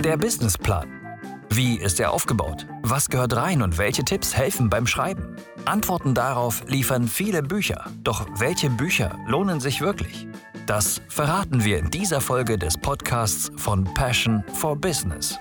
Der 0.00 0.16
Businessplan. 0.16 0.88
Wie 1.50 1.76
ist 1.76 2.00
er 2.00 2.12
aufgebaut? 2.12 2.66
Was 2.80 3.10
gehört 3.10 3.36
rein 3.36 3.60
und 3.60 3.76
welche 3.76 4.02
Tipps 4.02 4.34
helfen 4.34 4.70
beim 4.70 4.86
Schreiben? 4.86 5.36
Antworten 5.66 6.14
darauf 6.14 6.64
liefern 6.66 7.06
viele 7.06 7.42
Bücher. 7.42 7.84
Doch 8.02 8.26
welche 8.40 8.70
Bücher 8.70 9.18
lohnen 9.26 9.60
sich 9.60 9.82
wirklich? 9.82 10.26
Das 10.64 11.02
verraten 11.08 11.64
wir 11.64 11.78
in 11.78 11.90
dieser 11.90 12.22
Folge 12.22 12.56
des 12.56 12.78
Podcasts 12.78 13.52
von 13.56 13.84
Passion 13.92 14.42
for 14.54 14.74
Business. 14.74 15.38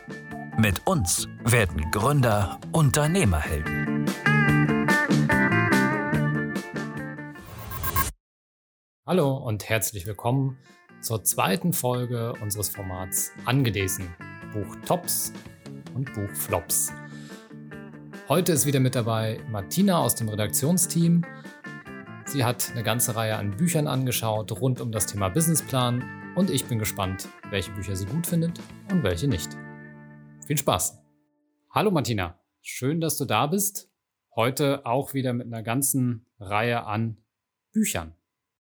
Mit 0.57 0.85
uns 0.85 1.29
werden 1.45 1.89
Gründer 1.91 2.59
Unternehmerhelden. 2.73 4.07
Hallo 9.07 9.37
und 9.37 9.69
herzlich 9.69 10.05
willkommen 10.05 10.57
zur 10.99 11.23
zweiten 11.23 11.71
Folge 11.71 12.33
unseres 12.41 12.67
Formats 12.67 13.31
Angelesen, 13.45 14.13
Buch 14.53 14.75
Tops 14.85 15.31
und 15.93 16.11
Buch 16.13 16.29
Flops. 16.31 16.91
Heute 18.27 18.51
ist 18.51 18.65
wieder 18.65 18.79
mit 18.79 18.95
dabei 18.95 19.39
Martina 19.49 19.99
aus 19.99 20.15
dem 20.15 20.27
Redaktionsteam. 20.27 21.23
Sie 22.25 22.43
hat 22.43 22.71
eine 22.71 22.83
ganze 22.83 23.15
Reihe 23.15 23.37
an 23.37 23.55
Büchern 23.57 23.87
angeschaut 23.87 24.51
rund 24.59 24.81
um 24.81 24.91
das 24.91 25.05
Thema 25.05 25.29
Businessplan 25.29 26.33
und 26.35 26.49
ich 26.49 26.65
bin 26.65 26.79
gespannt, 26.79 27.27
welche 27.51 27.71
Bücher 27.71 27.95
sie 27.95 28.05
gut 28.05 28.25
findet 28.25 28.59
und 28.91 29.03
welche 29.03 29.27
nicht. 29.27 29.55
Viel 30.47 30.57
Spaß! 30.57 30.97
Hallo 31.71 31.91
Martina, 31.91 32.39
schön, 32.61 33.01
dass 33.01 33.17
du 33.17 33.25
da 33.25 33.45
bist. 33.45 33.91
Heute 34.35 34.85
auch 34.85 35.13
wieder 35.13 35.33
mit 35.33 35.45
einer 35.47 35.61
ganzen 35.61 36.25
Reihe 36.39 36.85
an 36.85 37.17
Büchern. 37.71 38.15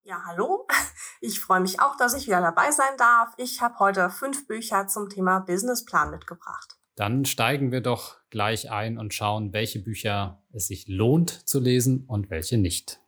Ja, 0.08 0.22
hallo. 0.24 0.66
Ich 1.20 1.40
freue 1.40 1.60
mich 1.60 1.80
auch, 1.80 1.96
dass 1.96 2.14
ich 2.14 2.28
wieder 2.28 2.40
dabei 2.40 2.70
sein 2.70 2.96
darf. 2.96 3.34
Ich 3.38 3.60
habe 3.60 3.78
heute 3.80 4.08
fünf 4.08 4.46
Bücher 4.46 4.86
zum 4.86 5.10
Thema 5.10 5.40
Businessplan 5.40 6.12
mitgebracht. 6.12 6.78
Dann 6.94 7.24
steigen 7.24 7.72
wir 7.72 7.80
doch 7.80 8.18
gleich 8.30 8.70
ein 8.70 8.98
und 8.98 9.12
schauen, 9.12 9.52
welche 9.52 9.80
Bücher 9.80 10.40
es 10.52 10.68
sich 10.68 10.87
lohnt 10.87 11.48
zu 11.48 11.59
lesen 11.59 12.04
und 12.06 12.30
welche 12.30 12.56
nicht. 12.56 13.00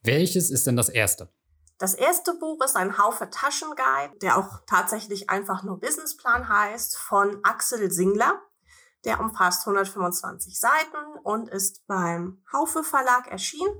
Welches 0.00 0.50
ist 0.50 0.68
denn 0.68 0.76
das 0.76 0.88
erste? 0.88 1.32
Das 1.76 1.94
erste 1.94 2.34
Buch 2.34 2.64
ist 2.64 2.76
ein 2.76 2.98
Haufe 2.98 3.28
Taschenguide, 3.30 4.16
der 4.22 4.38
auch 4.38 4.60
tatsächlich 4.66 5.28
einfach 5.28 5.64
nur 5.64 5.80
Businessplan 5.80 6.48
heißt, 6.48 6.96
von 6.96 7.40
Axel 7.42 7.90
Singler. 7.90 8.40
Der 9.04 9.20
umfasst 9.20 9.66
125 9.66 10.58
Seiten 10.58 11.18
und 11.24 11.48
ist 11.48 11.84
beim 11.88 12.42
Haufe 12.52 12.84
Verlag 12.84 13.26
erschienen. 13.26 13.74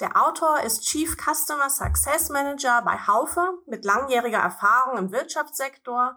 Der 0.00 0.16
Autor 0.16 0.62
ist 0.62 0.82
Chief 0.82 1.16
Customer 1.16 1.68
Success 1.68 2.28
Manager 2.28 2.82
bei 2.82 2.96
Haufe 3.08 3.58
mit 3.66 3.84
langjähriger 3.84 4.38
Erfahrung 4.38 4.96
im 4.96 5.10
Wirtschaftssektor 5.10 6.16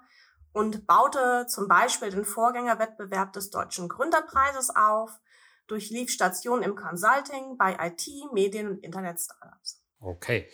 und 0.54 0.86
baute 0.86 1.48
zum 1.48 1.68
Beispiel 1.68 2.12
den 2.12 2.24
Vorgängerwettbewerb 2.24 3.34
des 3.34 3.50
Deutschen 3.50 3.90
Gründerpreises 3.90 4.70
auf, 4.76 5.20
durchlief 5.66 6.12
Stationen 6.12 6.62
im 6.62 6.76
Consulting 6.76 7.58
bei 7.58 7.76
IT, 7.80 8.08
Medien 8.34 8.70
und 8.70 8.84
Internet-Startups. 8.84 9.82
Okay. 10.00 10.48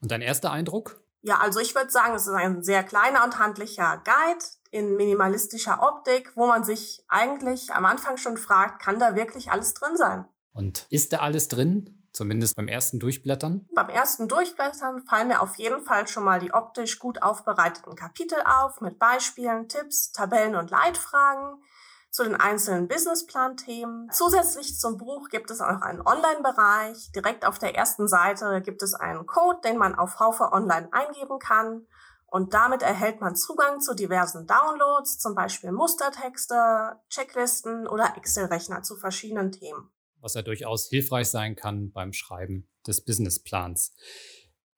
Und 0.00 0.10
dein 0.10 0.22
erster 0.22 0.50
Eindruck? 0.50 1.02
Ja, 1.20 1.38
also 1.40 1.60
ich 1.60 1.74
würde 1.74 1.90
sagen, 1.90 2.14
es 2.14 2.26
ist 2.26 2.32
ein 2.32 2.62
sehr 2.62 2.84
kleiner 2.84 3.24
und 3.24 3.38
handlicher 3.38 4.02
Guide 4.04 4.44
in 4.70 4.96
minimalistischer 4.96 5.82
Optik, 5.82 6.32
wo 6.36 6.46
man 6.46 6.64
sich 6.64 7.04
eigentlich 7.08 7.72
am 7.72 7.84
Anfang 7.84 8.16
schon 8.16 8.38
fragt, 8.38 8.80
kann 8.80 8.98
da 8.98 9.14
wirklich 9.14 9.50
alles 9.50 9.74
drin 9.74 9.96
sein? 9.96 10.26
Und 10.52 10.86
ist 10.88 11.12
da 11.12 11.18
alles 11.18 11.48
drin? 11.48 12.05
Zumindest 12.16 12.56
beim 12.56 12.66
ersten 12.66 12.98
Durchblättern? 12.98 13.68
Beim 13.74 13.90
ersten 13.90 14.26
Durchblättern 14.26 15.02
fallen 15.02 15.28
mir 15.28 15.42
auf 15.42 15.56
jeden 15.56 15.84
Fall 15.84 16.08
schon 16.08 16.24
mal 16.24 16.40
die 16.40 16.54
optisch 16.54 16.98
gut 16.98 17.22
aufbereiteten 17.22 17.94
Kapitel 17.94 18.38
auf 18.46 18.80
mit 18.80 18.98
Beispielen, 18.98 19.68
Tipps, 19.68 20.12
Tabellen 20.12 20.56
und 20.56 20.70
Leitfragen 20.70 21.62
zu 22.10 22.24
den 22.24 22.34
einzelnen 22.34 22.88
Businessplan-Themen. 22.88 24.08
Zusätzlich 24.10 24.78
zum 24.78 24.96
Buch 24.96 25.28
gibt 25.28 25.50
es 25.50 25.60
auch 25.60 25.82
einen 25.82 26.00
Online-Bereich. 26.00 27.12
Direkt 27.12 27.44
auf 27.44 27.58
der 27.58 27.76
ersten 27.76 28.08
Seite 28.08 28.62
gibt 28.62 28.82
es 28.82 28.94
einen 28.94 29.26
Code, 29.26 29.60
den 29.62 29.76
man 29.76 29.94
auf 29.94 30.18
Haufe 30.18 30.52
Online 30.52 30.88
eingeben 30.92 31.38
kann. 31.38 31.86
Und 32.28 32.54
damit 32.54 32.80
erhält 32.80 33.20
man 33.20 33.36
Zugang 33.36 33.80
zu 33.82 33.94
diversen 33.94 34.46
Downloads, 34.46 35.18
zum 35.18 35.34
Beispiel 35.34 35.70
Mustertexte, 35.70 36.98
Checklisten 37.10 37.86
oder 37.86 38.16
Excel-Rechner 38.16 38.82
zu 38.82 38.96
verschiedenen 38.96 39.52
Themen 39.52 39.92
was 40.26 40.34
ja 40.34 40.42
durchaus 40.42 40.88
hilfreich 40.88 41.30
sein 41.30 41.54
kann 41.54 41.92
beim 41.92 42.12
Schreiben 42.12 42.68
des 42.84 43.04
Businessplans. 43.04 43.94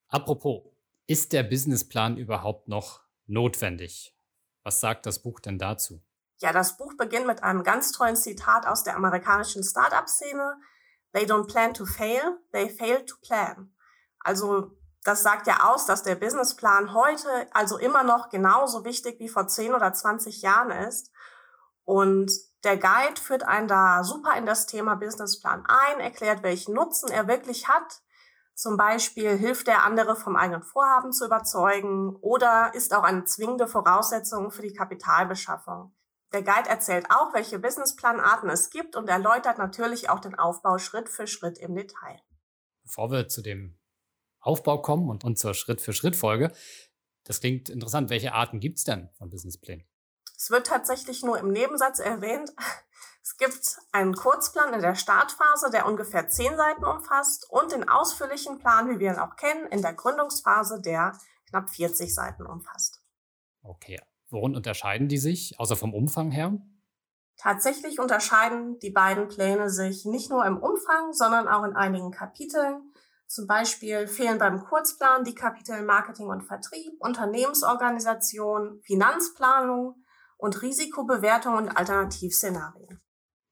Apropos, 0.08 0.64
ist 1.06 1.32
der 1.32 1.42
Businessplan 1.42 2.18
überhaupt 2.18 2.68
noch 2.68 3.00
notwendig? 3.26 4.14
Was 4.62 4.80
sagt 4.80 5.06
das 5.06 5.22
Buch 5.22 5.40
denn 5.40 5.58
dazu? 5.58 6.02
Ja, 6.40 6.52
das 6.52 6.76
Buch 6.76 6.92
beginnt 6.98 7.26
mit 7.26 7.42
einem 7.42 7.62
ganz 7.62 7.92
tollen 7.92 8.14
Zitat 8.14 8.66
aus 8.66 8.84
der 8.84 8.94
amerikanischen 8.94 9.64
Startup-Szene. 9.64 10.56
They 11.14 11.24
don't 11.24 11.46
plan 11.46 11.72
to 11.72 11.86
fail, 11.86 12.38
they 12.52 12.68
fail 12.68 13.02
to 13.06 13.16
plan. 13.22 13.74
Also 14.20 14.76
das 15.04 15.22
sagt 15.22 15.46
ja 15.46 15.70
aus, 15.72 15.86
dass 15.86 16.02
der 16.02 16.16
Businessplan 16.16 16.92
heute 16.92 17.48
also 17.52 17.78
immer 17.78 18.02
noch 18.02 18.28
genauso 18.28 18.84
wichtig 18.84 19.18
wie 19.18 19.30
vor 19.30 19.48
10 19.48 19.72
oder 19.72 19.94
20 19.94 20.42
Jahren 20.42 20.70
ist. 20.70 21.10
Und 21.88 22.30
der 22.64 22.76
Guide 22.76 23.18
führt 23.18 23.44
einen 23.44 23.66
da 23.66 24.04
super 24.04 24.36
in 24.36 24.44
das 24.44 24.66
Thema 24.66 24.96
Businessplan 24.96 25.64
ein, 25.66 26.00
erklärt, 26.00 26.42
welchen 26.42 26.74
Nutzen 26.74 27.10
er 27.10 27.28
wirklich 27.28 27.66
hat. 27.66 28.02
Zum 28.52 28.76
Beispiel 28.76 29.38
hilft 29.38 29.68
er 29.68 29.86
andere 29.86 30.14
vom 30.14 30.36
eigenen 30.36 30.62
Vorhaben 30.62 31.12
zu 31.12 31.24
überzeugen 31.24 32.14
oder 32.16 32.74
ist 32.74 32.94
auch 32.94 33.04
eine 33.04 33.24
zwingende 33.24 33.66
Voraussetzung 33.66 34.50
für 34.50 34.60
die 34.60 34.74
Kapitalbeschaffung. 34.74 35.96
Der 36.34 36.42
Guide 36.42 36.68
erzählt 36.68 37.06
auch, 37.08 37.32
welche 37.32 37.58
Businessplanarten 37.58 38.50
es 38.50 38.68
gibt 38.68 38.94
und 38.94 39.08
erläutert 39.08 39.56
natürlich 39.56 40.10
auch 40.10 40.20
den 40.20 40.34
Aufbau 40.34 40.76
Schritt 40.76 41.08
für 41.08 41.26
Schritt 41.26 41.56
im 41.56 41.74
Detail. 41.74 42.20
Bevor 42.82 43.10
wir 43.10 43.28
zu 43.28 43.40
dem 43.40 43.78
Aufbau 44.40 44.82
kommen 44.82 45.08
und, 45.08 45.24
und 45.24 45.38
zur 45.38 45.54
Schritt-für-Schritt-Folge, 45.54 46.52
das 47.24 47.40
klingt 47.40 47.70
interessant. 47.70 48.10
Welche 48.10 48.34
Arten 48.34 48.60
gibt 48.60 48.76
es 48.76 48.84
denn 48.84 49.08
von 49.16 49.30
Businessplänen? 49.30 49.87
Es 50.38 50.50
wird 50.50 50.68
tatsächlich 50.68 51.24
nur 51.24 51.36
im 51.38 51.50
Nebensatz 51.50 51.98
erwähnt. 51.98 52.52
Es 53.20 53.36
gibt 53.36 53.76
einen 53.92 54.14
Kurzplan 54.14 54.72
in 54.72 54.80
der 54.80 54.94
Startphase, 54.94 55.70
der 55.70 55.86
ungefähr 55.86 56.28
zehn 56.28 56.56
Seiten 56.56 56.84
umfasst 56.84 57.44
und 57.50 57.72
den 57.72 57.88
ausführlichen 57.88 58.58
Plan, 58.58 58.88
wie 58.88 59.00
wir 59.00 59.12
ihn 59.12 59.18
auch 59.18 59.34
kennen, 59.36 59.66
in 59.66 59.82
der 59.82 59.92
Gründungsphase, 59.92 60.80
der 60.80 61.18
knapp 61.50 61.68
40 61.68 62.14
Seiten 62.14 62.46
umfasst. 62.46 63.02
Okay. 63.62 64.00
Worin 64.30 64.54
unterscheiden 64.54 65.08
die 65.08 65.18
sich, 65.18 65.58
außer 65.58 65.76
vom 65.76 65.92
Umfang 65.92 66.30
her? 66.30 66.56
Tatsächlich 67.36 67.98
unterscheiden 67.98 68.78
die 68.78 68.90
beiden 68.90 69.28
Pläne 69.28 69.70
sich 69.70 70.04
nicht 70.04 70.30
nur 70.30 70.44
im 70.46 70.58
Umfang, 70.58 71.12
sondern 71.12 71.48
auch 71.48 71.64
in 71.64 71.74
einigen 71.74 72.12
Kapiteln. 72.12 72.92
Zum 73.26 73.46
Beispiel 73.46 74.06
fehlen 74.06 74.38
beim 74.38 74.64
Kurzplan 74.64 75.24
die 75.24 75.34
Kapitel 75.34 75.82
Marketing 75.82 76.28
und 76.28 76.42
Vertrieb, 76.42 76.94
Unternehmensorganisation, 77.00 78.80
Finanzplanung, 78.82 80.02
und 80.38 80.62
Risikobewertung 80.62 81.56
und 81.56 81.68
Alternativszenarien. 81.68 83.00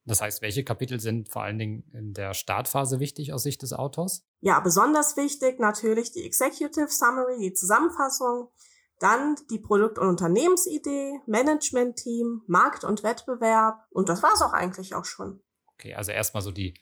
Das 0.07 0.21
heißt, 0.21 0.41
welche 0.41 0.65
Kapitel 0.65 1.01
sind 1.01 1.31
vor 1.31 1.43
allen 1.43 1.59
Dingen 1.59 1.85
in 1.93 2.15
der 2.15 2.33
Startphase 2.33 3.01
wichtig 3.01 3.33
aus 3.33 3.43
Sicht 3.43 3.63
des 3.63 3.73
Autors? 3.73 4.25
Ja, 4.41 4.61
besonders 4.61 5.17
wichtig 5.17 5.59
natürlich 5.59 6.13
die 6.13 6.25
Executive 6.25 6.89
Summary, 6.89 7.39
die 7.41 7.53
Zusammenfassung, 7.53 8.49
dann 9.01 9.37
die 9.51 9.59
Produkt- 9.59 9.99
und 9.99 10.09
Unternehmensidee, 10.09 11.21
Management-Team, 11.27 12.43
Markt 12.47 12.85
und 12.85 13.03
Wettbewerb 13.03 13.85
und 13.91 14.09
das 14.09 14.23
war 14.23 14.33
es 14.33 14.43
auch 14.43 14.53
eigentlich 14.53 14.95
auch 14.95 15.05
schon. 15.05 15.41
Okay, 15.75 15.95
also 15.95 16.13
erstmal 16.13 16.43
so 16.43 16.53
die 16.53 16.75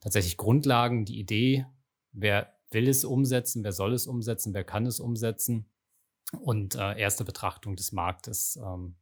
tatsächlich 0.00 0.38
Grundlagen, 0.38 1.04
die 1.04 1.20
Idee, 1.20 1.66
wer 2.12 2.56
will 2.70 2.88
es 2.88 3.04
umsetzen, 3.04 3.62
wer 3.62 3.72
soll 3.72 3.92
es 3.92 4.06
umsetzen, 4.06 4.54
wer 4.54 4.64
kann 4.64 4.86
es 4.86 5.00
umsetzen 5.00 5.70
und 6.40 6.76
äh, 6.76 6.98
erste 6.98 7.24
Betrachtung 7.24 7.76
des 7.76 7.92
Marktes, 7.92 8.58
ähm, 8.62 8.96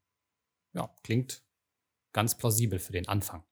ja, 0.78 0.88
klingt 1.02 1.42
ganz 2.12 2.36
plausibel 2.36 2.78
für 2.78 2.92
den 2.92 3.08
Anfang. 3.08 3.42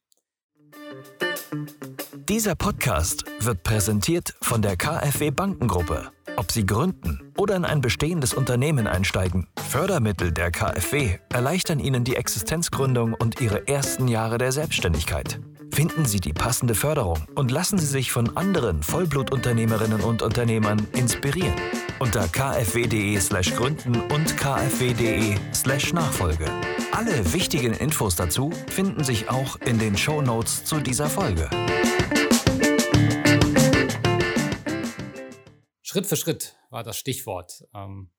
Dieser 2.28 2.54
Podcast 2.54 3.24
wird 3.40 3.62
präsentiert 3.62 4.34
von 4.40 4.62
der 4.62 4.76
KfW 4.76 5.30
Bankengruppe. 5.30 6.10
Ob 6.36 6.52
Sie 6.52 6.66
gründen 6.66 7.32
oder 7.36 7.56
in 7.56 7.64
ein 7.64 7.80
bestehendes 7.80 8.34
Unternehmen 8.34 8.86
einsteigen, 8.86 9.48
Fördermittel 9.68 10.32
der 10.32 10.50
KfW 10.50 11.18
erleichtern 11.32 11.80
Ihnen 11.80 12.04
die 12.04 12.16
Existenzgründung 12.16 13.14
und 13.14 13.40
Ihre 13.40 13.66
ersten 13.68 14.08
Jahre 14.08 14.38
der 14.38 14.52
Selbstständigkeit. 14.52 15.40
Finden 15.72 16.04
Sie 16.04 16.20
die 16.20 16.32
passende 16.32 16.74
Förderung 16.74 17.26
und 17.34 17.50
lassen 17.50 17.78
Sie 17.78 17.86
sich 17.86 18.12
von 18.12 18.36
anderen 18.36 18.82
Vollblutunternehmerinnen 18.82 20.00
und 20.00 20.22
Unternehmern 20.22 20.86
inspirieren. 20.92 21.54
Unter 21.98 22.28
kfw.de/slash 22.28 23.56
gründen 23.56 24.00
und 24.12 24.36
kfw.de/slash 24.36 25.92
Nachfolge. 25.92 26.50
Alle 26.96 27.34
wichtigen 27.34 27.74
Infos 27.74 28.16
dazu 28.16 28.50
finden 28.68 29.04
sich 29.04 29.28
auch 29.28 29.56
in 29.56 29.78
den 29.78 29.98
Show 29.98 30.22
Notes 30.22 30.64
zu 30.64 30.80
dieser 30.80 31.10
Folge. 31.10 31.50
Schritt 35.82 36.06
für 36.06 36.16
Schritt 36.16 36.56
war 36.70 36.82
das 36.84 36.96
Stichwort. 36.96 37.64
Ähm, 37.74 38.14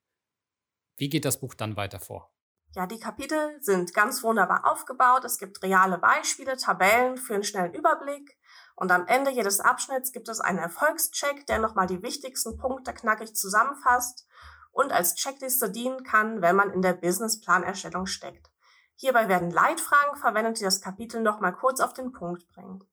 wie 0.95 1.09
geht 1.09 1.25
das 1.25 1.39
Buch 1.39 1.56
dann 1.56 1.75
weiter 1.75 2.00
vor? 2.00 2.31
Ja, 2.75 2.85
die 2.85 3.00
Kapitel 3.00 3.57
sind 3.62 3.95
ganz 3.95 4.21
wunderbar 4.21 4.71
aufgebaut. 4.71 5.25
Es 5.25 5.39
gibt 5.39 5.63
reale 5.63 5.97
Beispiele, 5.97 6.56
Tabellen 6.56 7.18
für 7.18 7.33
einen 7.33 7.44
schnellen 7.44 7.74
Überblick. 7.74 8.38
Und 8.75 8.91
am 8.91 9.07
Ende 9.07 9.31
jedes 9.31 9.59
Abschnitts 9.59 10.12
gibt 10.12 10.29
es 10.29 10.39
einen 10.39 10.59
Erfolgscheck, 10.59 11.47
der 11.47 11.57
nochmal 11.57 11.88
die 11.88 12.03
wichtigsten 12.03 12.57
Punkte 12.57 12.94
knackig 12.94 13.33
zusammenfasst 13.33 14.27
und 14.71 14.91
als 14.91 15.15
Checkliste 15.15 15.71
dienen 15.71 16.03
kann, 16.03 16.44
wenn 16.44 16.56
man 16.56 16.69
in 16.69 16.83
der 16.83 16.94
Businessplanerstellung 16.94 18.06
steckt. 18.06 18.51
Hierbei 19.00 19.30
werden 19.30 19.52
Leitfragen 19.52 20.18
verwendet, 20.18 20.60
die 20.60 20.64
das 20.64 20.82
Kapitel 20.82 21.22
nochmal 21.22 21.54
kurz 21.54 21.80
auf 21.80 21.94
den 21.94 22.12
Punkt 22.12 22.48
bringen. 22.48 22.84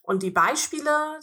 Und 0.00 0.22
die 0.22 0.30
Beispiele, 0.30 1.20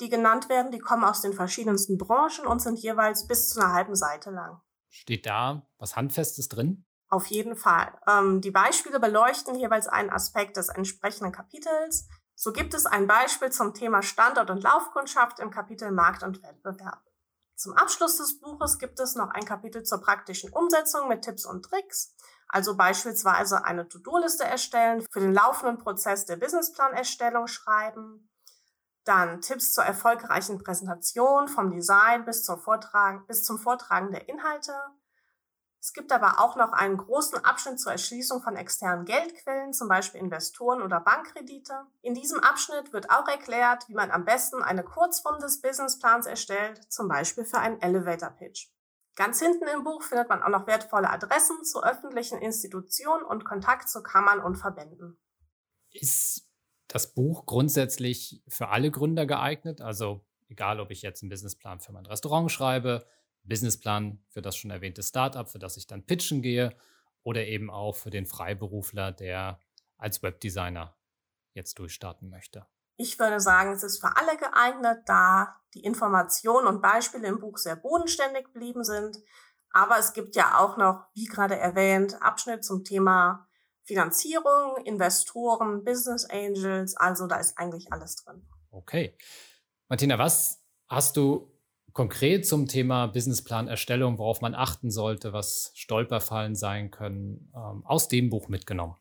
die 0.00 0.08
genannt 0.08 0.48
werden, 0.48 0.70
die 0.70 0.78
kommen 0.78 1.04
aus 1.04 1.20
den 1.20 1.32
verschiedensten 1.32 1.98
Branchen 1.98 2.46
und 2.46 2.60
sind 2.60 2.78
jeweils 2.78 3.26
bis 3.26 3.50
zu 3.50 3.60
einer 3.60 3.72
halben 3.72 3.96
Seite 3.96 4.30
lang. 4.30 4.60
Steht 4.88 5.26
da 5.26 5.66
was 5.78 5.96
Handfestes 5.96 6.48
drin? 6.48 6.84
Auf 7.08 7.26
jeden 7.26 7.56
Fall. 7.56 7.92
Ähm, 8.06 8.40
die 8.40 8.52
Beispiele 8.52 9.00
beleuchten 9.00 9.56
jeweils 9.56 9.88
einen 9.88 10.10
Aspekt 10.10 10.56
des 10.56 10.68
entsprechenden 10.68 11.32
Kapitels. 11.32 12.08
So 12.34 12.52
gibt 12.52 12.74
es 12.74 12.86
ein 12.86 13.06
Beispiel 13.06 13.50
zum 13.50 13.74
Thema 13.74 14.02
Standort- 14.02 14.50
und 14.50 14.62
Laufkundschaft 14.62 15.40
im 15.40 15.50
Kapitel 15.50 15.90
Markt 15.90 16.22
und 16.22 16.42
Wettbewerb. 16.42 17.02
Zum 17.54 17.74
Abschluss 17.74 18.16
des 18.16 18.40
Buches 18.40 18.78
gibt 18.78 18.98
es 18.98 19.14
noch 19.14 19.28
ein 19.30 19.44
Kapitel 19.44 19.82
zur 19.82 20.00
praktischen 20.00 20.50
Umsetzung 20.52 21.08
mit 21.08 21.22
Tipps 21.22 21.44
und 21.44 21.64
Tricks, 21.64 22.16
also 22.52 22.76
beispielsweise 22.76 23.64
eine 23.64 23.88
To-Do-Liste 23.88 24.44
erstellen, 24.44 25.04
für 25.10 25.20
den 25.20 25.34
laufenden 25.34 25.78
Prozess 25.78 26.24
der 26.26 26.36
Businessplanerstellung 26.36 27.48
schreiben, 27.48 28.30
dann 29.04 29.40
Tipps 29.40 29.72
zur 29.72 29.84
erfolgreichen 29.84 30.62
Präsentation 30.62 31.48
vom 31.48 31.72
Design 31.72 32.24
bis 32.24 32.44
zum 32.44 32.60
Vortragen, 32.60 33.26
bis 33.26 33.44
zum 33.44 33.58
Vortragen 33.58 34.12
der 34.12 34.28
Inhalte, 34.28 34.74
es 35.82 35.92
gibt 35.92 36.12
aber 36.12 36.38
auch 36.38 36.54
noch 36.54 36.70
einen 36.70 36.96
großen 36.96 37.44
Abschnitt 37.44 37.80
zur 37.80 37.90
Erschließung 37.90 38.40
von 38.40 38.54
externen 38.54 39.04
Geldquellen, 39.04 39.72
zum 39.72 39.88
Beispiel 39.88 40.20
Investoren 40.20 40.80
oder 40.80 41.00
Bankkredite. 41.00 41.86
In 42.02 42.14
diesem 42.14 42.38
Abschnitt 42.38 42.92
wird 42.92 43.10
auch 43.10 43.26
erklärt, 43.26 43.88
wie 43.88 43.94
man 43.94 44.12
am 44.12 44.24
besten 44.24 44.62
eine 44.62 44.84
Kurzform 44.84 45.40
des 45.40 45.60
Businessplans 45.60 46.26
erstellt, 46.26 46.80
zum 46.92 47.08
Beispiel 47.08 47.44
für 47.44 47.58
einen 47.58 47.82
Elevator 47.82 48.30
Pitch. 48.30 48.68
Ganz 49.14 49.40
hinten 49.40 49.66
im 49.68 49.84
Buch 49.84 50.02
findet 50.02 50.28
man 50.28 50.42
auch 50.42 50.48
noch 50.48 50.66
wertvolle 50.66 51.10
Adressen 51.10 51.64
zu 51.64 51.82
öffentlichen 51.82 52.38
Institutionen 52.38 53.24
und 53.24 53.44
Kontakt 53.44 53.88
zu 53.88 54.02
Kammern 54.02 54.40
und 54.40 54.56
Verbänden. 54.56 55.18
Ist 55.90 56.48
das 56.88 57.12
Buch 57.12 57.44
grundsätzlich 57.44 58.42
für 58.48 58.68
alle 58.68 58.90
Gründer 58.90 59.26
geeignet? 59.26 59.82
Also 59.82 60.24
egal, 60.48 60.80
ob 60.80 60.90
ich 60.90 61.02
jetzt 61.02 61.22
einen 61.22 61.30
Businessplan 61.30 61.80
für 61.80 61.92
mein 61.92 62.06
Restaurant 62.06 62.50
schreibe, 62.50 63.06
Businessplan 63.44 64.22
für 64.28 64.40
das 64.40 64.56
schon 64.56 64.70
erwähnte 64.70 65.02
Startup, 65.02 65.48
für 65.48 65.58
das 65.58 65.76
ich 65.76 65.86
dann 65.86 66.06
pitchen 66.06 66.42
gehe 66.42 66.74
oder 67.22 67.46
eben 67.46 67.70
auch 67.70 67.96
für 67.96 68.10
den 68.10 68.26
Freiberufler, 68.26 69.12
der 69.12 69.60
als 69.98 70.22
Webdesigner 70.22 70.96
jetzt 71.52 71.78
durchstarten 71.78 72.28
möchte. 72.28 72.66
Ich 73.02 73.18
würde 73.18 73.40
sagen, 73.40 73.72
es 73.72 73.82
ist 73.82 74.00
für 74.00 74.16
alle 74.16 74.36
geeignet, 74.36 75.02
da 75.06 75.56
die 75.74 75.82
Informationen 75.82 76.68
und 76.68 76.80
Beispiele 76.80 77.26
im 77.26 77.40
Buch 77.40 77.58
sehr 77.58 77.74
bodenständig 77.74 78.44
geblieben 78.44 78.84
sind. 78.84 79.18
Aber 79.70 79.98
es 79.98 80.12
gibt 80.12 80.36
ja 80.36 80.60
auch 80.60 80.76
noch, 80.76 81.06
wie 81.12 81.24
gerade 81.24 81.58
erwähnt, 81.58 82.22
Abschnitt 82.22 82.64
zum 82.64 82.84
Thema 82.84 83.48
Finanzierung, 83.82 84.76
Investoren, 84.84 85.82
Business 85.82 86.26
Angels. 86.30 86.96
Also 86.96 87.26
da 87.26 87.40
ist 87.40 87.58
eigentlich 87.58 87.92
alles 87.92 88.14
drin. 88.14 88.46
Okay. 88.70 89.16
Martina, 89.88 90.16
was 90.20 90.62
hast 90.88 91.16
du 91.16 91.52
konkret 91.92 92.46
zum 92.46 92.68
Thema 92.68 93.08
Businessplanerstellung, 93.08 94.18
worauf 94.18 94.42
man 94.42 94.54
achten 94.54 94.92
sollte, 94.92 95.32
was 95.32 95.72
Stolperfallen 95.74 96.54
sein 96.54 96.92
können, 96.92 97.52
ähm, 97.52 97.84
aus 97.84 98.06
dem 98.06 98.30
Buch 98.30 98.46
mitgenommen? 98.46 98.94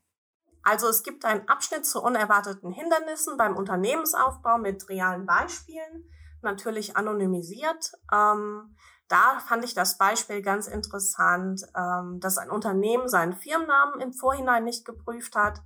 Also 0.63 0.87
es 0.87 1.03
gibt 1.03 1.25
einen 1.25 1.47
Abschnitt 1.47 1.85
zu 1.85 2.01
unerwarteten 2.01 2.71
Hindernissen 2.71 3.37
beim 3.37 3.55
Unternehmensaufbau 3.55 4.57
mit 4.57 4.87
realen 4.89 5.25
Beispielen, 5.25 6.09
natürlich 6.41 6.97
anonymisiert. 6.97 7.91
Ähm, 8.11 8.75
da 9.07 9.39
fand 9.39 9.65
ich 9.65 9.73
das 9.73 9.97
Beispiel 9.97 10.41
ganz 10.41 10.67
interessant, 10.67 11.61
ähm, 11.75 12.19
dass 12.19 12.37
ein 12.37 12.49
Unternehmen 12.49 13.07
seinen 13.07 13.33
Firmennamen 13.33 13.99
im 13.99 14.13
Vorhinein 14.13 14.63
nicht 14.63 14.85
geprüft 14.85 15.35
hat 15.35 15.61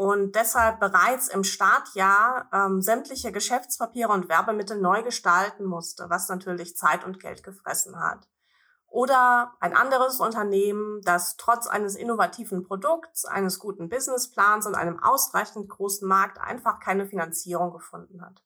und 0.00 0.34
deshalb 0.34 0.80
bereits 0.80 1.28
im 1.28 1.44
Startjahr 1.44 2.48
ähm, 2.54 2.80
sämtliche 2.80 3.32
Geschäftspapiere 3.32 4.10
und 4.10 4.30
Werbemittel 4.30 4.80
neu 4.80 5.02
gestalten 5.02 5.66
musste, 5.66 6.06
was 6.08 6.30
natürlich 6.30 6.74
Zeit 6.74 7.04
und 7.04 7.20
Geld 7.20 7.42
gefressen 7.42 8.00
hat. 8.00 8.26
Oder 8.90 9.54
ein 9.60 9.74
anderes 9.74 10.18
Unternehmen, 10.18 11.00
das 11.02 11.36
trotz 11.36 11.68
eines 11.68 11.94
innovativen 11.94 12.64
Produkts, 12.64 13.24
eines 13.24 13.60
guten 13.60 13.88
Businessplans 13.88 14.66
und 14.66 14.74
einem 14.74 15.00
ausreichend 15.00 15.68
großen 15.68 16.06
Markt 16.06 16.40
einfach 16.40 16.80
keine 16.80 17.06
Finanzierung 17.06 17.72
gefunden 17.72 18.20
hat. 18.20 18.42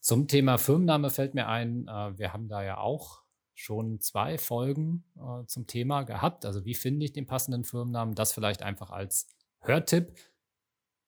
Zum 0.00 0.26
Thema 0.26 0.58
Firmenname 0.58 1.10
fällt 1.10 1.34
mir 1.34 1.46
ein, 1.46 1.86
äh, 1.86 2.18
wir 2.18 2.32
haben 2.32 2.48
da 2.48 2.64
ja 2.64 2.78
auch 2.78 3.22
schon 3.54 4.00
zwei 4.00 4.36
Folgen 4.36 5.04
äh, 5.16 5.46
zum 5.46 5.68
Thema 5.68 6.02
gehabt. 6.02 6.44
Also 6.44 6.64
wie 6.64 6.74
finde 6.74 7.04
ich 7.04 7.12
den 7.12 7.28
passenden 7.28 7.62
Firmennamen? 7.62 8.16
Das 8.16 8.32
vielleicht 8.32 8.62
einfach 8.64 8.90
als 8.90 9.28
Hörtipp. 9.60 10.18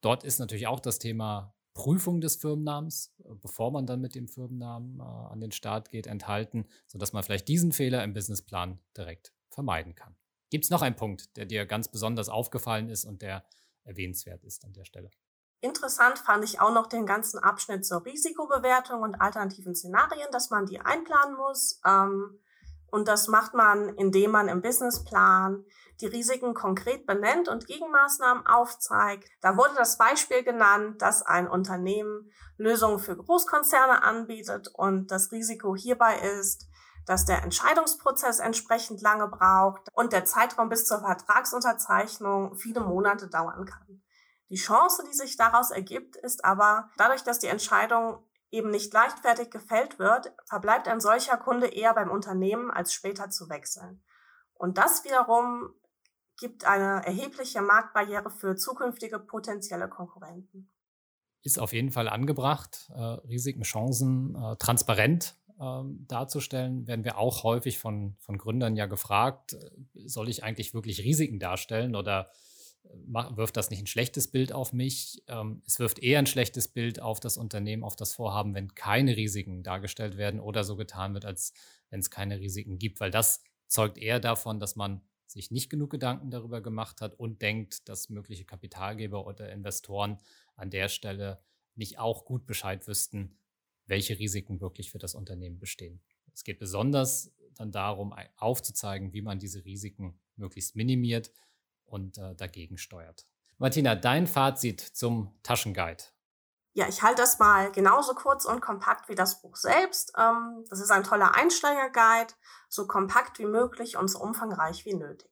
Dort 0.00 0.22
ist 0.22 0.38
natürlich 0.38 0.68
auch 0.68 0.78
das 0.78 1.00
Thema 1.00 1.54
Prüfung 1.74 2.20
des 2.20 2.36
Firmennamens, 2.36 3.12
äh, 3.18 3.34
bevor 3.34 3.70
man 3.70 3.86
dann 3.86 4.00
mit 4.00 4.14
dem 4.14 4.28
Firmennamen 4.28 5.00
äh, 5.00 5.02
an 5.02 5.40
den 5.40 5.52
Start 5.52 5.90
geht, 5.90 6.06
enthalten, 6.06 6.66
sodass 6.86 7.12
man 7.12 7.22
vielleicht 7.22 7.48
diesen 7.48 7.72
Fehler 7.72 8.02
im 8.04 8.14
Businessplan 8.14 8.78
direkt 8.96 9.32
vermeiden 9.50 9.94
kann. 9.94 10.16
Gibt 10.50 10.64
es 10.64 10.70
noch 10.70 10.82
einen 10.82 10.96
Punkt, 10.96 11.36
der 11.36 11.46
dir 11.46 11.66
ganz 11.66 11.88
besonders 11.88 12.28
aufgefallen 12.28 12.88
ist 12.88 13.04
und 13.04 13.22
der 13.22 13.44
erwähnenswert 13.82 14.44
ist 14.44 14.64
an 14.64 14.72
der 14.72 14.84
Stelle? 14.84 15.10
Interessant 15.60 16.18
fand 16.18 16.44
ich 16.44 16.60
auch 16.60 16.72
noch 16.72 16.86
den 16.86 17.06
ganzen 17.06 17.38
Abschnitt 17.38 17.86
zur 17.86 18.04
Risikobewertung 18.04 19.02
und 19.02 19.14
alternativen 19.16 19.74
Szenarien, 19.74 20.28
dass 20.30 20.50
man 20.50 20.66
die 20.66 20.78
einplanen 20.78 21.36
muss. 21.36 21.80
Ähm, 21.86 22.38
und 22.94 23.08
das 23.08 23.26
macht 23.26 23.54
man, 23.54 23.88
indem 23.88 24.30
man 24.30 24.46
im 24.46 24.62
Businessplan 24.62 25.64
die 26.00 26.06
Risiken 26.06 26.54
konkret 26.54 27.06
benennt 27.06 27.48
und 27.48 27.66
Gegenmaßnahmen 27.66 28.46
aufzeigt. 28.46 29.28
Da 29.40 29.56
wurde 29.56 29.74
das 29.76 29.98
Beispiel 29.98 30.44
genannt, 30.44 31.02
dass 31.02 31.22
ein 31.22 31.48
Unternehmen 31.48 32.30
Lösungen 32.56 33.00
für 33.00 33.16
Großkonzerne 33.16 34.04
anbietet 34.04 34.68
und 34.72 35.10
das 35.10 35.32
Risiko 35.32 35.74
hierbei 35.74 36.20
ist, 36.38 36.68
dass 37.04 37.24
der 37.24 37.42
Entscheidungsprozess 37.42 38.38
entsprechend 38.38 39.02
lange 39.02 39.26
braucht 39.26 39.88
und 39.92 40.12
der 40.12 40.24
Zeitraum 40.24 40.68
bis 40.68 40.86
zur 40.86 41.00
Vertragsunterzeichnung 41.00 42.54
viele 42.54 42.80
Monate 42.80 43.26
dauern 43.26 43.64
kann. 43.64 44.04
Die 44.50 44.56
Chance, 44.56 45.02
die 45.10 45.16
sich 45.16 45.36
daraus 45.36 45.72
ergibt, 45.72 46.14
ist 46.14 46.44
aber 46.44 46.90
dadurch, 46.96 47.24
dass 47.24 47.40
die 47.40 47.48
Entscheidung 47.48 48.24
eben 48.54 48.70
nicht 48.70 48.92
leichtfertig 48.92 49.50
gefällt 49.50 49.98
wird, 49.98 50.32
verbleibt 50.46 50.86
ein 50.88 51.00
solcher 51.00 51.36
Kunde 51.36 51.66
eher 51.66 51.92
beim 51.92 52.10
Unternehmen, 52.10 52.70
als 52.70 52.94
später 52.94 53.28
zu 53.28 53.48
wechseln. 53.48 54.02
Und 54.54 54.78
das 54.78 55.04
wiederum 55.04 55.74
gibt 56.38 56.64
eine 56.64 57.04
erhebliche 57.04 57.60
Marktbarriere 57.62 58.30
für 58.30 58.56
zukünftige 58.56 59.18
potenzielle 59.18 59.88
Konkurrenten. 59.88 60.70
Ist 61.42 61.58
auf 61.58 61.72
jeden 61.72 61.90
Fall 61.90 62.08
angebracht, 62.08 62.90
äh, 62.94 63.00
Risiken, 63.00 63.62
Chancen 63.62 64.34
äh, 64.34 64.56
transparent 64.56 65.36
äh, 65.60 65.82
darzustellen. 66.06 66.86
Werden 66.86 67.04
wir 67.04 67.18
auch 67.18 67.42
häufig 67.42 67.78
von, 67.78 68.16
von 68.20 68.38
Gründern 68.38 68.76
ja 68.76 68.86
gefragt, 68.86 69.52
äh, 69.52 70.06
soll 70.06 70.28
ich 70.28 70.42
eigentlich 70.44 70.74
wirklich 70.74 71.00
Risiken 71.00 71.38
darstellen 71.38 71.96
oder 71.96 72.30
wirft 72.92 73.56
das 73.56 73.70
nicht 73.70 73.80
ein 73.80 73.86
schlechtes 73.86 74.28
Bild 74.28 74.52
auf 74.52 74.72
mich? 74.72 75.22
Ähm, 75.28 75.62
es 75.66 75.78
wirft 75.78 75.98
eher 75.98 76.18
ein 76.18 76.26
schlechtes 76.26 76.68
Bild 76.68 77.00
auf 77.00 77.20
das 77.20 77.36
Unternehmen, 77.36 77.84
auf 77.84 77.96
das 77.96 78.14
Vorhaben, 78.14 78.54
wenn 78.54 78.74
keine 78.74 79.16
Risiken 79.16 79.62
dargestellt 79.62 80.16
werden 80.16 80.40
oder 80.40 80.64
so 80.64 80.76
getan 80.76 81.14
wird, 81.14 81.24
als 81.24 81.52
wenn 81.90 82.00
es 82.00 82.10
keine 82.10 82.40
Risiken 82.40 82.78
gibt, 82.78 83.00
weil 83.00 83.10
das 83.10 83.42
zeugt 83.66 83.98
eher 83.98 84.20
davon, 84.20 84.60
dass 84.60 84.76
man 84.76 85.02
sich 85.26 85.50
nicht 85.50 85.70
genug 85.70 85.90
Gedanken 85.90 86.30
darüber 86.30 86.60
gemacht 86.60 87.00
hat 87.00 87.18
und 87.18 87.42
denkt, 87.42 87.88
dass 87.88 88.08
mögliche 88.08 88.44
Kapitalgeber 88.44 89.26
oder 89.26 89.50
Investoren 89.50 90.18
an 90.54 90.70
der 90.70 90.88
Stelle 90.88 91.42
nicht 91.74 91.98
auch 91.98 92.24
gut 92.24 92.46
Bescheid 92.46 92.86
wüssten, 92.86 93.36
welche 93.86 94.18
Risiken 94.18 94.60
wirklich 94.60 94.90
für 94.90 94.98
das 94.98 95.14
Unternehmen 95.14 95.58
bestehen. 95.58 96.00
Es 96.32 96.44
geht 96.44 96.58
besonders 96.58 97.34
dann 97.54 97.72
darum, 97.72 98.14
aufzuzeigen, 98.36 99.12
wie 99.12 99.22
man 99.22 99.38
diese 99.38 99.64
Risiken 99.64 100.18
möglichst 100.36 100.76
minimiert 100.76 101.30
und 101.86 102.18
äh, 102.18 102.34
dagegen 102.34 102.78
steuert. 102.78 103.26
Martina, 103.58 103.94
dein 103.94 104.26
Fazit 104.26 104.80
zum 104.80 105.38
Taschenguide. 105.42 106.04
Ja, 106.72 106.88
ich 106.88 107.02
halte 107.02 107.22
das 107.22 107.38
mal 107.38 107.70
genauso 107.70 108.14
kurz 108.14 108.44
und 108.44 108.60
kompakt 108.60 109.08
wie 109.08 109.14
das 109.14 109.40
Buch 109.40 109.56
selbst. 109.56 110.12
Ähm, 110.18 110.64
das 110.68 110.80
ist 110.80 110.90
ein 110.90 111.04
toller 111.04 111.34
Einsteigerguide, 111.34 112.34
so 112.68 112.88
kompakt 112.88 113.38
wie 113.38 113.46
möglich 113.46 113.96
und 113.96 114.08
so 114.08 114.18
umfangreich 114.18 114.84
wie 114.84 114.94
nötig. 114.94 115.30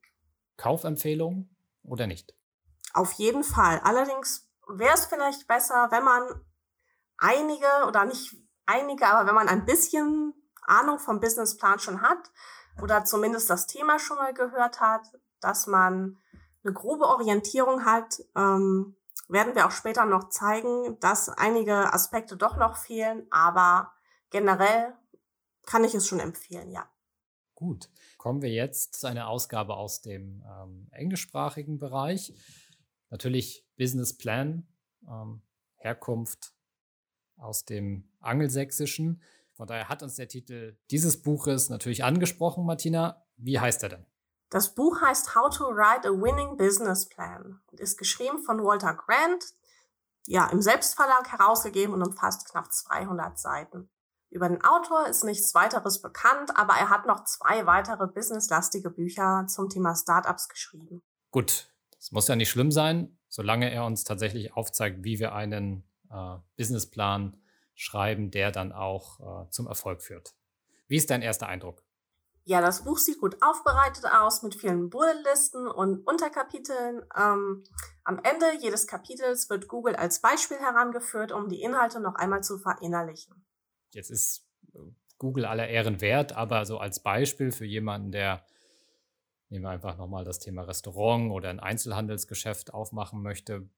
Kaufempfehlung 0.55 1.49
oder 1.83 2.07
nicht? 2.07 2.33
Auf 2.93 3.11
jeden 3.13 3.43
Fall. 3.43 3.81
Allerdings 3.83 4.49
wäre 4.69 4.93
es 4.93 5.05
vielleicht 5.05 5.47
besser, 5.47 5.89
wenn 5.91 6.03
man 6.03 6.23
einige 7.17 7.67
oder 7.87 8.05
nicht 8.05 8.37
einige, 8.65 9.05
aber 9.07 9.27
wenn 9.27 9.35
man 9.35 9.49
ein 9.49 9.65
bisschen 9.65 10.33
Ahnung 10.65 10.99
vom 10.99 11.19
Businessplan 11.19 11.79
schon 11.79 12.01
hat 12.01 12.31
oder 12.81 13.03
zumindest 13.03 13.49
das 13.49 13.67
Thema 13.67 13.99
schon 13.99 14.17
mal 14.17 14.33
gehört 14.33 14.79
hat, 14.79 15.11
dass 15.41 15.67
man 15.67 16.17
eine 16.63 16.73
grobe 16.73 17.05
Orientierung 17.05 17.85
hat, 17.85 18.21
ähm, 18.35 18.95
werden 19.27 19.55
wir 19.55 19.67
auch 19.67 19.71
später 19.71 20.05
noch 20.05 20.29
zeigen, 20.29 20.99
dass 20.99 21.29
einige 21.29 21.93
Aspekte 21.93 22.37
doch 22.37 22.57
noch 22.57 22.77
fehlen, 22.77 23.25
aber 23.31 23.91
generell 24.29 24.93
kann 25.65 25.83
ich 25.83 25.95
es 25.95 26.07
schon 26.07 26.19
empfehlen, 26.19 26.71
ja. 26.71 26.89
Gut, 27.55 27.89
kommen 28.17 28.41
wir 28.41 28.49
jetzt 28.49 28.95
zu 28.95 29.07
einer 29.07 29.27
Ausgabe 29.27 29.75
aus 29.75 30.01
dem 30.01 30.43
ähm, 30.45 30.87
englischsprachigen 30.91 31.77
Bereich. 31.77 32.33
Natürlich 33.09 33.65
Business 33.77 34.17
Plan, 34.17 34.67
ähm, 35.07 35.41
Herkunft 35.77 36.53
aus 37.37 37.65
dem 37.65 38.09
Angelsächsischen. 38.19 39.21
Von 39.53 39.67
daher 39.67 39.87
hat 39.87 40.03
uns 40.03 40.15
der 40.15 40.27
Titel 40.27 40.77
dieses 40.89 41.21
Buches 41.21 41.69
natürlich 41.69 42.03
angesprochen, 42.03 42.65
Martina. 42.65 43.23
Wie 43.37 43.59
heißt 43.59 43.83
er 43.83 43.89
denn? 43.89 44.05
Das 44.53 44.75
Buch 44.75 45.01
heißt 45.01 45.33
How 45.33 45.49
to 45.49 45.63
Write 45.63 46.07
a 46.07 46.11
Winning 46.11 46.57
Business 46.57 47.09
Plan 47.09 47.59
und 47.71 47.79
ist 47.79 47.97
geschrieben 47.97 48.37
von 48.43 48.63
Walter 48.63 48.93
Grant, 48.93 49.43
ja, 50.27 50.47
im 50.51 50.61
Selbstverlag 50.61 51.31
herausgegeben 51.31 51.95
und 51.95 52.03
umfasst 52.03 52.47
knapp 52.51 52.71
200 52.71 53.39
Seiten. 53.39 53.89
Über 54.29 54.47
den 54.47 54.63
Autor 54.63 55.07
ist 55.07 55.23
nichts 55.23 55.55
weiteres 55.55 56.03
bekannt, 56.03 56.55
aber 56.55 56.75
er 56.75 56.91
hat 56.91 57.07
noch 57.07 57.23
zwei 57.23 57.65
weitere 57.65 58.05
businesslastige 58.05 58.91
Bücher 58.91 59.47
zum 59.47 59.69
Thema 59.69 59.95
Startups 59.95 60.47
geschrieben. 60.47 61.01
Gut, 61.31 61.73
das 61.97 62.11
muss 62.11 62.27
ja 62.27 62.35
nicht 62.35 62.51
schlimm 62.51 62.71
sein, 62.71 63.17
solange 63.29 63.71
er 63.71 63.85
uns 63.85 64.03
tatsächlich 64.03 64.53
aufzeigt, 64.53 65.03
wie 65.03 65.17
wir 65.17 65.33
einen 65.33 65.83
äh, 66.11 66.37
Businessplan 66.57 67.41
schreiben, 67.73 68.29
der 68.29 68.51
dann 68.51 68.71
auch 68.71 69.19
äh, 69.19 69.49
zum 69.49 69.65
Erfolg 69.65 70.03
führt. 70.03 70.35
Wie 70.87 70.97
ist 70.97 71.09
dein 71.09 71.23
erster 71.23 71.47
Eindruck? 71.47 71.83
Ja, 72.45 72.59
das 72.59 72.83
Buch 72.83 72.97
sieht 72.97 73.19
gut 73.19 73.37
aufbereitet 73.41 74.05
aus 74.05 74.43
mit 74.43 74.55
vielen 74.55 74.89
Bulletlisten 74.89 75.65
und 75.65 76.05
Unterkapiteln. 76.05 77.05
Ähm, 77.17 77.63
am 78.03 78.19
Ende 78.21 78.45
jedes 78.59 78.85
Kapitels 78.85 79.49
wird 79.49 79.69
Google 79.69 79.95
als 79.95 80.19
Beispiel 80.19 80.57
herangeführt, 80.57 81.31
um 81.31 81.47
die 81.47 81.61
Inhalte 81.61 82.01
noch 82.01 82.15
einmal 82.15 82.43
zu 82.43 82.57
verinnerlichen. 82.57 83.45
Jetzt 83.93 84.11
ist 84.11 84.45
äh, 84.73 84.79
Google 85.19 85.45
aller 85.45 85.69
Ehren 85.69 86.01
wert, 86.01 86.33
aber 86.33 86.65
so 86.65 86.79
als 86.79 87.01
Beispiel 87.01 87.53
für 87.53 87.65
jemanden, 87.65 88.11
der, 88.11 88.45
nehmen 89.47 89.63
wir 89.63 89.69
einfach 89.69 89.95
nochmal 89.95 90.25
das 90.25 90.39
Thema 90.39 90.63
Restaurant 90.63 91.31
oder 91.31 91.49
ein 91.49 91.61
Einzelhandelsgeschäft 91.61 92.73
aufmachen 92.73 93.21
möchte, 93.21 93.69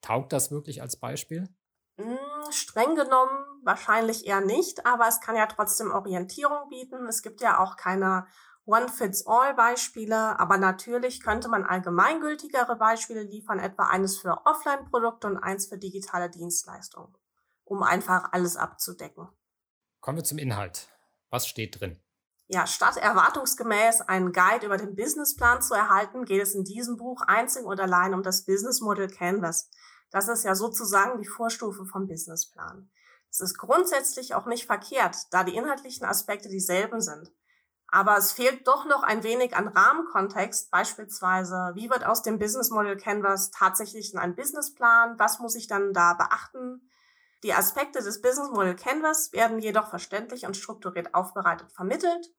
taugt 0.00 0.32
das 0.32 0.50
wirklich 0.50 0.82
als 0.82 0.96
Beispiel? 0.96 1.48
Mm, 1.98 2.50
streng 2.50 2.96
genommen 2.96 3.47
wahrscheinlich 3.64 4.26
eher 4.26 4.40
nicht, 4.40 4.86
aber 4.86 5.08
es 5.08 5.20
kann 5.20 5.36
ja 5.36 5.46
trotzdem 5.46 5.90
Orientierung 5.90 6.68
bieten. 6.68 7.06
Es 7.06 7.22
gibt 7.22 7.40
ja 7.40 7.58
auch 7.58 7.76
keine 7.76 8.26
One-Fits-All-Beispiele, 8.64 10.38
aber 10.38 10.58
natürlich 10.58 11.22
könnte 11.22 11.48
man 11.48 11.64
allgemeingültigere 11.64 12.76
Beispiele 12.76 13.22
liefern, 13.22 13.58
etwa 13.58 13.88
eines 13.88 14.18
für 14.18 14.46
Offline-Produkte 14.46 15.26
und 15.26 15.38
eins 15.38 15.68
für 15.68 15.78
digitale 15.78 16.28
Dienstleistungen, 16.28 17.14
um 17.64 17.82
einfach 17.82 18.32
alles 18.32 18.56
abzudecken. 18.56 19.28
Kommen 20.00 20.18
wir 20.18 20.24
zum 20.24 20.38
Inhalt. 20.38 20.88
Was 21.30 21.46
steht 21.46 21.80
drin? 21.80 21.98
Ja, 22.46 22.66
statt 22.66 22.96
erwartungsgemäß 22.96 24.02
einen 24.02 24.32
Guide 24.32 24.66
über 24.66 24.78
den 24.78 24.94
Businessplan 24.96 25.60
zu 25.60 25.74
erhalten, 25.74 26.24
geht 26.24 26.42
es 26.42 26.54
in 26.54 26.64
diesem 26.64 26.96
Buch 26.96 27.22
einzig 27.26 27.64
und 27.64 27.78
allein 27.78 28.14
um 28.14 28.22
das 28.22 28.44
Business 28.44 28.80
Model 28.80 29.08
Canvas. 29.08 29.70
Das 30.10 30.28
ist 30.28 30.44
ja 30.44 30.54
sozusagen 30.54 31.18
die 31.18 31.28
Vorstufe 31.28 31.84
vom 31.84 32.06
Businessplan. 32.06 32.90
Es 33.30 33.40
ist 33.40 33.58
grundsätzlich 33.58 34.34
auch 34.34 34.46
nicht 34.46 34.66
verkehrt, 34.66 35.16
da 35.30 35.44
die 35.44 35.56
inhaltlichen 35.56 36.06
Aspekte 36.06 36.48
dieselben 36.48 37.00
sind. 37.00 37.30
Aber 37.90 38.16
es 38.18 38.32
fehlt 38.32 38.66
doch 38.66 38.84
noch 38.84 39.02
ein 39.02 39.22
wenig 39.22 39.56
an 39.56 39.68
Rahmenkontext, 39.68 40.70
beispielsweise, 40.70 41.72
wie 41.74 41.88
wird 41.88 42.04
aus 42.04 42.22
dem 42.22 42.38
Business 42.38 42.70
Model 42.70 42.96
Canvas 42.96 43.50
tatsächlich 43.50 44.16
ein 44.18 44.34
Businessplan, 44.34 45.18
was 45.18 45.38
muss 45.38 45.54
ich 45.54 45.68
dann 45.68 45.94
da 45.94 46.14
beachten, 46.14 46.82
die 47.44 47.54
Aspekte 47.54 48.02
des 48.02 48.20
Business 48.20 48.50
Model 48.50 48.74
Canvas 48.74 49.32
werden 49.32 49.60
jedoch 49.60 49.88
verständlich 49.88 50.44
und 50.44 50.56
strukturiert 50.56 51.14
aufbereitet 51.14 51.70
vermittelt. 51.72 52.32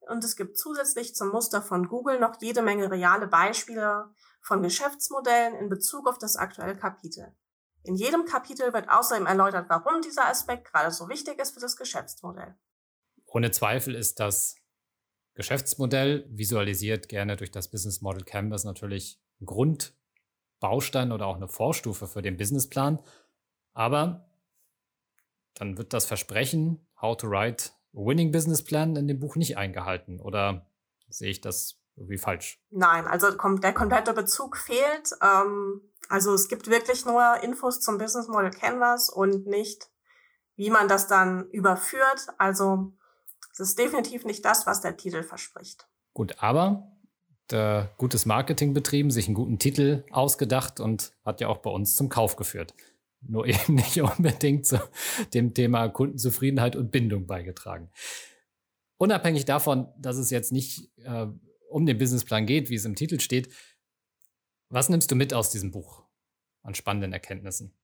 Und 0.00 0.24
es 0.24 0.34
gibt 0.34 0.58
zusätzlich 0.58 1.14
zum 1.14 1.28
Muster 1.28 1.62
von 1.62 1.86
Google 1.86 2.18
noch 2.18 2.40
jede 2.40 2.62
Menge 2.62 2.90
reale 2.90 3.28
Beispiele 3.28 4.12
von 4.40 4.62
Geschäftsmodellen 4.62 5.54
in 5.54 5.68
Bezug 5.68 6.08
auf 6.08 6.18
das 6.18 6.36
aktuelle 6.36 6.76
Kapitel. 6.76 7.32
In 7.82 7.94
jedem 7.94 8.24
Kapitel 8.24 8.72
wird 8.72 8.88
außerdem 8.88 9.26
erläutert, 9.26 9.66
warum 9.68 10.02
dieser 10.02 10.26
Aspekt 10.26 10.70
gerade 10.70 10.90
so 10.90 11.08
wichtig 11.08 11.38
ist 11.38 11.54
für 11.54 11.60
das 11.60 11.76
Geschäftsmodell. 11.76 12.54
Ohne 13.26 13.50
Zweifel 13.50 13.94
ist 13.94 14.20
das 14.20 14.56
Geschäftsmodell 15.34 16.26
visualisiert 16.28 17.08
gerne 17.08 17.36
durch 17.36 17.50
das 17.50 17.68
Business 17.68 18.02
Model 18.02 18.24
Canvas 18.24 18.64
natürlich 18.64 19.20
ein 19.40 19.46
Grundbaustein 19.46 21.12
oder 21.12 21.26
auch 21.26 21.36
eine 21.36 21.48
Vorstufe 21.48 22.06
für 22.06 22.20
den 22.20 22.36
Businessplan. 22.36 23.00
Aber 23.72 24.28
dann 25.54 25.78
wird 25.78 25.92
das 25.92 26.04
Versprechen, 26.04 26.86
How 27.00 27.16
to 27.16 27.28
Write 27.28 27.70
a 27.94 27.98
Winning 27.98 28.32
Business 28.32 28.62
Plan, 28.62 28.96
in 28.96 29.08
dem 29.08 29.20
Buch 29.20 29.36
nicht 29.36 29.56
eingehalten. 29.56 30.20
Oder 30.20 30.66
sehe 31.08 31.30
ich 31.30 31.40
das 31.40 31.79
irgendwie 32.00 32.18
falsch? 32.18 32.58
Nein, 32.70 33.06
also 33.06 33.30
der 33.30 33.72
komplette 33.72 34.12
Bezug 34.12 34.56
fehlt. 34.56 35.12
Ähm, 35.22 35.82
also 36.08 36.34
es 36.34 36.48
gibt 36.48 36.68
wirklich 36.68 37.06
nur 37.06 37.42
Infos 37.42 37.80
zum 37.80 37.98
Business 37.98 38.26
Model 38.26 38.50
Canvas 38.50 39.10
und 39.10 39.46
nicht, 39.46 39.90
wie 40.56 40.70
man 40.70 40.88
das 40.88 41.06
dann 41.06 41.48
überführt. 41.50 42.28
Also 42.38 42.92
es 43.52 43.60
ist 43.60 43.78
definitiv 43.78 44.24
nicht 44.24 44.44
das, 44.44 44.66
was 44.66 44.80
der 44.80 44.96
Titel 44.96 45.22
verspricht. 45.22 45.86
Gut, 46.14 46.36
aber 46.40 46.86
gutes 47.96 48.26
Marketing 48.26 48.74
betrieben, 48.74 49.10
sich 49.10 49.26
einen 49.26 49.34
guten 49.34 49.58
Titel 49.58 50.04
ausgedacht 50.12 50.78
und 50.78 51.12
hat 51.24 51.40
ja 51.40 51.48
auch 51.48 51.58
bei 51.58 51.70
uns 51.70 51.96
zum 51.96 52.08
Kauf 52.08 52.36
geführt 52.36 52.74
nur 53.22 53.46
eben 53.46 53.74
nicht 53.74 54.00
unbedingt 54.00 54.66
zu 54.66 54.80
dem 55.34 55.54
Thema 55.54 55.88
Kundenzufriedenheit 55.88 56.76
und 56.76 56.90
Bindung 56.90 57.26
beigetragen. 57.26 57.90
Unabhängig 58.96 59.44
davon, 59.44 59.88
dass 59.98 60.16
es 60.16 60.30
jetzt 60.30 60.52
nicht 60.52 60.90
äh, 60.98 61.26
um 61.70 61.86
den 61.86 61.98
Businessplan 61.98 62.46
geht, 62.46 62.68
wie 62.68 62.74
es 62.74 62.84
im 62.84 62.96
Titel 62.96 63.20
steht, 63.20 63.52
was 64.68 64.88
nimmst 64.88 65.10
du 65.10 65.16
mit 65.16 65.34
aus 65.34 65.50
diesem 65.50 65.70
Buch 65.70 66.04
an 66.62 66.74
spannenden 66.74 67.12
Erkenntnissen? 67.12 67.74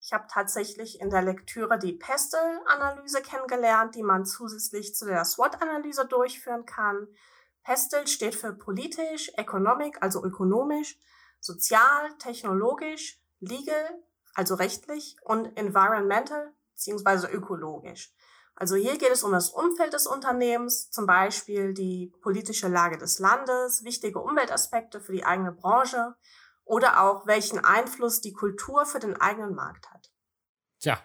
Ich 0.00 0.12
habe 0.12 0.26
tatsächlich 0.30 1.00
in 1.00 1.10
der 1.10 1.22
Lektüre 1.22 1.78
die 1.78 1.92
Pestel-Analyse 1.92 3.22
kennengelernt, 3.22 3.94
die 3.94 4.02
man 4.02 4.24
zusätzlich 4.24 4.94
zu 4.94 5.06
der 5.06 5.24
SWOT-Analyse 5.24 6.06
durchführen 6.06 6.66
kann. 6.66 7.08
Pestel 7.64 8.06
steht 8.06 8.34
für 8.34 8.52
politisch, 8.52 9.30
economic, 9.36 10.02
also 10.02 10.24
ökonomisch, 10.24 10.98
sozial, 11.40 12.16
technologisch, 12.18 13.20
legal, 13.40 14.02
also 14.34 14.54
rechtlich, 14.54 15.16
und 15.22 15.56
environmental 15.56 16.52
bzw. 16.74 17.28
ökologisch. 17.32 18.12
Also 18.60 18.74
hier 18.74 18.98
geht 18.98 19.12
es 19.12 19.22
um 19.22 19.30
das 19.30 19.50
Umfeld 19.50 19.92
des 19.92 20.08
Unternehmens, 20.08 20.90
zum 20.90 21.06
Beispiel 21.06 21.74
die 21.74 22.12
politische 22.22 22.66
Lage 22.66 22.98
des 22.98 23.20
Landes, 23.20 23.84
wichtige 23.84 24.18
Umweltaspekte 24.18 25.00
für 25.00 25.12
die 25.12 25.24
eigene 25.24 25.52
Branche 25.52 26.16
oder 26.64 27.04
auch 27.04 27.28
welchen 27.28 27.64
Einfluss 27.64 28.20
die 28.20 28.32
Kultur 28.32 28.84
für 28.84 28.98
den 28.98 29.16
eigenen 29.16 29.54
Markt 29.54 29.88
hat. 29.90 30.12
Tja, 30.80 31.00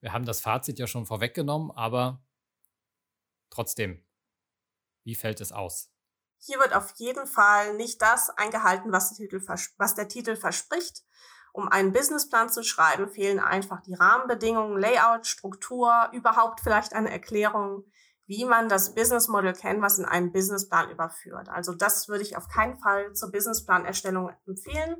wir 0.00 0.12
haben 0.12 0.26
das 0.26 0.42
Fazit 0.42 0.78
ja 0.78 0.86
schon 0.86 1.06
vorweggenommen, 1.06 1.70
aber 1.70 2.22
trotzdem, 3.48 4.04
wie 5.04 5.14
fällt 5.14 5.40
es 5.40 5.50
aus? 5.50 5.90
Hier 6.36 6.58
wird 6.58 6.74
auf 6.74 6.92
jeden 6.96 7.26
Fall 7.26 7.74
nicht 7.76 8.02
das 8.02 8.28
eingehalten, 8.36 8.92
was 8.92 9.08
der 9.08 9.16
Titel, 9.16 9.42
was 9.78 9.94
der 9.94 10.08
Titel 10.08 10.36
verspricht. 10.36 11.04
Um 11.52 11.68
einen 11.68 11.92
Businessplan 11.92 12.48
zu 12.48 12.62
schreiben, 12.62 13.08
fehlen 13.08 13.40
einfach 13.40 13.80
die 13.82 13.94
Rahmenbedingungen, 13.94 14.78
Layout, 14.78 15.26
Struktur, 15.26 16.10
überhaupt 16.12 16.60
vielleicht 16.60 16.92
eine 16.92 17.10
Erklärung, 17.10 17.84
wie 18.26 18.44
man 18.44 18.68
das 18.68 18.94
Business 18.94 19.26
Model 19.28 19.54
Canvas 19.54 19.98
in 19.98 20.04
einen 20.04 20.32
Businessplan 20.32 20.90
überführt. 20.90 21.48
Also 21.48 21.74
das 21.74 22.08
würde 22.08 22.22
ich 22.22 22.36
auf 22.36 22.48
keinen 22.48 22.78
Fall 22.78 23.14
zur 23.14 23.32
Businessplanerstellung 23.32 24.30
empfehlen. 24.46 24.96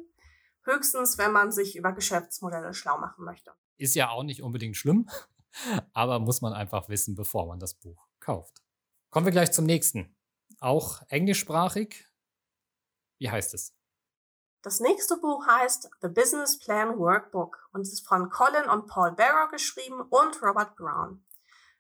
Höchstens, 0.65 1.19
wenn 1.19 1.33
man 1.33 1.53
sich 1.53 1.77
über 1.77 1.93
Geschäftsmodelle 1.93 2.75
schlau 2.75 2.99
machen 2.99 3.25
möchte. 3.25 3.53
Ist 3.77 3.95
ja 3.95 4.09
auch 4.09 4.23
nicht 4.23 4.43
unbedingt 4.43 4.77
schlimm, 4.77 5.09
aber 5.93 6.19
muss 6.19 6.41
man 6.41 6.53
einfach 6.53 6.89
wissen, 6.89 7.15
bevor 7.15 7.47
man 7.47 7.61
das 7.61 7.75
Buch 7.75 8.09
kauft. 8.19 8.63
Kommen 9.11 9.27
wir 9.27 9.33
gleich 9.33 9.53
zum 9.53 9.67
nächsten. 9.67 10.17
Auch 10.59 11.03
englischsprachig. 11.09 12.07
Wie 13.19 13.31
heißt 13.31 13.55
es? 13.55 13.78
Das 14.63 14.81
nächste 14.81 15.17
Buch 15.19 15.47
heißt 15.47 15.89
The 16.03 16.09
Business 16.09 16.59
Plan 16.59 16.99
Workbook 16.99 17.69
und 17.73 17.83
ist 17.83 18.07
von 18.07 18.29
Colin 18.29 18.69
und 18.69 18.87
Paul 18.87 19.13
Barrow 19.13 19.51
geschrieben 19.51 20.01
und 20.01 20.43
Robert 20.43 20.75
Brown. 20.77 21.25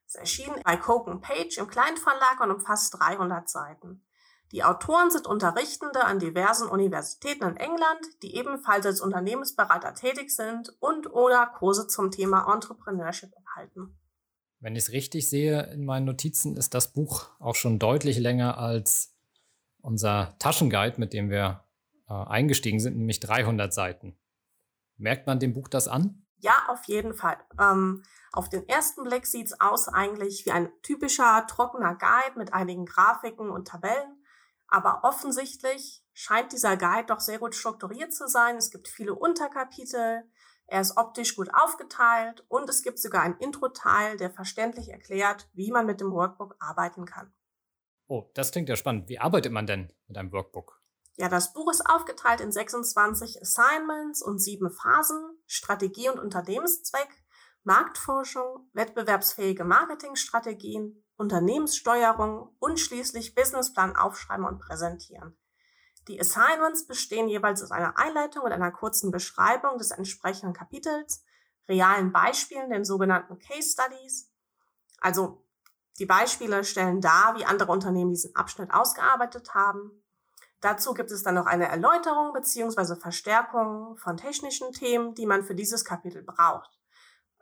Es 0.06 0.14
erschien 0.14 0.54
bei 0.64 0.76
Coke 0.76 1.18
Page 1.18 1.58
im 1.58 1.68
Kleinverlag 1.68 2.40
und 2.40 2.52
umfasst 2.52 2.94
300 2.98 3.48
Seiten. 3.48 4.04
Die 4.52 4.64
Autoren 4.64 5.10
sind 5.10 5.26
Unterrichtende 5.26 6.04
an 6.04 6.18
diversen 6.18 6.68
Universitäten 6.68 7.44
in 7.44 7.56
England, 7.58 8.00
die 8.22 8.34
ebenfalls 8.36 8.86
als 8.86 9.00
Unternehmensberater 9.02 9.92
tätig 9.94 10.34
sind 10.34 10.74
und 10.80 11.12
oder 11.12 11.46
Kurse 11.46 11.86
zum 11.86 12.10
Thema 12.10 12.50
Entrepreneurship 12.50 13.30
erhalten. 13.44 13.98
Wenn 14.60 14.74
ich 14.74 14.84
es 14.84 14.92
richtig 14.92 15.28
sehe 15.28 15.70
in 15.72 15.84
meinen 15.84 16.06
Notizen, 16.06 16.56
ist 16.56 16.72
das 16.72 16.92
Buch 16.92 17.26
auch 17.38 17.54
schon 17.54 17.78
deutlich 17.78 18.18
länger 18.18 18.56
als 18.56 19.14
unser 19.82 20.34
Taschenguide, 20.38 20.98
mit 20.98 21.12
dem 21.12 21.28
wir 21.28 21.67
äh, 22.08 22.12
eingestiegen 22.12 22.80
sind, 22.80 22.96
nämlich 22.96 23.20
300 23.20 23.72
Seiten. 23.72 24.18
Merkt 24.96 25.26
man 25.26 25.38
dem 25.38 25.54
Buch 25.54 25.68
das 25.68 25.88
an? 25.88 26.26
Ja, 26.38 26.66
auf 26.68 26.84
jeden 26.84 27.14
Fall. 27.14 27.38
Ähm, 27.60 28.04
auf 28.32 28.48
den 28.48 28.68
ersten 28.68 29.04
Blick 29.04 29.26
sieht 29.26 29.46
es 29.46 29.60
aus 29.60 29.88
eigentlich 29.88 30.46
wie 30.46 30.52
ein 30.52 30.70
typischer 30.82 31.46
trockener 31.48 31.96
Guide 31.96 32.38
mit 32.38 32.52
einigen 32.52 32.86
Grafiken 32.86 33.50
und 33.50 33.68
Tabellen. 33.68 34.22
Aber 34.68 35.00
offensichtlich 35.02 36.04
scheint 36.12 36.52
dieser 36.52 36.76
Guide 36.76 37.06
doch 37.06 37.20
sehr 37.20 37.38
gut 37.38 37.54
strukturiert 37.54 38.12
zu 38.12 38.28
sein. 38.28 38.56
Es 38.56 38.70
gibt 38.70 38.86
viele 38.86 39.14
Unterkapitel, 39.14 40.24
er 40.70 40.82
ist 40.82 40.98
optisch 40.98 41.34
gut 41.34 41.48
aufgeteilt 41.54 42.44
und 42.48 42.68
es 42.68 42.82
gibt 42.82 42.98
sogar 42.98 43.22
einen 43.22 43.38
Intro-Teil, 43.38 44.18
der 44.18 44.30
verständlich 44.30 44.90
erklärt, 44.90 45.48
wie 45.54 45.72
man 45.72 45.86
mit 45.86 46.02
dem 46.02 46.12
Workbook 46.12 46.56
arbeiten 46.60 47.06
kann. 47.06 47.32
Oh, 48.06 48.30
das 48.34 48.52
klingt 48.52 48.68
ja 48.68 48.76
spannend. 48.76 49.08
Wie 49.08 49.18
arbeitet 49.18 49.50
man 49.50 49.66
denn 49.66 49.90
mit 50.08 50.18
einem 50.18 50.30
Workbook? 50.30 50.77
Ja, 51.20 51.28
das 51.28 51.52
Buch 51.52 51.68
ist 51.72 51.84
aufgeteilt 51.84 52.40
in 52.40 52.52
26 52.52 53.42
Assignments 53.42 54.22
und 54.22 54.38
sieben 54.38 54.70
Phasen, 54.70 55.42
Strategie 55.46 56.08
und 56.08 56.20
Unternehmenszweck, 56.20 57.08
Marktforschung, 57.64 58.70
wettbewerbsfähige 58.72 59.64
Marketingstrategien, 59.64 61.04
Unternehmenssteuerung 61.16 62.54
und 62.60 62.78
schließlich 62.78 63.34
Businessplan 63.34 63.96
aufschreiben 63.96 64.46
und 64.46 64.60
präsentieren. 64.60 65.36
Die 66.06 66.20
Assignments 66.20 66.86
bestehen 66.86 67.28
jeweils 67.28 67.64
aus 67.64 67.72
einer 67.72 67.98
Einleitung 67.98 68.44
und 68.44 68.52
einer 68.52 68.70
kurzen 68.70 69.10
Beschreibung 69.10 69.76
des 69.76 69.90
entsprechenden 69.90 70.54
Kapitels, 70.54 71.24
realen 71.68 72.12
Beispielen, 72.12 72.70
den 72.70 72.84
sogenannten 72.84 73.40
Case 73.40 73.72
Studies. 73.72 74.32
Also 75.00 75.44
die 75.98 76.06
Beispiele 76.06 76.62
stellen 76.62 77.00
dar, 77.00 77.36
wie 77.36 77.44
andere 77.44 77.72
Unternehmen 77.72 78.12
diesen 78.12 78.36
Abschnitt 78.36 78.72
ausgearbeitet 78.72 79.52
haben. 79.54 80.04
Dazu 80.60 80.92
gibt 80.92 81.10
es 81.12 81.22
dann 81.22 81.36
noch 81.36 81.46
eine 81.46 81.68
Erläuterung 81.68 82.32
bzw. 82.32 82.96
Verstärkung 82.96 83.96
von 83.96 84.16
technischen 84.16 84.72
Themen, 84.72 85.14
die 85.14 85.26
man 85.26 85.44
für 85.44 85.54
dieses 85.54 85.84
Kapitel 85.84 86.22
braucht. 86.22 86.78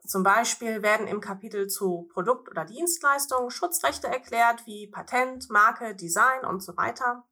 Zum 0.07 0.23
Beispiel 0.23 0.83
werden 0.83 1.09
im 1.09 1.21
Kapitel 1.21 1.67
zu 1.67 2.09
Produkt- 2.13 2.49
oder 2.49 2.65
Dienstleistungen 2.65 3.51
Schutzrechte 3.51 4.07
erklärt, 4.07 4.67
wie 4.67 4.87
Patent, 4.87 5.51
Marke, 5.51 5.95
Design 5.97 6.45
und 6.45 6.63
so 6.63 6.77
weiter. 6.77 7.25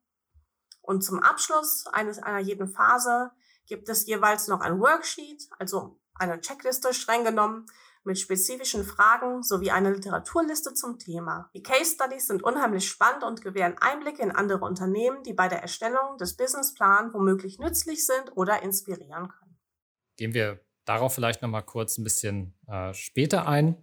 Und 0.80 1.02
zum 1.02 1.20
Abschluss 1.20 1.86
eines, 1.86 2.18
einer 2.18 2.40
jeden 2.40 2.68
Phase 2.68 3.30
gibt 3.66 3.88
es 3.88 4.06
jeweils 4.06 4.48
noch 4.48 4.60
ein 4.60 4.80
Worksheet, 4.80 5.48
also 5.58 6.00
eine 6.14 6.40
Checkliste 6.40 6.92
streng 6.92 7.24
genommen, 7.24 7.66
mit 8.04 8.18
spezifischen 8.18 8.84
Fragen 8.84 9.42
sowie 9.42 9.70
eine 9.70 9.92
Literaturliste 9.92 10.74
zum 10.74 10.98
Thema. 10.98 11.50
Die 11.54 11.62
Case 11.62 11.94
Studies 11.94 12.26
sind 12.26 12.42
unheimlich 12.42 12.88
spannend 12.88 13.24
und 13.24 13.42
gewähren 13.42 13.76
Einblicke 13.80 14.22
in 14.22 14.30
andere 14.30 14.64
Unternehmen, 14.64 15.22
die 15.22 15.32
bei 15.32 15.48
der 15.48 15.62
Erstellung 15.62 16.18
des 16.18 16.36
Businessplans 16.36 17.14
womöglich 17.14 17.58
nützlich 17.58 18.06
sind 18.06 18.36
oder 18.36 18.62
inspirieren 18.62 19.28
können. 19.28 19.58
Gehen 20.16 20.34
wir 20.34 20.60
darauf 20.84 21.14
vielleicht 21.14 21.42
noch 21.42 21.48
mal 21.48 21.62
kurz 21.62 21.98
ein 21.98 22.04
bisschen 22.04 22.54
äh, 22.66 22.92
später 22.94 23.48
ein. 23.48 23.76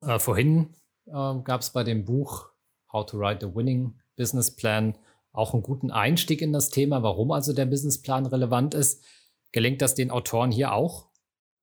Äh, 0.00 0.18
vorhin 0.18 0.74
äh, 1.06 1.10
gab 1.44 1.60
es 1.60 1.70
bei 1.70 1.84
dem 1.84 2.04
Buch 2.04 2.50
How 2.92 3.06
to 3.06 3.18
Write 3.18 3.46
a 3.46 3.54
Winning 3.54 4.00
Business 4.16 4.54
Plan 4.54 4.96
auch 5.32 5.52
einen 5.52 5.62
guten 5.62 5.90
Einstieg 5.90 6.40
in 6.40 6.52
das 6.52 6.70
Thema, 6.70 7.02
warum 7.02 7.32
also 7.32 7.52
der 7.52 7.66
Businessplan 7.66 8.26
relevant 8.26 8.72
ist. 8.72 9.04
Gelingt 9.52 9.82
das 9.82 9.94
den 9.94 10.10
Autoren 10.10 10.52
hier 10.52 10.72
auch? 10.72 11.08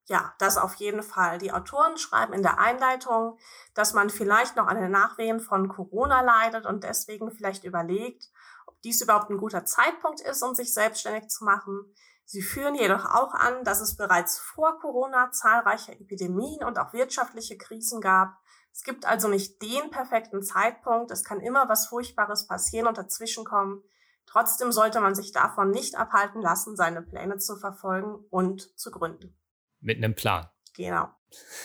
Ja, 0.06 0.34
das 0.40 0.58
auf 0.58 0.76
jeden 0.76 1.04
Fall. 1.04 1.38
Die 1.38 1.54
Autoren 1.54 1.98
schreiben 1.98 2.34
in 2.34 2.42
der 2.42 2.60
Einleitung, 2.60 3.38
dass 3.74 3.94
man 3.94 4.10
vielleicht 4.10 4.56
noch 4.56 4.68
an 4.68 4.82
den 4.82 4.92
Nachwehen 4.92 5.40
von 5.40 5.70
Corona 5.70 6.22
leidet 6.22 6.66
und 6.66 6.84
deswegen 6.84 7.32
vielleicht 7.32 7.64
überlegt, 7.64 8.30
ob 8.66 8.82
dies 8.82 9.02
überhaupt 9.02 9.30
ein 9.30 9.38
guter 9.38 9.66
Zeitpunkt 9.66 10.22
ist, 10.22 10.42
um 10.42 10.56
sich 10.56 10.74
selbstständig 10.74 11.30
zu 11.30 11.46
machen. 11.46 11.94
Sie 12.26 12.42
führen 12.42 12.76
jedoch 12.76 13.06
auch 13.06 13.34
an, 13.34 13.64
dass 13.64 13.82
es 13.82 13.96
bereits 13.96 14.40
vor 14.40 14.80
Corona 14.80 15.32
zahlreiche 15.32 15.92
Epidemien 15.92 16.64
und 16.64 16.80
auch 16.80 16.94
wirtschaftliche 16.94 17.58
Krisen 17.58 18.02
gab, 18.02 18.38
es 18.74 18.84
gibt 18.84 19.06
also 19.06 19.28
nicht 19.28 19.62
den 19.62 19.90
perfekten 19.92 20.44
Zeitpunkt. 20.44 21.12
Es 21.12 21.24
kann 21.24 21.42
immer 21.42 21.68
was 21.70 21.88
Furchtbares 21.88 22.48
passieren 22.48 22.88
und 22.88 22.98
dazwischenkommen. 22.98 23.84
Trotzdem 24.26 24.72
sollte 24.72 25.02
man 25.02 25.14
sich 25.14 25.34
davon 25.34 25.72
nicht 25.72 25.96
abhalten 25.96 26.42
lassen, 26.42 26.76
seine 26.78 27.02
Pläne 27.02 27.38
zu 27.38 27.58
verfolgen 27.58 28.26
und 28.30 28.78
zu 28.80 28.92
gründen. 28.92 29.36
Mit 29.82 29.98
einem 29.98 30.16
Plan. 30.16 30.48
Genau. 30.76 31.10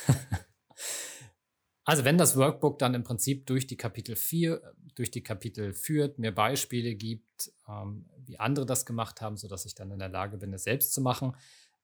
also 1.85 2.05
wenn 2.05 2.18
das 2.18 2.37
Workbook 2.37 2.79
dann 2.79 2.94
im 2.94 3.05
Prinzip 3.05 3.46
durch 3.46 3.66
die 3.66 3.76
Kapitel 3.76 4.16
4, 4.16 4.74
durch 4.94 5.11
die 5.11 5.22
Kapitel 5.22 5.72
führt, 5.72 6.18
mir 6.18 6.33
Beispiele 6.33 6.94
gibt, 6.94 7.52
ähm, 7.68 8.09
wie 8.24 8.38
andere 8.38 8.66
das 8.66 8.87
gemacht 8.87 9.20
haben, 9.20 9.37
sodass 9.37 9.66
ich 9.66 9.74
dann 9.74 9.90
in 9.90 9.98
der 9.98 10.09
Lage 10.09 10.38
bin, 10.38 10.52
es 10.52 10.64
selbst 10.64 10.92
zu 10.92 11.00
machen, 11.00 11.37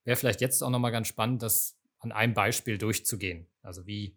wäre 0.05 0.17
vielleicht 0.17 0.41
jetzt 0.41 0.63
auch 0.63 0.71
nochmal 0.71 0.93
ganz 0.93 1.09
spannend, 1.09 1.43
das 1.43 1.79
an 1.99 2.13
einem 2.13 2.35
Beispiel 2.35 2.79
durchzugehen. 2.79 3.47
Also 3.63 3.87
wie 3.87 4.17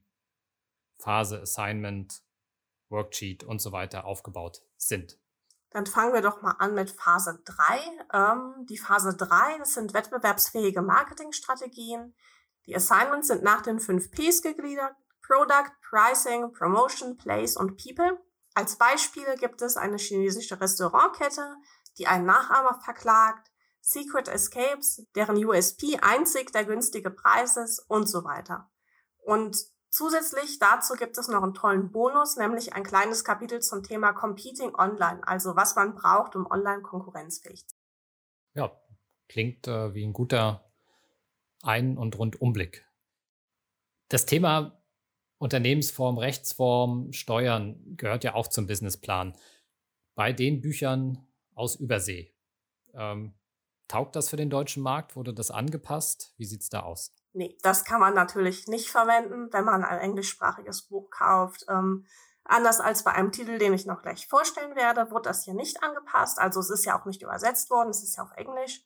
Phase, 0.98 1.42
Assignment, 1.42 2.22
Worksheet 2.90 3.44
und 3.44 3.60
so 3.60 3.72
weiter 3.72 4.06
aufgebaut 4.06 4.64
sind. 4.78 5.20
Dann 5.76 5.88
fangen 5.88 6.14
wir 6.14 6.22
doch 6.22 6.42
mal 6.42 6.56
an 6.60 6.74
mit 6.74 6.90
Phase 6.90 7.44
3. 7.44 8.08
Ähm, 8.14 8.66
die 8.66 8.78
Phase 8.78 9.14
3, 9.14 9.58
das 9.58 9.74
sind 9.74 9.94
wettbewerbsfähige 9.94 10.82
Marketingstrategien. 10.82 12.16
Die 12.66 12.74
Assignments 12.74 13.28
sind 13.28 13.44
nach 13.44 13.62
den 13.62 13.82
5 13.82 14.10
Ps 14.10 14.42
gegliedert. 14.42 14.96
Product, 15.22 15.74
Pricing, 15.90 16.54
Promotion, 16.54 17.18
Place 17.18 17.58
und 17.58 17.76
People. 17.76 18.24
Als 18.54 18.78
Beispiele 18.78 19.36
gibt 19.36 19.62
es 19.62 19.76
eine 19.76 19.98
chinesische 19.98 20.62
Restaurantkette, 20.62 21.58
die 21.98 22.08
einen 22.08 22.26
Nachahmer 22.26 22.80
verklagt, 22.80 23.52
Secret 23.82 24.30
Escapes, 24.30 25.06
deren 25.14 25.36
USP 25.44 26.00
einzig 26.02 26.54
der 26.54 26.64
günstige 26.64 27.12
Preis 27.12 27.58
ist 27.58 27.80
und 27.90 28.08
so 28.08 28.24
weiter. 28.24 28.72
Und 29.18 29.58
Zusätzlich 29.96 30.60
dazu 30.60 30.96
gibt 30.96 31.18
es 31.18 31.30
noch 31.30 31.42
einen 31.42 31.54
tollen 31.54 31.90
Bonus, 31.90 32.36
nämlich 32.36 32.74
ein 32.74 32.84
kleines 32.84 33.24
Kapitel 33.24 33.62
zum 33.62 33.82
Thema 33.82 34.12
Competing 34.12 34.76
Online, 34.76 35.26
also 35.26 35.56
was 35.56 35.78
man 35.78 35.96
braucht, 35.96 36.36
um 36.36 36.46
online 36.52 36.82
konkurrenzfähig 36.82 37.66
zu 37.66 37.78
sein. 37.78 37.80
Ja, 38.56 38.82
klingt 39.30 39.70
äh, 39.70 39.94
wie 39.94 40.06
ein 40.06 40.12
guter 40.12 40.70
Ein- 41.62 41.98
und 41.98 42.20
Rundumblick. 42.20 42.86
Das 44.10 44.26
Thema 44.26 44.84
Unternehmensform, 45.38 46.18
Rechtsform, 46.18 47.14
Steuern 47.14 47.96
gehört 47.96 48.26
ja 48.26 48.34
auch 48.34 48.50
zum 48.50 48.68
Businessplan. 48.68 49.38
Bei 50.14 50.34
den 50.34 50.60
Büchern 50.60 51.26
aus 51.54 51.78
Übersee. 51.78 52.36
Ähm, 52.94 53.34
taugt 53.88 54.18
das 54.18 54.28
für 54.28 54.36
den 54.36 54.50
deutschen 54.50 54.84
Markt? 54.84 55.16
Wurde 55.16 55.34
das 55.34 55.52
angepasst? 55.52 56.34
Wie 56.36 56.46
sieht 56.46 56.64
es 56.64 56.70
da 56.70 56.82
aus? 56.82 57.15
Nee, 57.36 57.58
das 57.62 57.84
kann 57.84 58.00
man 58.00 58.14
natürlich 58.14 58.68
nicht 58.68 58.90
verwenden, 58.90 59.52
wenn 59.52 59.66
man 59.66 59.84
ein 59.84 60.00
englischsprachiges 60.00 60.84
Buch 60.84 61.10
kauft. 61.10 61.66
Ähm, 61.68 62.06
anders 62.46 62.80
als 62.80 63.04
bei 63.04 63.12
einem 63.12 63.34
Titel, 63.34 63.58
den 63.58 63.74
ich 63.74 63.86
noch 63.86 64.02
gleich 64.02 64.28
vorstellen 64.28 64.74
werde, 64.78 65.12
wurde 65.12 65.30
das 65.30 65.44
hier 65.44 65.54
nicht 65.54 65.84
angepasst. 65.84 66.40
Also 66.40 66.62
es 66.62 66.70
ist 66.70 66.86
ja 66.86 66.98
auch 66.98 67.06
nicht 67.06 67.22
übersetzt 67.22 67.70
worden, 67.70 67.90
es 67.90 68.04
ist 68.04 68.16
ja 68.16 68.24
auf 68.24 68.32
Englisch. 68.38 68.86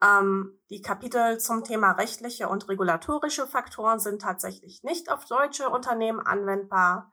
Ähm, 0.00 0.56
die 0.70 0.82
Kapitel 0.82 1.38
zum 1.38 1.64
Thema 1.64 1.90
rechtliche 1.90 2.48
und 2.48 2.68
regulatorische 2.68 3.48
Faktoren 3.48 3.98
sind 3.98 4.22
tatsächlich 4.22 4.84
nicht 4.84 5.10
auf 5.10 5.24
deutsche 5.24 5.68
Unternehmen 5.68 6.20
anwendbar. 6.20 7.12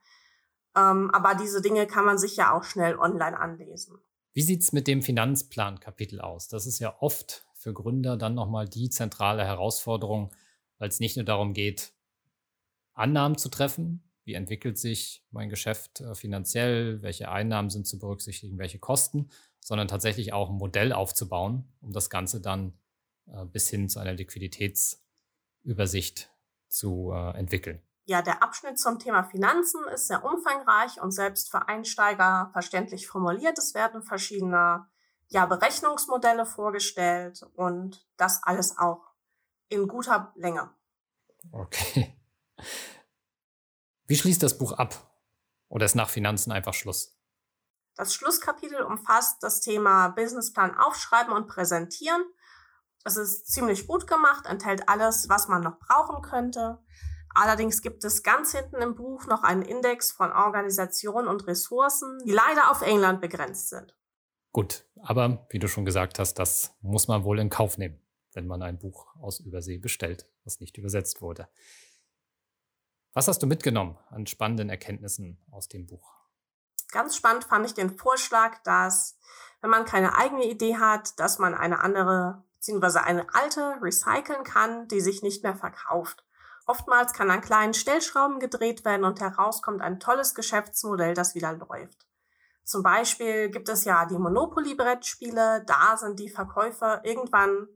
Ähm, 0.75 1.09
aber 1.11 1.33
diese 1.33 1.59
Dinge 1.59 1.87
kann 1.87 2.05
man 2.05 2.19
sich 2.19 2.35
ja 2.35 2.53
auch 2.53 2.63
schnell 2.63 2.99
online 2.99 3.39
anlesen. 3.39 3.97
Wie 4.33 4.43
sieht's 4.43 4.73
mit 4.73 4.85
dem 4.85 5.01
Finanzplan-Kapitel 5.01 6.21
aus? 6.21 6.49
Das 6.49 6.67
ist 6.67 6.77
ja 6.77 6.95
oft 6.99 7.47
für 7.55 7.73
Gründer 7.73 8.15
dann 8.15 8.35
nochmal 8.35 8.69
die 8.69 8.91
zentrale 8.91 9.43
Herausforderung, 9.43 10.31
weil 10.77 10.89
es 10.89 10.99
nicht 10.99 11.15
nur 11.15 11.25
darum 11.25 11.53
geht, 11.53 11.93
Annahmen 12.93 13.37
zu 13.37 13.49
treffen, 13.49 14.03
wie 14.23 14.33
entwickelt 14.33 14.77
sich 14.77 15.23
mein 15.31 15.49
Geschäft 15.49 16.01
äh, 16.01 16.15
finanziell, 16.15 17.01
welche 17.01 17.29
Einnahmen 17.29 17.69
sind 17.69 17.87
zu 17.87 17.97
berücksichtigen, 17.97 18.57
welche 18.57 18.79
Kosten, 18.79 19.29
sondern 19.59 19.87
tatsächlich 19.87 20.33
auch 20.33 20.49
ein 20.49 20.57
Modell 20.57 20.91
aufzubauen, 20.93 21.71
um 21.81 21.93
das 21.93 22.09
Ganze 22.09 22.41
dann 22.41 22.77
äh, 23.27 23.45
bis 23.45 23.69
hin 23.69 23.89
zu 23.89 23.99
einer 23.99 24.13
Liquiditätsübersicht 24.13 26.31
zu 26.67 27.11
äh, 27.13 27.37
entwickeln. 27.37 27.81
Ja, 28.05 28.21
der 28.21 28.41
Abschnitt 28.41 28.79
zum 28.79 28.99
Thema 28.99 29.23
Finanzen 29.23 29.81
ist 29.93 30.07
sehr 30.07 30.23
umfangreich 30.23 31.01
und 31.01 31.11
selbst 31.11 31.51
für 31.51 31.67
Einsteiger 31.67 32.49
verständlich 32.53 33.07
formuliert. 33.07 33.57
Es 33.57 33.73
werden 33.73 34.01
verschiedene 34.01 34.87
ja, 35.27 35.45
Berechnungsmodelle 35.45 36.45
vorgestellt 36.45 37.43
und 37.55 38.07
das 38.15 38.41
alles 38.43 38.77
auch 38.77 39.06
in 39.69 39.87
guter 39.87 40.33
Länge. 40.35 40.69
Okay. 41.51 42.17
Wie 44.07 44.15
schließt 44.15 44.41
das 44.43 44.57
Buch 44.57 44.73
ab? 44.73 44.95
Oder 45.69 45.85
ist 45.85 45.95
nach 45.95 46.09
Finanzen 46.09 46.51
einfach 46.51 46.73
Schluss? 46.73 47.17
Das 47.95 48.13
Schlusskapitel 48.13 48.81
umfasst 48.83 49.41
das 49.41 49.59
Thema 49.59 50.09
Businessplan 50.09 50.77
aufschreiben 50.77 51.33
und 51.33 51.47
präsentieren. 51.47 52.23
Es 53.03 53.17
ist 53.17 53.47
ziemlich 53.47 53.87
gut 53.87 54.07
gemacht, 54.07 54.45
enthält 54.45 54.87
alles, 54.87 55.29
was 55.29 55.47
man 55.47 55.63
noch 55.63 55.79
brauchen 55.79 56.21
könnte. 56.21 56.79
Allerdings 57.33 57.81
gibt 57.81 58.03
es 58.03 58.23
ganz 58.23 58.51
hinten 58.51 58.81
im 58.81 58.95
Buch 58.95 59.25
noch 59.27 59.43
einen 59.43 59.61
Index 59.61 60.11
von 60.11 60.31
Organisationen 60.31 61.27
und 61.27 61.47
Ressourcen, 61.47 62.19
die 62.25 62.31
leider 62.31 62.71
auf 62.71 62.81
England 62.81 63.21
begrenzt 63.21 63.69
sind. 63.69 63.95
Gut, 64.51 64.85
aber 65.01 65.45
wie 65.49 65.59
du 65.59 65.67
schon 65.67 65.85
gesagt 65.85 66.19
hast, 66.19 66.35
das 66.35 66.75
muss 66.81 67.07
man 67.07 67.23
wohl 67.23 67.39
in 67.39 67.49
Kauf 67.49 67.77
nehmen, 67.77 68.01
wenn 68.37 68.45
man 68.45 68.61
ein 68.61 68.77
Buch 68.77 69.07
aus 69.19 69.39
Übersee 69.39 69.79
bestellt, 69.79 70.29
was 70.45 70.59
nicht 70.59 70.77
übersetzt 70.77 71.23
wurde. 71.23 71.49
Was 73.13 73.27
hast 73.27 73.41
du 73.41 73.47
mitgenommen 73.47 73.97
an 74.11 74.27
spannenden 74.27 74.69
Erkenntnissen 74.69 75.43
aus 75.49 75.67
dem 75.67 75.87
Buch? 75.87 76.13
Ganz 76.91 77.17
spannend 77.17 77.45
fand 77.45 77.65
ich 77.65 77.73
den 77.73 77.97
Vorschlag, 77.97 78.61
dass 78.61 79.17
wenn 79.61 79.71
man 79.71 79.85
keine 79.85 80.15
eigene 80.15 80.45
Idee 80.45 80.77
hat, 80.77 81.19
dass 81.19 81.39
man 81.39 81.55
eine 81.55 81.79
andere 81.79 82.43
bzw. 82.59 82.99
eine 82.99 83.25
alte 83.33 83.79
recyceln 83.81 84.43
kann, 84.43 84.87
die 84.87 85.01
sich 85.01 85.23
nicht 85.23 85.41
mehr 85.41 85.55
verkauft. 85.55 86.23
Oftmals 86.67 87.13
kann 87.13 87.31
an 87.31 87.41
kleinen 87.41 87.73
Stellschrauben 87.73 88.39
gedreht 88.39 88.85
werden 88.85 89.03
und 89.03 89.19
heraus 89.19 89.63
kommt 89.63 89.81
ein 89.81 89.99
tolles 89.99 90.35
Geschäftsmodell, 90.35 91.15
das 91.15 91.33
wieder 91.33 91.53
läuft. 91.53 92.05
Zum 92.63 92.83
Beispiel 92.83 93.49
gibt 93.49 93.67
es 93.69 93.83
ja 93.83 94.05
die 94.05 94.19
Monopoly-Brettspiele. 94.19 95.63
Da 95.65 95.97
sind 95.97 96.19
die 96.19 96.29
Verkäufer 96.29 97.03
irgendwann 97.03 97.67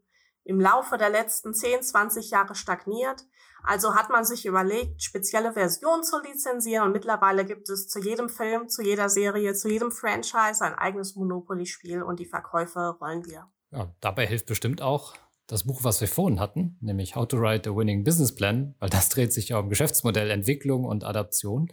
im 0.52 0.60
Laufe 0.60 0.98
der 0.98 1.10
letzten 1.10 1.54
10, 1.54 1.82
20 1.82 2.30
Jahre 2.30 2.56
stagniert. 2.56 3.24
Also 3.64 3.96
hat 3.96 4.10
man 4.10 4.26
sich 4.26 4.46
überlegt, 4.46 5.02
spezielle 5.02 5.54
Versionen 5.54 6.04
zu 6.04 6.20
lizenzieren 6.22 6.88
und 6.88 6.94
mittlerweile 6.94 7.46
gibt 7.46 7.70
es 7.70 7.88
zu 7.88 8.00
jedem 8.00 8.28
Film, 8.28 8.68
zu 8.68 8.82
jeder 8.82 9.08
Serie, 9.08 9.54
zu 9.54 9.70
jedem 9.70 9.92
Franchise 9.92 10.62
ein 10.62 10.74
eigenes 10.74 11.16
Monopoly-Spiel 11.16 12.04
und 12.04 12.20
die 12.20 12.26
Verkäufe 12.26 12.98
rollen 13.00 13.26
wieder. 13.26 13.52
Ja, 13.72 13.94
dabei 14.02 14.28
hilft 14.28 14.48
bestimmt 14.48 14.82
auch 14.82 15.16
das 15.48 15.64
Buch, 15.64 15.84
was 15.84 16.02
wir 16.02 16.08
vorhin 16.08 16.40
hatten, 16.40 16.78
nämlich 16.82 17.16
How 17.16 17.28
to 17.28 17.40
Write 17.40 17.70
a 17.70 17.76
Winning 17.76 18.04
Business 18.04 18.34
Plan, 18.34 18.76
weil 18.80 18.90
das 18.90 19.10
dreht 19.10 19.32
sich 19.32 19.50
ja 19.50 19.60
um 19.60 19.70
Geschäftsmodell, 19.70 20.32
Entwicklung 20.32 20.86
und 20.86 21.04
Adaption, 21.04 21.72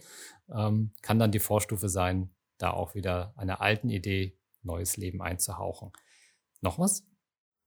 ähm, 0.53 0.93
kann 1.01 1.19
dann 1.19 1.31
die 1.31 1.39
Vorstufe 1.39 1.89
sein, 1.89 2.29
da 2.57 2.71
auch 2.71 2.93
wieder 2.93 3.33
einer 3.35 3.61
alten 3.61 3.89
Idee 3.89 4.37
neues 4.61 4.95
Leben 4.97 5.21
einzuhauchen. 5.21 5.91
Noch 6.61 6.77
was? 6.77 7.03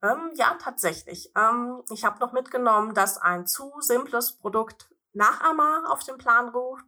Ähm, 0.03 0.31
ja, 0.35 0.57
tatsächlich. 0.61 1.33
Ähm, 1.37 1.83
ich 1.91 2.05
habe 2.05 2.19
noch 2.19 2.33
mitgenommen, 2.33 2.95
dass 2.95 3.19
ein 3.19 3.47
zu 3.47 3.73
simples 3.81 4.33
Produkt 4.33 4.89
Nachahmer 5.13 5.85
auf 5.91 6.03
den 6.05 6.19
Plan 6.19 6.49
ruft, 6.49 6.85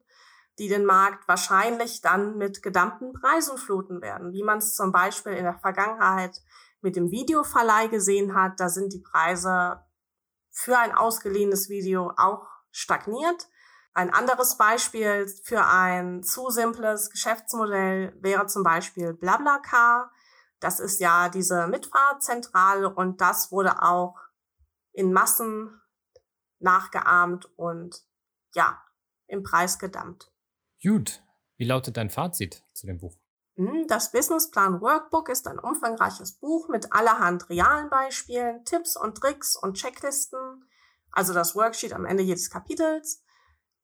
die 0.59 0.69
den 0.69 0.85
Markt 0.85 1.29
wahrscheinlich 1.29 2.01
dann 2.01 2.37
mit 2.39 2.63
gedammten 2.63 3.13
Preisen 3.13 3.59
fluten 3.59 4.01
werden, 4.03 4.33
wie 4.33 4.43
man 4.43 4.59
es 4.59 4.75
zum 4.75 4.93
Beispiel 4.93 5.33
in 5.33 5.45
der 5.45 5.59
Vergangenheit 5.59 6.41
mit 6.81 6.97
dem 6.97 7.11
Videoverleih 7.11 7.89
gesehen 7.89 8.35
hat, 8.35 8.61
da 8.61 8.69
sind 8.69 8.93
die 8.93 9.01
Preise 9.01 9.83
für 10.51 10.79
ein 10.79 10.95
ausgeliehenes 10.95 11.69
Video 11.69 12.13
auch 12.17 12.47
stagniert. 12.71 13.49
Ein 13.95 14.13
anderes 14.13 14.57
Beispiel 14.57 15.27
für 15.45 15.65
ein 15.65 16.23
zu 16.23 16.51
simples 16.51 17.11
Geschäftsmodell 17.11 18.17
wäre 18.21 18.47
zum 18.47 18.65
Beispiel 18.65 19.15
BlaBlaCar. 19.15 20.13
Das 20.65 20.81
ist 20.81 20.99
ja 20.99 21.29
diese 21.29 21.67
Mitfahrzentrale 21.67 22.89
und 22.89 23.21
das 23.21 23.53
wurde 23.53 23.83
auch 23.83 24.19
in 24.93 25.13
Massen 25.13 25.79
nachgeahmt 26.59 27.47
und 27.59 28.03
ja, 28.55 28.83
im 29.27 29.43
Preis 29.43 29.79
gedammt. 29.79 30.33
Gut. 30.83 31.23
Wie 31.59 31.67
lautet 31.67 31.99
dein 31.99 32.09
Fazit 32.09 32.65
zu 32.73 32.87
dem 32.87 32.97
Buch? 32.97 33.15
Hm, 33.57 33.87
das 33.89 34.11
Businessplan 34.11 34.81
Workbook 34.81 35.29
ist 35.29 35.47
ein 35.49 35.59
umfangreiches 35.59 36.39
Buch 36.39 36.71
mit 36.71 36.95
allerhand 36.95 37.51
realen 37.51 37.91
Beispielen, 37.91 38.65
Tipps 38.65 38.97
und 38.97 39.19
Tricks 39.19 39.57
und 39.57 39.75
Checklisten, 39.75 40.65
also 41.13 41.35
das 41.35 41.55
Worksheet 41.55 41.93
am 41.93 42.07
Ende 42.07 42.23
jedes 42.23 42.49
Kapitels. 42.49 43.23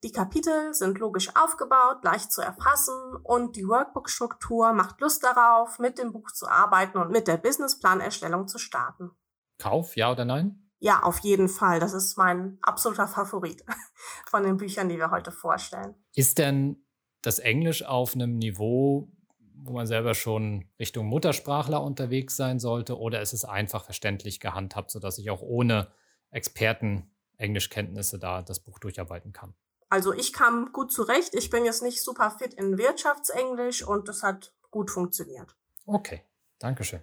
Die 0.03 0.13
Kapitel 0.13 0.73
sind 0.73 0.99
logisch 0.99 1.29
aufgebaut, 1.37 2.03
leicht 2.05 2.33
zu 2.33 2.41
erfassen 2.41 3.17
und 3.23 3.57
die 3.57 3.69
Workbook-Struktur 3.69 4.73
macht 4.73 4.99
Lust 5.03 5.23
darauf, 5.23 5.79
mit 5.79 5.99
dem 5.99 6.13
Buch 6.13 6.31
zu 6.33 6.49
arbeiten 6.49 6.97
und 6.97 7.11
mit 7.11 7.29
der 7.29 7.37
Businessplanerstellung 7.37 8.49
zu 8.49 8.59
starten. 8.59 9.11
Kauf, 9.59 9.97
ja 9.97 10.11
oder 10.11 10.25
nein? 10.25 10.71
Ja, 10.79 11.03
auf 11.03 11.19
jeden 11.19 11.51
Fall. 11.51 11.81
Das 11.81 11.93
ist 11.93 12.17
mein 12.17 12.59
absoluter 12.63 13.07
Favorit 13.07 13.63
von 14.27 14.43
den 14.43 14.57
Büchern, 14.57 14.89
die 14.89 14.97
wir 14.97 15.11
heute 15.11 15.33
vorstellen. 15.33 15.95
Ist 16.15 16.39
denn 16.39 16.83
das 17.21 17.39
Englisch 17.39 17.85
auf 17.85 18.15
einem 18.15 18.39
Niveau, 18.39 19.13
wo 19.55 19.73
man 19.75 19.87
selber 19.87 20.15
schon 20.15 20.71
Richtung 20.79 21.09
Muttersprachler 21.09 21.83
unterwegs 21.83 22.37
sein 22.37 22.59
sollte? 22.59 22.99
Oder 22.99 23.21
ist 23.21 23.35
es 23.35 23.45
einfach 23.45 23.85
verständlich 23.85 24.41
gehandhabt, 24.41 24.91
sodass 24.91 25.19
ich 25.19 25.31
auch 25.31 25.43
ohne 25.43 25.93
Experten 26.31 27.15
Englischkenntnisse 27.37 28.19
da 28.19 28.41
das 28.41 28.61
Buch 28.61 28.79
durcharbeiten 28.79 29.35
kann? 29.35 29.55
Also 29.91 30.13
ich 30.13 30.33
kam 30.33 30.73
gut 30.73 30.93
zurecht. 30.93 31.35
Ich 31.35 31.51
bin 31.51 31.65
jetzt 31.65 31.83
nicht 31.83 32.03
super 32.03 32.31
fit 32.31 32.55
in 32.55 32.79
Wirtschaftsenglisch 32.79 33.83
und 33.83 34.09
das 34.09 34.23
hat 34.23 34.55
gut 34.71 34.91
funktioniert. 34.91 35.57
Okay, 35.85 36.23
danke 36.61 36.85
schön. 36.85 37.01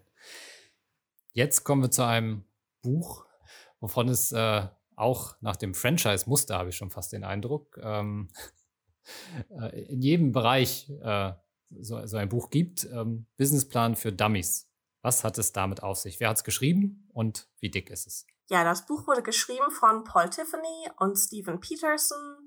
Jetzt 1.34 1.66
kommen 1.66 1.82
wir 1.82 1.92
zu 1.92 2.04
einem 2.04 2.46
Buch, 2.82 3.26
wovon 3.82 4.08
es 4.08 4.32
äh, 4.32 4.68
auch 4.96 5.36
nach 5.42 5.58
dem 5.58 5.74
Franchise-Muster, 5.74 6.58
habe 6.58 6.70
ich 6.70 6.78
schon 6.78 6.90
fast 6.90 7.12
den 7.12 7.26
Eindruck, 7.26 7.78
ähm, 7.84 8.30
äh, 9.50 9.84
in 9.84 10.02
jedem 10.02 10.32
Bereich 10.32 10.90
äh, 10.90 11.34
so, 11.80 12.06
so 12.08 12.18
ein 12.18 12.30
Buch 12.30 12.50
gibt. 12.50 12.86
Ähm, 12.86 13.26
Businessplan 13.38 13.96
für 13.96 14.14
Dummies. 14.14 14.70
Was 15.02 15.24
hat 15.24 15.38
es 15.38 15.52
damit 15.52 15.84
auf 15.84 15.98
sich? 15.98 16.20
Wer 16.20 16.30
hat 16.30 16.38
es 16.38 16.44
geschrieben 16.44 17.08
und 17.14 17.50
wie 17.60 17.70
dick 17.70 17.90
ist 17.90 18.08
es? 18.08 18.26
Ja, 18.50 18.64
das 18.64 18.86
Buch 18.86 19.06
wurde 19.08 19.24
geschrieben 19.24 19.72
von 19.72 20.06
Paul 20.06 20.30
Tiffany 20.30 20.90
und 20.98 21.18
Stephen 21.18 21.60
Peterson. 21.60 22.47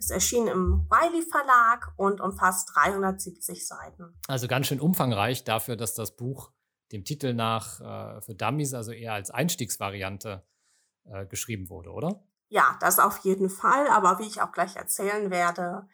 Es 0.00 0.10
erschien 0.10 0.46
im 0.46 0.88
Wiley 0.88 1.22
Verlag 1.22 1.92
und 1.96 2.22
umfasst 2.22 2.70
370 2.74 3.68
Seiten. 3.68 4.18
Also 4.28 4.48
ganz 4.48 4.66
schön 4.66 4.80
umfangreich 4.80 5.44
dafür, 5.44 5.76
dass 5.76 5.94
das 5.94 6.16
Buch 6.16 6.52
dem 6.90 7.04
Titel 7.04 7.34
nach 7.34 7.80
äh, 7.80 8.22
für 8.22 8.34
Dummies, 8.34 8.72
also 8.72 8.92
eher 8.92 9.12
als 9.12 9.30
Einstiegsvariante, 9.30 10.42
äh, 11.04 11.26
geschrieben 11.26 11.68
wurde, 11.68 11.90
oder? 11.90 12.24
Ja, 12.48 12.78
das 12.80 12.98
auf 12.98 13.18
jeden 13.18 13.50
Fall. 13.50 13.88
Aber 13.88 14.18
wie 14.18 14.26
ich 14.26 14.40
auch 14.40 14.52
gleich 14.52 14.76
erzählen 14.76 15.30
werde, 15.30 15.86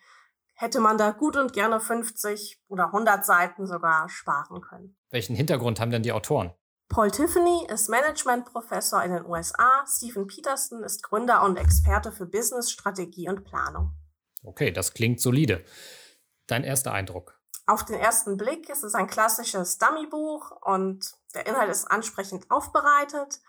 hätte 0.54 0.80
man 0.80 0.98
da 0.98 1.10
gut 1.10 1.36
und 1.36 1.52
gerne 1.52 1.80
50 1.80 2.62
oder 2.68 2.86
100 2.86 3.26
Seiten 3.26 3.66
sogar 3.66 4.08
sparen 4.08 4.62
können. 4.62 4.96
Welchen 5.10 5.34
Hintergrund 5.34 5.80
haben 5.80 5.90
denn 5.90 6.02
die 6.04 6.12
Autoren? 6.12 6.52
Paul 6.88 7.10
Tiffany 7.10 7.66
ist 7.68 7.88
Managementprofessor 7.88 9.02
in 9.02 9.12
den 9.12 9.26
USA. 9.26 9.84
Stephen 9.86 10.26
Peterson 10.26 10.82
ist 10.82 11.02
Gründer 11.02 11.42
und 11.44 11.56
Experte 11.56 12.12
für 12.12 12.26
Business, 12.26 12.70
Strategie 12.70 13.28
und 13.28 13.44
Planung. 13.44 13.92
Okay, 14.44 14.70
das 14.70 14.94
klingt 14.94 15.20
solide. 15.20 15.64
Dein 16.46 16.64
erster 16.64 16.92
Eindruck? 16.92 17.38
Auf 17.66 17.84
den 17.84 17.96
ersten 17.96 18.36
Blick 18.36 18.68
ist 18.68 18.84
es 18.84 18.94
ein 18.94 19.08
klassisches 19.08 19.78
Dummy-Buch 19.78 20.52
und 20.62 21.14
der 21.34 21.46
Inhalt 21.46 21.70
ist 21.70 21.90
ansprechend 21.90 22.48
aufbereitet. 22.50 23.40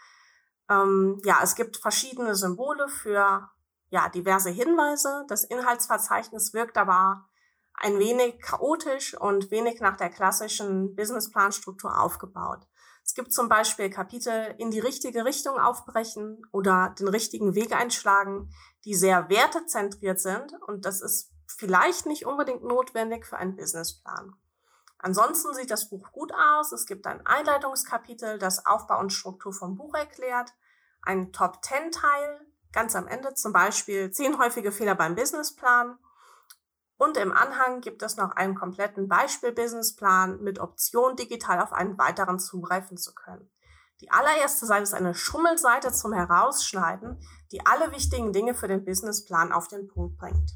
Ähm, 0.69 1.21
ja, 1.23 1.39
es 1.43 1.53
gibt 1.53 1.77
verschiedene 1.77 2.35
Symbole 2.35 2.87
für 2.89 3.49
ja, 3.89 4.09
diverse 4.09 4.49
Hinweise. 4.49 5.25
Das 5.27 5.43
Inhaltsverzeichnis 5.43 6.53
wirkt 6.53 6.77
aber 6.77 7.29
ein 7.75 7.99
wenig 7.99 8.41
chaotisch 8.41 9.15
und 9.15 9.51
wenig 9.51 9.79
nach 9.79 9.97
der 9.97 10.09
klassischen 10.09 10.95
Businessplanstruktur 10.95 12.01
aufgebaut. 12.01 12.67
Es 13.07 13.13
gibt 13.13 13.31
zum 13.33 13.47
Beispiel 13.47 13.89
Kapitel 13.89 14.53
in 14.57 14.69
die 14.69 14.81
richtige 14.81 15.23
Richtung 15.23 15.57
aufbrechen 15.57 16.45
oder 16.51 16.93
den 16.99 17.07
richtigen 17.07 17.55
Weg 17.55 17.73
einschlagen, 17.73 18.51
die 18.83 18.95
sehr 18.95 19.29
wertezentriert 19.29 20.19
sind 20.19 20.53
und 20.67 20.83
das 20.83 20.99
ist 20.99 21.31
vielleicht 21.47 22.05
nicht 22.05 22.25
unbedingt 22.25 22.65
notwendig 22.65 23.25
für 23.25 23.37
einen 23.37 23.55
Businessplan. 23.55 24.35
Ansonsten 24.99 25.53
sieht 25.53 25.71
das 25.71 25.89
Buch 25.89 26.11
gut 26.11 26.33
aus. 26.33 26.73
Es 26.73 26.85
gibt 26.85 27.07
ein 27.07 27.25
Einleitungskapitel, 27.25 28.39
das 28.39 28.65
Aufbau 28.65 28.99
und 28.99 29.13
Struktur 29.13 29.53
vom 29.53 29.77
Buch 29.77 29.95
erklärt, 29.95 30.53
ein 31.01 31.31
Top-10-Teil, 31.31 32.45
ganz 32.73 32.93
am 32.93 33.07
Ende 33.07 33.33
zum 33.35 33.53
Beispiel 33.53 34.11
zehn 34.11 34.37
häufige 34.37 34.73
Fehler 34.73 34.95
beim 34.95 35.15
Businessplan. 35.15 35.97
Und 36.97 37.17
im 37.17 37.31
Anhang 37.31 37.81
gibt 37.81 38.01
es 38.01 38.17
noch 38.17 38.31
einen 38.31 38.55
kompletten 38.55 39.07
Beispiel-Businessplan 39.07 40.41
mit 40.41 40.59
Option, 40.59 41.15
digital 41.15 41.61
auf 41.61 41.71
einen 41.71 41.97
weiteren 41.97 42.39
zugreifen 42.39 42.97
zu 42.97 43.13
können. 43.13 43.49
Die 44.01 44.11
allererste 44.11 44.65
Seite 44.65 44.83
ist 44.83 44.93
eine 44.93 45.15
Schummelseite 45.15 45.91
zum 45.91 46.13
Herausschneiden, 46.13 47.19
die 47.51 47.65
alle 47.65 47.91
wichtigen 47.91 48.33
Dinge 48.33 48.53
für 48.53 48.67
den 48.67 48.83
Businessplan 48.83 49.51
auf 49.51 49.67
den 49.67 49.87
Punkt 49.87 50.17
bringt. 50.17 50.51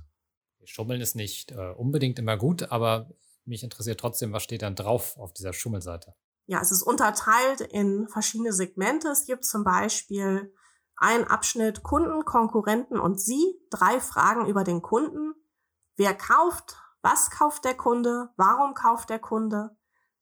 Schummeln 0.63 1.01
ist 1.01 1.15
nicht 1.15 1.51
äh, 1.51 1.73
unbedingt 1.75 2.19
immer 2.19 2.38
gut, 2.38 2.71
aber 2.71 3.10
mich 3.45 3.63
interessiert 3.63 3.99
trotzdem, 3.99 4.34
was 4.34 4.43
steht 4.43 4.62
dann 4.62 4.75
drauf 4.75 5.17
auf 5.17 5.34
dieser 5.34 5.54
Schummelseite? 5.54 6.13
Ja, 6.45 6.62
es 6.62 6.71
ist 6.71 6.84
unterteilt 6.84 7.62
in 7.62 8.08
verschiedene 8.08 8.54
Segmente. 8.54 9.10
Es 9.10 9.25
gibt 9.25 9.45
zum 9.45 9.63
Beispiel 9.63 10.54
ein 10.97 11.25
Abschnitt 11.25 11.82
Kunden, 11.82 12.25
Konkurrenten 12.25 12.99
und 12.99 13.19
Sie. 13.19 13.60
Drei 13.71 13.99
Fragen 13.99 14.47
über 14.47 14.63
den 14.63 14.82
Kunden. 14.82 15.34
Wer 15.97 16.13
kauft? 16.13 16.77
Was 17.01 17.30
kauft 17.32 17.65
der 17.65 17.75
Kunde? 17.75 18.30
Warum 18.38 18.73
kauft 18.73 19.10
der 19.10 19.19
Kunde? 19.19 19.75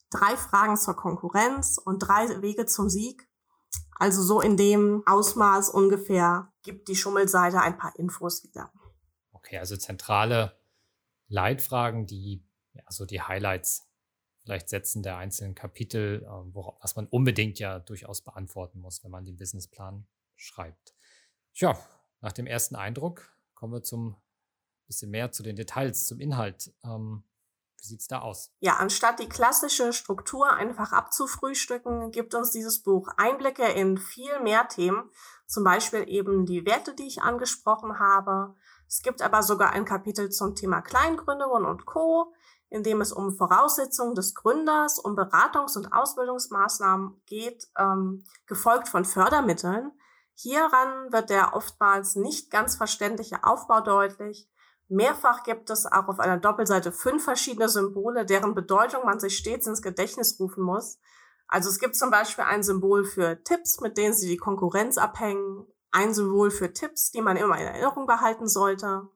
Drei 0.10 0.36
Fragen 0.38 0.78
zur 0.78 0.96
Konkurrenz 0.96 1.78
und 1.78 2.00
drei 2.00 2.42
Wege 2.42 2.66
zum 2.66 2.90
Sieg. 2.90 3.28
Also 3.96 4.24
so 4.24 4.42
in 4.42 4.58
dem 4.58 5.04
Ausmaß 5.06 5.70
ungefähr 5.70 6.52
gibt 6.64 6.88
die 6.88 6.96
Schummelseite 6.96 7.62
ein 7.62 7.78
paar 7.78 7.98
Infos 7.98 8.44
wieder. 8.44 8.72
Okay, 9.32 9.58
also 9.58 9.76
zentrale 9.78 10.58
Leitfragen, 11.28 12.08
die, 12.08 12.46
ja, 12.74 12.84
so 12.90 13.06
die 13.06 13.22
Highlights 13.22 13.90
vielleicht 14.44 14.70
Sätzen 14.70 15.04
der 15.04 15.18
einzelnen 15.18 15.54
Kapitel, 15.54 16.24
äh, 16.24 16.56
was 16.82 16.96
man 16.96 17.06
unbedingt 17.08 17.60
ja 17.60 17.80
durchaus 17.80 18.22
beantworten 18.22 18.80
muss, 18.80 19.04
wenn 19.04 19.12
man 19.12 19.26
den 19.26 19.38
Businessplan 19.38 20.08
schreibt. 20.36 20.96
Tja, 21.54 21.78
nach 22.22 22.32
dem 22.32 22.48
ersten 22.48 22.76
Eindruck 22.76 23.38
kommen 23.54 23.74
wir 23.74 23.84
zum 23.84 24.16
bisschen 24.90 25.12
mehr 25.12 25.32
zu 25.32 25.44
den 25.44 25.56
Details, 25.56 26.08
zum 26.08 26.20
Inhalt. 26.20 26.74
Ähm, 26.84 27.24
wie 27.80 27.88
sieht 27.88 28.02
es 28.02 28.08
da 28.08 28.20
aus? 28.20 28.52
Ja, 28.60 28.76
anstatt 28.76 29.20
die 29.20 29.30
klassische 29.30 29.94
Struktur 29.94 30.52
einfach 30.52 30.92
abzufrühstücken, 30.92 32.12
gibt 32.12 32.36
uns 32.36 32.52
dieses 32.52 32.84
Buch 32.84 33.08
Einblicke 33.16 33.64
in 33.64 33.98
viel 33.98 34.40
mehr 34.42 34.68
Themen, 34.68 35.10
zum 35.48 35.64
Beispiel 35.64 36.04
eben 36.08 36.46
die 36.46 36.66
Werte, 36.66 36.94
die 36.94 37.08
ich 37.08 37.22
angesprochen 37.22 38.00
habe. 38.00 38.56
Es 38.88 39.02
gibt 39.02 39.22
aber 39.22 39.44
sogar 39.44 39.72
ein 39.72 39.86
Kapitel 39.86 40.30
zum 40.30 40.56
Thema 40.56 40.82
Kleingründungen 40.82 41.66
und 41.66 41.86
Co., 41.86 42.34
in 42.72 42.84
dem 42.84 43.02
es 43.02 43.12
um 43.12 43.36
Voraussetzungen 43.36 44.14
des 44.14 44.36
Gründers, 44.36 45.00
um 45.00 45.16
Beratungs- 45.16 45.76
und 45.76 45.92
Ausbildungsmaßnahmen 45.92 47.22
geht, 47.26 47.68
ähm, 47.78 48.26
gefolgt 48.46 48.88
von 48.88 49.06
Fördermitteln. 49.06 49.92
Hieran 50.36 51.12
wird 51.12 51.32
der 51.32 51.56
oftmals 51.56 52.16
nicht 52.16 52.52
ganz 52.52 52.76
verständliche 52.76 53.44
Aufbau 53.44 53.82
deutlich. 53.82 54.48
Mehrfach 54.90 55.44
gibt 55.44 55.70
es 55.70 55.86
auch 55.86 56.08
auf 56.08 56.20
einer 56.20 56.38
Doppelseite 56.38 56.92
fünf 56.92 57.24
verschiedene 57.24 57.70
Symbole, 57.70 58.26
deren 58.26 58.56
Bedeutung 58.56 59.06
man 59.06 59.20
sich 59.20 59.38
stets 59.38 59.68
ins 59.68 59.82
Gedächtnis 59.82 60.40
rufen 60.40 60.64
muss. 60.64 61.00
Also 61.48 61.70
es 61.70 61.80
gibt 61.80 61.96
zum 61.96 62.12
Beispiel 62.12 62.44
ein 62.44 62.64
Symbol 62.64 63.06
für 63.06 63.44
Tipps, 63.44 63.80
mit 63.82 63.98
denen 63.98 64.14
Sie 64.14 64.28
die 64.28 64.38
Konkurrenz 64.38 64.98
abhängen, 64.98 65.66
ein 65.92 66.14
Symbol 66.14 66.52
für 66.52 66.74
Tipps, 66.74 67.12
die 67.12 67.22
man 67.22 67.38
immer 67.38 67.58
in 67.60 67.68
Erinnerung 67.68 68.08
behalten 68.08 68.48
sollte 68.48 69.08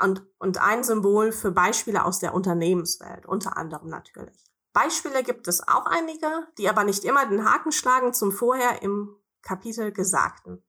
und, 0.00 0.26
und 0.38 0.60
ein 0.62 0.84
Symbol 0.84 1.32
für 1.32 1.50
Beispiele 1.50 2.04
aus 2.04 2.18
der 2.18 2.34
Unternehmenswelt, 2.34 3.26
unter 3.26 3.56
anderem 3.56 3.88
natürlich. 3.88 4.36
Beispiele 4.72 5.22
gibt 5.22 5.48
es 5.48 5.66
auch 5.66 5.86
einige, 5.86 6.46
die 6.58 6.68
aber 6.68 6.84
nicht 6.84 7.04
immer 7.04 7.26
den 7.26 7.44
Haken 7.44 7.72
schlagen 7.72 8.14
zum 8.14 8.32
vorher 8.32 8.82
im 8.82 9.16
Kapitel 9.42 9.92
Gesagten. 9.92 10.62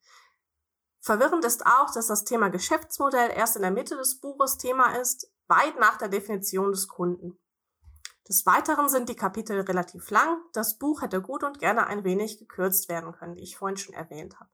Verwirrend 1.02 1.44
ist 1.46 1.66
auch, 1.66 1.92
dass 1.94 2.08
das 2.08 2.24
Thema 2.24 2.50
Geschäftsmodell 2.50 3.32
erst 3.36 3.56
in 3.56 3.64
der 3.64 3.72
Mitte 3.72 3.98
des 3.98 4.20
Buches 4.20 4.58
Thema 4.58 4.96
ist, 5.00 5.32
weit 5.48 5.80
nach 5.80 5.98
der 5.98 6.10
Definition 6.10 6.72
des 6.72 6.88
Kunden. 6.88 7.40
Des 8.30 8.46
Weiteren 8.46 8.88
sind 8.88 9.10
die 9.10 9.16
Kapitel 9.16 9.60
relativ 9.62 10.12
lang. 10.12 10.38
Das 10.54 10.78
Buch 10.78 11.02
hätte 11.02 11.22
gut 11.22 11.44
und 11.44 11.60
gerne 11.60 11.88
ein 11.88 12.04
wenig 12.04 12.38
gekürzt 12.38 12.88
werden 12.88 13.14
können, 13.14 13.36
wie 13.36 13.42
ich 13.42 13.58
vorhin 13.58 13.78
schon 13.78 13.96
erwähnt 13.96 14.40
habe. 14.40 14.50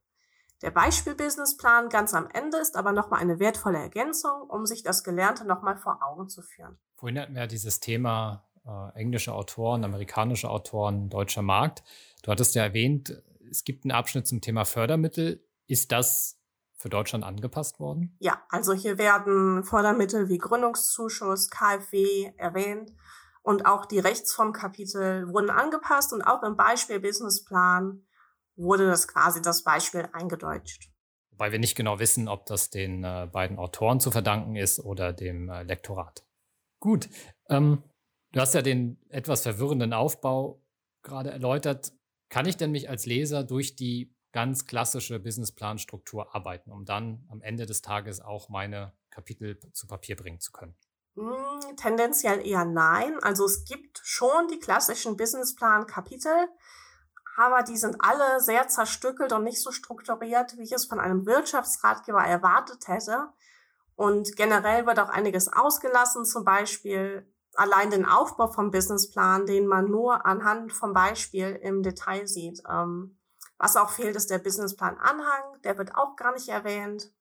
Der 0.61 0.71
Beispiel-Businessplan 0.71 1.89
ganz 1.89 2.13
am 2.15 2.27
Ende 2.33 2.57
ist 2.57 2.77
aber 2.77 2.91
nochmal 2.91 3.19
eine 3.19 3.39
wertvolle 3.39 3.77
Ergänzung, 3.77 4.49
um 4.49 4.65
sich 4.65 4.81
das 4.81 5.03
Gelernte 5.03 5.45
nochmal 5.45 5.77
vor 5.77 5.99
Augen 6.01 6.29
zu 6.29 6.41
führen. 6.41 6.79
Vorhin 6.95 7.19
hatten 7.19 7.35
wir 7.35 7.45
dieses 7.45 7.79
Thema 7.79 8.47
äh, 8.65 8.99
englische 8.99 9.33
Autoren, 9.33 9.83
amerikanische 9.83 10.49
Autoren, 10.49 11.09
deutscher 11.09 11.43
Markt. 11.43 11.83
Du 12.23 12.31
hattest 12.31 12.55
ja 12.55 12.63
erwähnt, 12.63 13.21
es 13.51 13.65
gibt 13.65 13.85
einen 13.85 13.91
Abschnitt 13.91 14.25
zum 14.25 14.41
Thema 14.41 14.65
Fördermittel. 14.65 15.46
Ist 15.67 15.91
das 15.91 16.39
für 16.77 16.89
Deutschland 16.89 17.23
angepasst 17.23 17.79
worden? 17.79 18.15
Ja, 18.19 18.41
also 18.49 18.73
hier 18.73 18.97
werden 18.97 19.63
Fördermittel 19.63 20.29
wie 20.29 20.37
Gründungszuschuss, 20.37 21.49
KfW 21.49 22.31
erwähnt 22.37 22.91
und 23.41 23.65
auch 23.65 23.85
die 23.85 23.99
Rechtsformkapitel 23.99 25.27
wurden 25.29 25.49
angepasst 25.49 26.13
und 26.13 26.21
auch 26.21 26.43
im 26.43 26.55
Beispiel-Businessplan 26.55 28.05
wurde 28.55 28.87
das 28.87 29.07
quasi 29.07 29.41
das 29.41 29.63
Beispiel 29.63 30.09
eingedeutscht. 30.13 30.89
Wobei 31.31 31.51
wir 31.51 31.59
nicht 31.59 31.75
genau 31.75 31.99
wissen, 31.99 32.27
ob 32.27 32.45
das 32.45 32.71
den 32.71 33.03
äh, 33.03 33.29
beiden 33.31 33.57
Autoren 33.57 33.99
zu 33.99 34.11
verdanken 34.11 34.55
ist 34.55 34.79
oder 34.79 35.13
dem 35.13 35.49
äh, 35.49 35.63
Lektorat. 35.63 36.25
Gut, 36.79 37.09
ähm, 37.49 37.83
du 38.31 38.39
hast 38.39 38.53
ja 38.53 38.61
den 38.61 38.99
etwas 39.09 39.43
verwirrenden 39.43 39.93
Aufbau 39.93 40.63
gerade 41.03 41.29
erläutert. 41.29 41.93
Kann 42.29 42.47
ich 42.47 42.57
denn 42.57 42.71
mich 42.71 42.89
als 42.89 43.05
Leser 43.05 43.43
durch 43.43 43.75
die 43.75 44.16
ganz 44.37 44.67
klassische 44.67 45.19
Businessplanstruktur 45.19 46.35
arbeiten, 46.35 46.71
um 46.71 46.85
dann 46.85 47.25
am 47.31 47.41
Ende 47.41 47.65
des 47.65 47.81
Tages 47.81 48.21
auch 48.21 48.49
meine 48.49 48.93
Kapitel 49.09 49.57
zu 49.73 49.87
Papier 49.87 50.15
bringen 50.15 50.39
zu 50.39 50.51
können? 50.51 50.75
Hm, 51.15 51.75
tendenziell 51.75 52.45
eher 52.45 52.63
nein. 52.63 53.17
Also 53.23 53.45
es 53.45 53.65
gibt 53.65 53.99
schon 54.03 54.47
die 54.49 54.59
klassischen 54.59 55.17
Businessplan-Kapitel, 55.17 56.49
aber 57.35 57.63
die 57.63 57.77
sind 57.77 57.95
alle 57.97 58.39
sehr 58.39 58.67
zerstückelt 58.67 59.33
und 59.33 59.43
nicht 59.43 59.59
so 59.59 59.71
strukturiert, 59.71 60.55
wie 60.55 60.65
ich 60.65 60.71
es 60.71 60.85
von 60.85 60.99
einem 60.99 61.25
Wirtschaftsratgeber 61.25 62.21
erwartet 62.23 62.87
hätte. 62.87 63.29
Und 63.95 64.35
generell 64.35 64.85
wird 64.85 64.99
auch 64.99 65.09
einiges 65.09 65.51
ausgelassen, 65.51 66.25
zum 66.25 66.45
Beispiel 66.45 67.27
allein 67.55 67.89
den 67.89 68.05
Aufbau 68.05 68.49
vom 68.49 68.69
Businessplan, 68.69 69.47
den 69.47 69.65
man 69.65 69.89
nur 69.89 70.27
anhand 70.27 70.73
vom 70.73 70.93
Beispiel 70.93 71.59
im 71.63 71.81
Detail 71.81 72.27
sieht. 72.27 72.61
Ähm, 72.69 73.16
was 73.57 73.75
auch 73.75 73.89
fehlt, 73.89 74.15
ist 74.15 74.29
der 74.29 74.39
Businessplan-Anhang, 74.39 75.61
der 75.63 75.77
wird 75.77 75.95
auch 75.95 76.15
gar 76.15 76.33
nicht 76.33 76.49
erwähnt. 76.49 77.11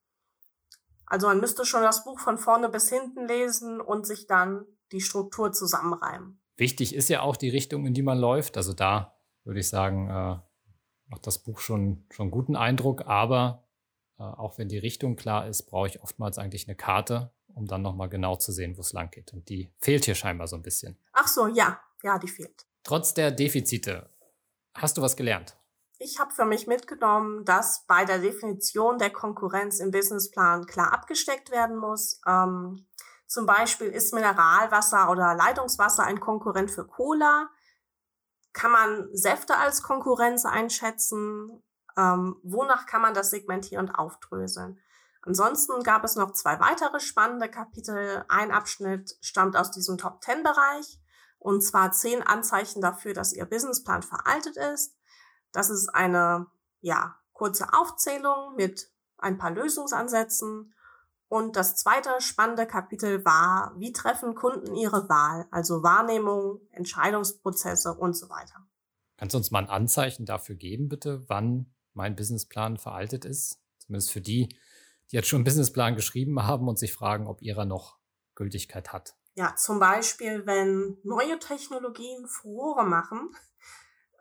Also 1.06 1.28
man 1.28 1.40
müsste 1.40 1.64
schon 1.64 1.82
das 1.82 2.04
Buch 2.04 2.18
von 2.18 2.36
vorne 2.36 2.68
bis 2.68 2.88
hinten 2.88 3.26
lesen 3.26 3.80
und 3.80 4.06
sich 4.06 4.26
dann 4.26 4.66
die 4.92 5.00
Struktur 5.00 5.52
zusammenreimen. 5.52 6.40
Wichtig 6.56 6.94
ist 6.94 7.08
ja 7.08 7.22
auch 7.22 7.36
die 7.36 7.48
Richtung, 7.48 7.86
in 7.86 7.94
die 7.94 8.02
man 8.02 8.18
läuft. 8.18 8.56
Also 8.56 8.72
da 8.72 9.16
würde 9.44 9.60
ich 9.60 9.68
sagen, 9.68 10.08
äh, 10.08 10.38
macht 11.08 11.26
das 11.26 11.38
Buch 11.42 11.60
schon, 11.60 12.06
schon 12.10 12.30
guten 12.30 12.56
Eindruck. 12.56 13.06
Aber 13.06 13.64
äh, 14.18 14.22
auch 14.22 14.58
wenn 14.58 14.68
die 14.68 14.78
Richtung 14.78 15.16
klar 15.16 15.46
ist, 15.46 15.64
brauche 15.66 15.88
ich 15.88 16.02
oftmals 16.02 16.38
eigentlich 16.38 16.66
eine 16.66 16.76
Karte, 16.76 17.32
um 17.54 17.66
dann 17.66 17.82
nochmal 17.82 18.08
genau 18.08 18.36
zu 18.36 18.52
sehen, 18.52 18.76
wo 18.76 18.80
es 18.80 18.92
lang 18.92 19.10
geht. 19.10 19.32
Und 19.32 19.48
die 19.48 19.72
fehlt 19.78 20.06
hier 20.06 20.14
scheinbar 20.14 20.48
so 20.48 20.56
ein 20.56 20.62
bisschen. 20.62 20.98
Ach 21.12 21.28
so, 21.28 21.46
ja, 21.46 21.80
ja, 22.02 22.18
die 22.18 22.28
fehlt. 22.28 22.66
Trotz 22.82 23.14
der 23.14 23.30
Defizite, 23.30 24.10
hast 24.74 24.96
du 24.96 25.02
was 25.02 25.16
gelernt? 25.16 25.56
Ich 25.98 26.18
habe 26.20 26.32
für 26.32 26.44
mich 26.44 26.66
mitgenommen, 26.66 27.44
dass 27.44 27.86
bei 27.86 28.04
der 28.04 28.18
Definition 28.18 28.98
der 28.98 29.10
Konkurrenz 29.10 29.80
im 29.80 29.90
Businessplan 29.90 30.66
klar 30.66 30.92
abgesteckt 30.92 31.50
werden 31.50 31.76
muss. 31.76 32.20
Ähm, 32.26 32.86
zum 33.26 33.46
Beispiel 33.46 33.88
ist 33.88 34.12
Mineralwasser 34.12 35.10
oder 35.10 35.34
Leitungswasser 35.34 36.04
ein 36.04 36.20
Konkurrent 36.20 36.70
für 36.70 36.86
Cola. 36.86 37.48
Kann 38.52 38.70
man 38.70 39.08
Säfte 39.12 39.56
als 39.56 39.82
Konkurrenz 39.82 40.44
einschätzen? 40.44 41.62
Ähm, 41.96 42.36
wonach 42.42 42.86
kann 42.86 43.00
man 43.00 43.14
das 43.14 43.30
segmentieren 43.30 43.88
und 43.88 43.94
aufdröseln? 43.94 44.78
Ansonsten 45.22 45.82
gab 45.82 46.04
es 46.04 46.14
noch 46.14 46.32
zwei 46.32 46.60
weitere 46.60 47.00
spannende 47.00 47.50
Kapitel. 47.50 48.24
Ein 48.28 48.52
Abschnitt 48.52 49.16
stammt 49.20 49.56
aus 49.56 49.70
diesem 49.72 49.98
Top 49.98 50.22
10 50.22 50.42
Bereich 50.42 51.00
und 51.38 51.62
zwar 51.62 51.92
zehn 51.92 52.22
Anzeichen 52.22 52.80
dafür, 52.80 53.12
dass 53.12 53.32
Ihr 53.32 53.44
Businessplan 53.44 54.02
veraltet 54.02 54.56
ist. 54.56 54.95
Das 55.52 55.70
ist 55.70 55.88
eine 55.88 56.46
ja, 56.80 57.16
kurze 57.32 57.72
Aufzählung 57.72 58.54
mit 58.56 58.90
ein 59.18 59.38
paar 59.38 59.50
Lösungsansätzen. 59.50 60.74
Und 61.28 61.56
das 61.56 61.76
zweite 61.76 62.10
spannende 62.20 62.66
Kapitel 62.66 63.24
war, 63.24 63.74
wie 63.78 63.92
treffen 63.92 64.34
Kunden 64.34 64.74
ihre 64.76 65.08
Wahl, 65.08 65.46
also 65.50 65.82
Wahrnehmung, 65.82 66.60
Entscheidungsprozesse 66.70 67.94
und 67.94 68.14
so 68.14 68.28
weiter. 68.28 68.66
Kannst 69.16 69.34
du 69.34 69.38
uns 69.38 69.50
mal 69.50 69.60
ein 69.60 69.70
Anzeichen 69.70 70.26
dafür 70.26 70.54
geben, 70.54 70.88
bitte, 70.88 71.24
wann 71.28 71.74
mein 71.94 72.14
Businessplan 72.14 72.76
veraltet 72.76 73.24
ist? 73.24 73.58
Zumindest 73.78 74.12
für 74.12 74.20
die, 74.20 74.48
die 75.10 75.16
jetzt 75.16 75.28
schon 75.28 75.38
einen 75.38 75.44
Businessplan 75.44 75.96
geschrieben 75.96 76.42
haben 76.42 76.68
und 76.68 76.78
sich 76.78 76.92
fragen, 76.92 77.26
ob 77.26 77.42
ihrer 77.42 77.64
noch 77.64 77.98
Gültigkeit 78.34 78.92
hat. 78.92 79.16
Ja, 79.34 79.54
zum 79.56 79.80
Beispiel, 79.80 80.46
wenn 80.46 80.98
neue 81.02 81.38
Technologien 81.38 82.26
Furore 82.26 82.84
machen, 82.84 83.30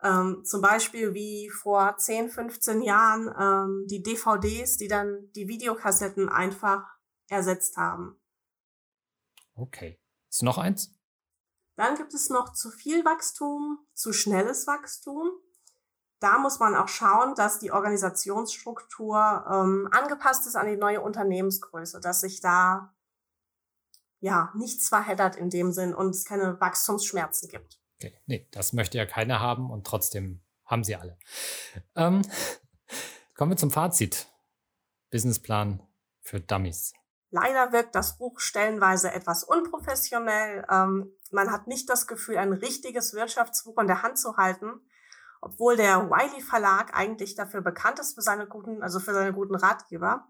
ähm, 0.02 0.44
zum 0.44 0.60
Beispiel 0.60 1.14
wie 1.14 1.50
vor 1.50 1.96
10, 1.96 2.30
15 2.30 2.82
Jahren 2.82 3.28
ähm, 3.38 3.86
die 3.88 4.02
DVDs, 4.02 4.76
die 4.76 4.88
dann 4.88 5.30
die 5.34 5.48
Videokassetten 5.48 6.28
einfach 6.28 6.84
ersetzt 7.28 7.76
haben. 7.76 8.20
Okay. 9.54 9.98
Ist 10.28 10.42
noch 10.42 10.58
eins? 10.58 10.92
Dann 11.76 11.96
gibt 11.96 12.14
es 12.14 12.30
noch 12.30 12.52
zu 12.52 12.70
viel 12.70 13.04
Wachstum, 13.04 13.78
zu 13.94 14.12
schnelles 14.12 14.66
Wachstum. 14.66 15.30
Da 16.20 16.38
muss 16.38 16.58
man 16.58 16.74
auch 16.74 16.88
schauen, 16.88 17.34
dass 17.34 17.58
die 17.58 17.70
Organisationsstruktur 17.70 19.44
ähm, 19.50 19.88
angepasst 19.90 20.46
ist 20.46 20.56
an 20.56 20.66
die 20.66 20.76
neue 20.76 21.02
Unternehmensgröße, 21.02 22.00
dass 22.00 22.22
sich 22.22 22.40
da 22.40 22.94
ja 24.20 24.50
nichts 24.54 24.88
verheddert 24.88 25.36
in 25.36 25.50
dem 25.50 25.72
Sinn 25.72 25.94
und 25.94 26.10
es 26.10 26.24
keine 26.24 26.58
Wachstumsschmerzen 26.58 27.48
gibt. 27.48 27.78
Okay, 27.96 28.18
nee, 28.26 28.46
das 28.50 28.72
möchte 28.72 28.98
ja 28.98 29.06
keiner 29.06 29.40
haben 29.40 29.70
und 29.70 29.86
trotzdem 29.86 30.42
haben 30.66 30.84
sie 30.84 30.96
alle. 30.96 31.18
Ähm, 31.94 32.22
kommen 33.34 33.52
wir 33.52 33.56
zum 33.56 33.70
Fazit. 33.70 34.26
Businessplan 35.10 35.82
für 36.20 36.40
Dummies. 36.40 36.92
Leider 37.30 37.72
wirkt 37.72 37.94
das 37.94 38.18
Buch 38.18 38.40
stellenweise 38.40 39.12
etwas 39.12 39.44
unprofessionell. 39.44 40.64
Ähm, 40.70 41.12
man 41.32 41.50
hat 41.50 41.66
nicht 41.66 41.88
das 41.88 42.06
Gefühl, 42.06 42.38
ein 42.38 42.52
richtiges 42.52 43.14
Wirtschaftsbuch 43.14 43.78
in 43.78 43.86
der 43.86 44.02
Hand 44.02 44.18
zu 44.18 44.36
halten, 44.36 44.80
obwohl 45.40 45.76
der 45.76 46.10
Wiley 46.10 46.40
Verlag 46.40 46.94
eigentlich 46.94 47.34
dafür 47.34 47.62
bekannt 47.62 47.98
ist 47.98 48.14
für 48.14 48.22
seine 48.22 48.46
guten, 48.46 48.82
also 48.82 49.00
für 49.00 49.14
seine 49.14 49.32
guten 49.32 49.54
Ratgeber. 49.54 50.28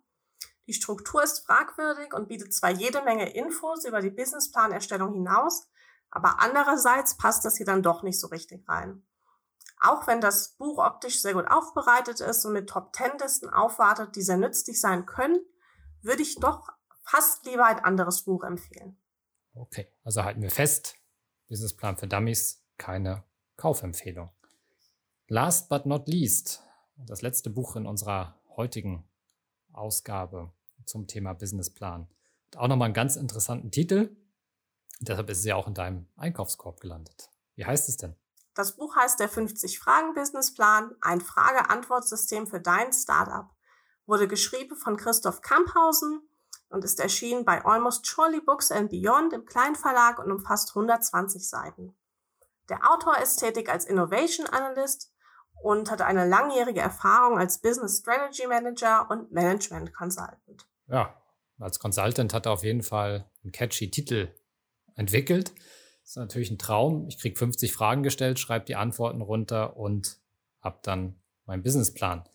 Die 0.66 0.72
Struktur 0.72 1.22
ist 1.22 1.46
fragwürdig 1.46 2.12
und 2.12 2.28
bietet 2.28 2.52
zwar 2.52 2.70
jede 2.70 3.02
Menge 3.02 3.32
Infos 3.34 3.84
über 3.84 4.00
die 4.00 4.10
Businessplanerstellung 4.10 5.12
hinaus, 5.12 5.68
Aber 6.10 6.40
andererseits 6.40 7.16
passt 7.16 7.44
das 7.44 7.56
hier 7.56 7.66
dann 7.66 7.82
doch 7.82 8.02
nicht 8.02 8.20
so 8.20 8.28
richtig 8.28 8.68
rein. 8.68 9.02
Auch 9.80 10.06
wenn 10.06 10.20
das 10.20 10.56
Buch 10.56 10.78
optisch 10.78 11.20
sehr 11.20 11.34
gut 11.34 11.48
aufbereitet 11.48 12.20
ist 12.20 12.44
und 12.44 12.54
mit 12.54 12.68
Top-10-Listen 12.68 13.50
aufwartet, 13.50 14.16
die 14.16 14.22
sehr 14.22 14.38
nützlich 14.38 14.80
sein 14.80 15.04
können, 15.04 15.40
würde 16.02 16.22
ich 16.22 16.36
doch 16.36 16.68
fast 17.04 17.44
lieber 17.44 17.66
ein 17.66 17.80
anderes 17.80 18.22
Buch 18.22 18.42
empfehlen. 18.42 18.98
Okay, 19.54 19.92
also 20.04 20.24
halten 20.24 20.42
wir 20.42 20.50
fest, 20.50 20.96
Businessplan 21.48 21.96
für 21.96 22.06
Dummies, 22.06 22.62
keine 22.78 23.24
Kaufempfehlung. 23.56 24.30
Last 25.28 25.68
but 25.68 25.86
not 25.86 26.08
least, 26.08 26.62
das 26.96 27.22
letzte 27.22 27.50
Buch 27.50 27.76
in 27.76 27.86
unserer 27.86 28.38
heutigen 28.56 29.08
Ausgabe 29.72 30.52
zum 30.84 31.06
Thema 31.06 31.34
Businessplan. 31.34 32.08
Hat 32.46 32.56
auch 32.56 32.68
nochmal 32.68 32.86
einen 32.86 32.94
ganz 32.94 33.16
interessanten 33.16 33.70
Titel. 33.70 34.16
Deshalb 35.00 35.28
ist 35.30 35.38
es 35.38 35.44
ja 35.44 35.56
auch 35.56 35.66
in 35.66 35.74
deinem 35.74 36.08
Einkaufskorb 36.16 36.80
gelandet. 36.80 37.30
Wie 37.54 37.64
heißt 37.64 37.88
es 37.88 37.96
denn? 37.96 38.16
Das 38.54 38.76
Buch 38.76 38.96
heißt 38.96 39.20
der 39.20 39.30
50-Fragen-Businessplan, 39.30 40.94
ein 41.02 41.20
Frage-Antwort-System 41.20 42.46
für 42.46 42.60
dein 42.60 42.92
Startup. 42.92 43.50
Wurde 44.06 44.28
geschrieben 44.28 44.76
von 44.76 44.96
Christoph 44.96 45.42
Kamphausen 45.42 46.26
und 46.70 46.84
ist 46.84 46.98
erschienen 47.00 47.44
bei 47.44 47.64
Almost 47.64 48.06
Surely 48.06 48.40
Books 48.40 48.70
and 48.70 48.90
Beyond 48.90 49.34
im 49.34 49.44
Kleinverlag 49.44 50.18
und 50.18 50.32
umfasst 50.32 50.70
120 50.70 51.46
Seiten. 51.46 51.94
Der 52.68 52.90
Autor 52.90 53.18
ist 53.18 53.36
tätig 53.36 53.68
als 53.68 53.84
Innovation 53.84 54.46
Analyst 54.46 55.12
und 55.62 55.90
hat 55.90 56.02
eine 56.02 56.26
langjährige 56.26 56.80
Erfahrung 56.80 57.38
als 57.38 57.60
Business 57.60 57.98
Strategy 57.98 58.46
Manager 58.46 59.10
und 59.10 59.32
Management 59.32 59.94
Consultant. 59.94 60.66
Ja, 60.86 61.14
als 61.58 61.78
Consultant 61.78 62.32
hat 62.34 62.46
er 62.46 62.52
auf 62.52 62.64
jeden 62.64 62.82
Fall 62.82 63.30
einen 63.42 63.52
catchy 63.52 63.90
Titel 63.90 64.34
entwickelt. 64.96 65.52
Das 66.02 66.10
ist 66.10 66.16
natürlich 66.16 66.50
ein 66.50 66.58
Traum. 66.58 67.06
Ich 67.08 67.18
kriege 67.18 67.38
50 67.38 67.72
Fragen 67.72 68.02
gestellt, 68.02 68.38
schreibe 68.38 68.64
die 68.64 68.76
Antworten 68.76 69.20
runter 69.20 69.76
und 69.76 70.18
habe 70.60 70.78
dann 70.82 71.20
meinen 71.44 71.62
Businessplan. 71.62 72.28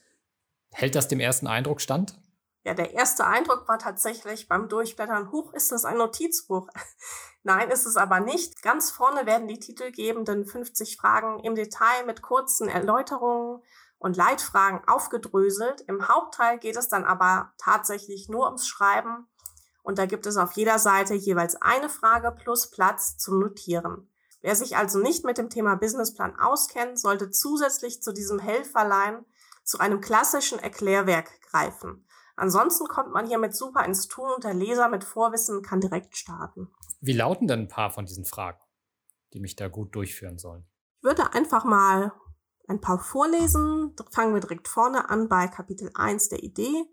Hält 0.71 0.95
das 0.95 1.07
dem 1.07 1.19
ersten 1.19 1.47
Eindruck 1.47 1.81
stand? 1.81 2.17
Ja, 2.63 2.75
der 2.75 2.93
erste 2.93 3.25
Eindruck 3.25 3.67
war 3.67 3.79
tatsächlich 3.79 4.47
beim 4.47 4.69
Durchblättern, 4.69 5.31
hoch 5.31 5.51
ist 5.53 5.71
das 5.71 5.83
ein 5.83 5.97
Notizbuch. 5.97 6.67
Nein, 7.43 7.71
ist 7.71 7.87
es 7.87 7.97
aber 7.97 8.19
nicht. 8.19 8.61
Ganz 8.61 8.91
vorne 8.91 9.25
werden 9.25 9.47
die 9.47 9.59
titelgebenden 9.59 10.45
50 10.45 10.97
Fragen 10.97 11.39
im 11.39 11.55
Detail 11.55 12.05
mit 12.05 12.21
kurzen 12.21 12.69
Erläuterungen 12.69 13.63
und 13.97 14.15
Leitfragen 14.15 14.81
aufgedröselt. 14.87 15.81
Im 15.87 16.07
Hauptteil 16.07 16.59
geht 16.59 16.75
es 16.75 16.87
dann 16.87 17.03
aber 17.03 17.53
tatsächlich 17.57 18.29
nur 18.29 18.45
ums 18.45 18.67
Schreiben 18.67 19.27
und 19.83 19.97
da 19.97 20.05
gibt 20.05 20.25
es 20.25 20.37
auf 20.37 20.53
jeder 20.53 20.79
Seite 20.79 21.13
jeweils 21.13 21.61
eine 21.61 21.89
Frage 21.89 22.31
plus 22.31 22.69
Platz 22.69 23.17
zum 23.17 23.39
Notieren. 23.39 24.07
Wer 24.41 24.55
sich 24.55 24.75
also 24.75 24.99
nicht 24.99 25.23
mit 25.23 25.37
dem 25.37 25.49
Thema 25.49 25.75
Businessplan 25.75 26.39
auskennt, 26.39 26.99
sollte 26.99 27.29
zusätzlich 27.29 28.01
zu 28.01 28.11
diesem 28.11 28.39
Helferlein 28.39 29.23
zu 29.63 29.79
einem 29.79 30.01
klassischen 30.01 30.59
Erklärwerk 30.59 31.41
greifen. 31.49 32.05
Ansonsten 32.35 32.87
kommt 32.87 33.11
man 33.11 33.27
hiermit 33.27 33.55
super 33.55 33.85
ins 33.85 34.07
Tun 34.07 34.29
und 34.33 34.43
der 34.43 34.55
Leser 34.55 34.89
mit 34.89 35.03
Vorwissen 35.03 35.61
kann 35.61 35.79
direkt 35.79 36.17
starten. 36.17 36.73
Wie 36.99 37.13
lauten 37.13 37.47
denn 37.47 37.61
ein 37.61 37.67
paar 37.67 37.91
von 37.91 38.05
diesen 38.05 38.25
Fragen, 38.25 38.59
die 39.33 39.39
mich 39.39 39.55
da 39.55 39.67
gut 39.67 39.93
durchführen 39.93 40.39
sollen? 40.39 40.65
Ich 40.97 41.03
würde 41.03 41.33
einfach 41.33 41.65
mal 41.65 42.11
ein 42.67 42.81
paar 42.81 42.99
vorlesen. 42.99 43.95
Fangen 44.11 44.33
wir 44.33 44.41
direkt 44.41 44.67
vorne 44.67 45.09
an 45.09 45.29
bei 45.29 45.47
Kapitel 45.47 45.91
1 45.93 46.29
der 46.29 46.41
Idee. 46.41 46.85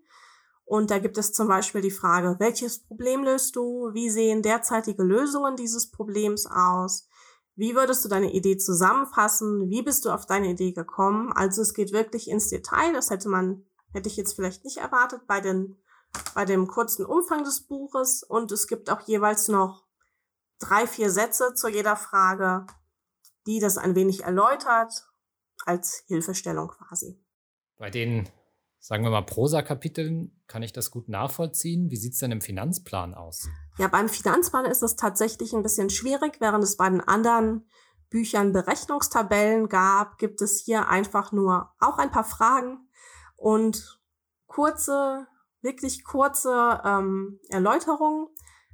Und 0.69 0.91
da 0.91 0.99
gibt 0.99 1.17
es 1.17 1.33
zum 1.33 1.47
Beispiel 1.47 1.81
die 1.81 1.91
Frage, 1.91 2.35
welches 2.39 2.85
Problem 2.85 3.23
löst 3.23 3.55
du? 3.55 3.89
Wie 3.93 4.09
sehen 4.09 4.41
derzeitige 4.41 5.03
Lösungen 5.03 5.55
dieses 5.55 5.89
Problems 5.89 6.45
aus? 6.45 7.07
Wie 7.55 7.75
würdest 7.75 8.05
du 8.05 8.09
deine 8.09 8.31
Idee 8.31 8.57
zusammenfassen? 8.57 9.69
Wie 9.69 9.81
bist 9.81 10.05
du 10.05 10.11
auf 10.11 10.25
deine 10.25 10.51
Idee 10.51 10.71
gekommen? 10.71 11.31
Also 11.33 11.61
es 11.61 11.73
geht 11.73 11.91
wirklich 11.91 12.29
ins 12.29 12.49
Detail. 12.49 12.93
Das 12.93 13.09
hätte 13.09 13.29
man 13.29 13.65
Hätte 13.93 14.07
ich 14.07 14.17
jetzt 14.17 14.35
vielleicht 14.35 14.63
nicht 14.63 14.77
erwartet 14.77 15.25
bei, 15.27 15.41
den, 15.41 15.81
bei 16.35 16.45
dem 16.45 16.67
kurzen 16.67 17.05
Umfang 17.05 17.43
des 17.43 17.61
Buches. 17.61 18.23
Und 18.23 18.51
es 18.51 18.67
gibt 18.67 18.89
auch 18.89 19.01
jeweils 19.01 19.47
noch 19.47 19.85
drei, 20.59 20.85
vier 20.85 21.09
Sätze 21.09 21.53
zu 21.55 21.67
jeder 21.67 21.95
Frage, 21.95 22.67
die 23.47 23.59
das 23.59 23.77
ein 23.77 23.95
wenig 23.95 24.23
erläutert, 24.23 25.07
als 25.65 26.03
Hilfestellung 26.07 26.69
quasi. 26.69 27.19
Bei 27.77 27.89
den, 27.89 28.29
sagen 28.89 29.03
wir 29.03 29.11
mal, 29.11 29.21
Prosa-Kapiteln 29.21 30.31
kann 30.47 30.63
ich 30.63 30.73
das 30.73 30.91
gut 30.91 31.07
nachvollziehen. 31.07 31.89
Wie 31.91 31.95
sieht 31.95 32.13
es 32.13 32.19
denn 32.19 32.31
im 32.31 32.41
Finanzplan 32.41 33.13
aus? 33.13 33.47
Ja, 33.77 33.87
beim 33.87 34.09
Finanzplan 34.09 34.65
ist 34.65 34.81
es 34.81 34.95
tatsächlich 34.95 35.53
ein 35.53 35.63
bisschen 35.63 35.89
schwierig. 35.89 36.37
Während 36.39 36.63
es 36.63 36.75
bei 36.75 36.89
den 36.89 37.01
anderen 37.01 37.69
Büchern 38.09 38.51
Berechnungstabellen 38.51 39.69
gab, 39.69 40.17
gibt 40.17 40.41
es 40.41 40.59
hier 40.59 40.89
einfach 40.89 41.31
nur 41.31 41.69
auch 41.79 41.99
ein 41.99 42.11
paar 42.11 42.23
Fragen, 42.23 42.89
und 43.39 43.99
kurze, 44.47 45.27
wirklich 45.61 46.03
kurze 46.03 46.81
ähm, 46.83 47.39
Erläuterungen. 47.49 48.27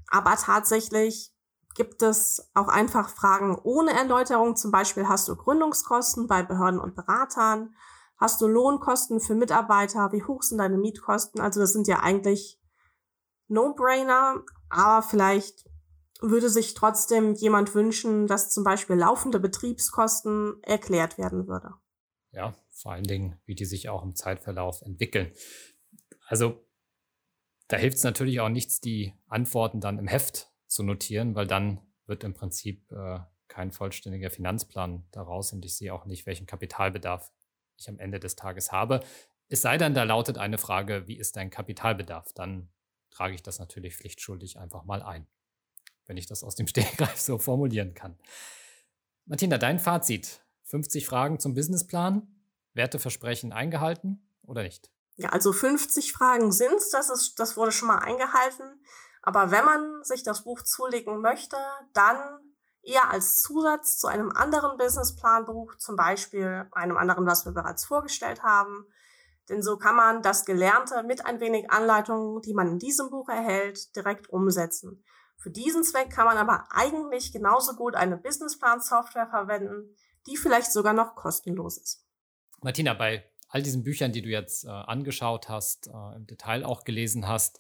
Aber 0.08 0.36
tatsächlich 0.36 1.32
gibt 1.76 2.02
es 2.02 2.50
auch 2.54 2.68
einfach 2.68 3.10
Fragen 3.10 3.58
ohne 3.64 3.92
Erläuterung. 3.92 4.56
Zum 4.56 4.72
Beispiel 4.72 5.08
hast 5.08 5.28
du 5.28 5.36
Gründungskosten 5.36 6.28
bei 6.28 6.42
Behörden 6.42 6.80
und 6.80 6.96
Beratern? 6.96 7.76
Hast 8.18 8.40
du 8.42 8.48
Lohnkosten 8.48 9.20
für 9.20 9.36
Mitarbeiter? 9.36 10.12
Wie 10.12 10.24
hoch 10.24 10.42
sind 10.42 10.58
deine 10.58 10.78
Mietkosten? 10.78 11.42
Also 11.42 11.60
das 11.60 11.74
sind 11.74 11.88
ja 11.88 12.00
eigentlich 12.00 12.60
No-Brainer, 13.48 14.44
aber 14.70 15.02
vielleicht 15.04 15.70
würde 16.22 16.50
sich 16.50 16.74
trotzdem 16.74 17.34
jemand 17.34 17.76
wünschen, 17.76 18.28
dass 18.28 18.50
zum 18.50 18.64
Beispiel 18.64 18.96
laufende 18.96 19.40
Betriebskosten 19.40 20.62
erklärt 20.64 21.18
werden 21.18 21.48
würde. 21.48 21.74
Ja, 22.32 22.56
vor 22.72 22.94
allen 22.94 23.04
Dingen, 23.04 23.40
wie 23.46 23.56
die 23.56 23.66
sich 23.66 23.90
auch 23.90 24.04
im 24.04 24.16
Zeitverlauf 24.16 24.82
entwickeln. 24.82 25.32
Also 26.28 26.66
da 27.68 27.78
hilft 27.78 27.98
es 27.98 28.04
natürlich 28.04 28.40
auch 28.40 28.50
nichts, 28.50 28.80
die 28.80 29.14
Antworten 29.28 29.82
dann 29.82 30.00
im 30.00 30.08
Heft 30.08 30.52
zu 30.68 30.84
notieren, 30.84 31.36
weil 31.36 31.48
dann 31.48 31.82
wird 32.06 32.24
im 32.24 32.34
Prinzip 32.34 32.92
äh, 32.92 33.20
kein 33.48 33.72
vollständiger 33.72 34.30
Finanzplan 34.30 35.08
daraus 35.12 35.54
und 35.54 35.66
ich 35.66 35.76
sehe 35.76 35.94
auch 35.94 36.06
nicht, 36.06 36.26
welchen 36.26 36.46
Kapitalbedarf 36.46 37.32
ich 37.78 37.90
am 37.90 38.00
Ende 38.00 38.20
des 38.20 38.36
Tages 38.36 38.72
habe. 38.72 39.02
Es 39.48 39.62
sei 39.62 39.78
denn, 39.78 39.94
da 39.94 40.04
lautet 40.04 40.38
eine 40.38 40.58
Frage, 40.58 41.08
wie 41.08 41.18
ist 41.18 41.36
dein 41.36 41.50
Kapitalbedarf? 41.50 42.34
Dann 42.34 42.70
trage 43.12 43.36
ich 43.36 43.44
das 43.44 43.60
natürlich 43.60 43.96
pflichtschuldig 43.96 44.60
einfach 44.60 44.84
mal 44.84 45.02
ein, 45.02 45.28
wenn 46.06 46.18
ich 46.18 46.28
das 46.28 46.44
aus 46.44 46.56
dem 46.56 46.68
Stegreif 46.68 47.20
so 47.20 47.38
formulieren 47.38 47.94
kann. 47.94 48.18
Martina, 49.26 49.58
dein 49.58 49.80
Fazit. 49.80 50.42
50 50.64 51.06
Fragen 51.06 51.40
zum 51.40 51.54
Businessplan. 51.54 52.28
Werteversprechen 52.74 53.54
eingehalten 53.54 54.28
oder 54.44 54.64
nicht? 54.64 54.92
Ja, 55.16 55.30
also 55.30 55.54
50 55.54 56.12
Fragen 56.12 56.52
sind 56.52 56.82
das 56.92 57.10
ist, 57.10 57.40
das 57.40 57.56
wurde 57.56 57.72
schon 57.72 57.88
mal 57.88 58.00
eingehalten. 58.00 58.84
Aber 59.22 59.50
wenn 59.50 59.66
man 59.66 60.04
sich 60.04 60.24
das 60.24 60.44
Buch 60.44 60.62
zulegen 60.62 61.22
möchte, 61.22 61.56
dann 61.94 62.18
eher 62.86 63.10
als 63.12 63.42
Zusatz 63.42 63.98
zu 63.98 64.08
einem 64.08 64.32
anderen 64.32 64.78
Businessplanbuch, 64.78 65.76
zum 65.78 65.96
Beispiel 65.96 66.68
einem 66.72 66.98
anderen, 66.98 67.26
was 67.26 67.46
wir 67.46 67.52
bereits 67.52 67.86
vorgestellt 67.86 68.44
haben. 68.44 68.86
Denn 69.50 69.62
so 69.62 69.78
kann 69.78 69.96
man 69.96 70.22
das 70.22 70.46
Gelernte 70.46 71.04
mit 71.04 71.26
ein 71.26 71.40
wenig 71.40 71.70
Anleitungen, 71.70 72.42
die 72.42 72.54
man 72.54 72.68
in 72.68 72.80
diesem 72.80 73.10
Buch 73.10 73.30
erhält, 73.30 73.96
direkt 73.96 74.30
umsetzen. 74.30 75.04
Für 75.38 75.52
diesen 75.52 75.84
Zweck 75.84 76.10
kann 76.10 76.26
man 76.26 76.38
aber 76.38 76.66
eigentlich 76.72 77.32
genauso 77.32 77.76
gut 77.76 77.96
eine 77.96 78.18
Businessplan-Software 78.18 79.28
verwenden, 79.28 79.96
die 80.28 80.38
vielleicht 80.38 80.72
sogar 80.72 80.94
noch 80.94 81.16
kostenlos 81.16 81.78
ist. 81.78 82.06
Martina, 82.62 82.94
bei 82.94 83.30
all 83.50 83.62
diesen 83.62 83.84
Büchern, 83.84 84.12
die 84.12 84.24
du 84.24 84.30
jetzt 84.30 84.66
äh, 84.66 84.70
angeschaut 84.70 85.50
hast, 85.50 85.88
äh, 85.88 86.16
im 86.16 86.26
Detail 86.26 86.66
auch 86.66 86.84
gelesen 86.84 87.28
hast, 87.28 87.60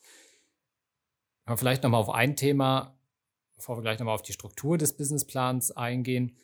vielleicht 1.57 1.83
nochmal 1.83 2.01
auf 2.01 2.09
ein 2.09 2.35
Thema, 2.35 2.94
bevor 3.55 3.77
wir 3.77 3.81
gleich 3.81 3.99
nochmal 3.99 4.15
auf 4.15 4.21
die 4.21 4.33
Struktur 4.33 4.77
des 4.77 4.95
Businessplans 4.95 5.71
eingehen. 5.71 6.37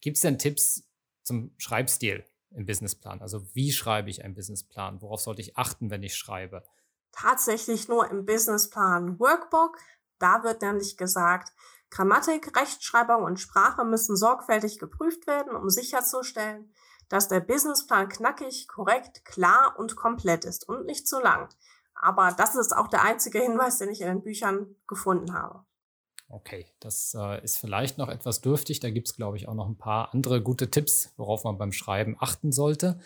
Gibt 0.00 0.16
es 0.16 0.22
denn 0.22 0.38
Tipps 0.38 0.84
zum 1.22 1.54
Schreibstil 1.58 2.24
im 2.50 2.66
Businessplan? 2.66 3.20
Also 3.20 3.42
wie 3.54 3.72
schreibe 3.72 4.10
ich 4.10 4.24
einen 4.24 4.34
Businessplan? 4.34 5.00
Worauf 5.02 5.20
sollte 5.20 5.40
ich 5.40 5.56
achten, 5.56 5.90
wenn 5.90 6.02
ich 6.02 6.16
schreibe? 6.16 6.64
Tatsächlich 7.12 7.88
nur 7.88 8.10
im 8.10 8.26
Businessplan 8.26 9.18
Workbook. 9.18 9.78
Da 10.18 10.42
wird 10.42 10.62
nämlich 10.62 10.96
gesagt, 10.96 11.52
Grammatik, 11.90 12.56
Rechtschreibung 12.58 13.22
und 13.22 13.38
Sprache 13.38 13.84
müssen 13.84 14.16
sorgfältig 14.16 14.78
geprüft 14.78 15.26
werden, 15.26 15.54
um 15.54 15.70
sicherzustellen, 15.70 16.72
dass 17.08 17.28
der 17.28 17.40
Businessplan 17.40 18.08
knackig, 18.08 18.66
korrekt, 18.68 19.24
klar 19.24 19.76
und 19.78 19.94
komplett 19.94 20.44
ist 20.44 20.68
und 20.68 20.86
nicht 20.86 21.06
zu 21.06 21.20
lang. 21.20 21.48
Aber 21.94 22.32
das 22.32 22.56
ist 22.56 22.76
auch 22.76 22.88
der 22.88 23.02
einzige 23.02 23.38
Hinweis, 23.40 23.78
den 23.78 23.90
ich 23.90 24.00
in 24.00 24.08
den 24.08 24.22
Büchern 24.22 24.74
gefunden 24.88 25.32
habe. 25.32 25.64
Okay, 26.28 26.66
das 26.80 27.14
äh, 27.18 27.42
ist 27.44 27.58
vielleicht 27.58 27.98
noch 27.98 28.08
etwas 28.08 28.40
dürftig. 28.40 28.80
Da 28.80 28.90
gibt 28.90 29.08
es, 29.08 29.16
glaube 29.16 29.36
ich, 29.36 29.48
auch 29.48 29.54
noch 29.54 29.68
ein 29.68 29.78
paar 29.78 30.12
andere 30.14 30.42
gute 30.42 30.70
Tipps, 30.70 31.12
worauf 31.16 31.44
man 31.44 31.58
beim 31.58 31.72
Schreiben 31.72 32.16
achten 32.18 32.50
sollte. 32.50 32.98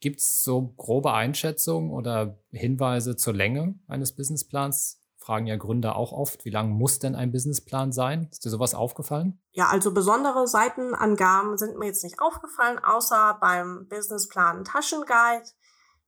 Gibt 0.00 0.20
es 0.20 0.42
so 0.42 0.74
grobe 0.76 1.12
Einschätzungen 1.12 1.90
oder 1.90 2.38
Hinweise 2.50 3.16
zur 3.16 3.34
Länge 3.34 3.74
eines 3.86 4.12
Businessplans? 4.12 5.02
fragen 5.22 5.46
ja 5.46 5.56
Gründer 5.56 5.96
auch 5.96 6.12
oft, 6.12 6.44
wie 6.44 6.50
lang 6.50 6.70
muss 6.70 6.98
denn 6.98 7.14
ein 7.14 7.32
Businessplan 7.32 7.92
sein? 7.92 8.28
Ist 8.30 8.44
dir 8.44 8.50
sowas 8.50 8.74
aufgefallen? 8.74 9.40
Ja, 9.52 9.68
also 9.68 9.94
besondere 9.94 10.46
Seitenangaben 10.46 11.56
sind 11.56 11.78
mir 11.78 11.86
jetzt 11.86 12.04
nicht 12.04 12.20
aufgefallen, 12.20 12.78
außer 12.78 13.38
beim 13.40 13.86
Businessplan 13.88 14.64
Taschenguide, 14.64 15.44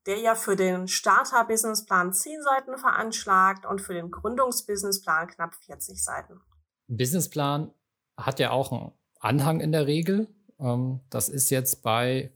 der 0.07 0.19
ja 0.19 0.35
für 0.35 0.57
den 0.57 0.89
Starter-Businessplan 0.89 2.13
10 2.13 2.43
Seiten 2.43 2.79
veranschlagt 2.79 3.67
und 3.67 3.81
für 3.81 3.95
den 3.95 4.11
Gründungsbusinessplan 4.11 5.29
knapp 5.29 5.55
40 5.55 6.03
Seiten. 6.03 6.41
Ein 6.89 6.97
Businessplan 6.97 7.73
hat 8.17 8.39
ja 8.39 8.51
auch 8.51 8.73
einen 8.73 8.93
Anhang 9.21 9.61
in 9.61 9.73
der 9.73 9.87
Regel. 9.87 10.29
Ähm, 10.59 11.01
das 11.11 11.29
ist 11.29 11.51
jetzt 11.51 11.83
bei 11.83 12.33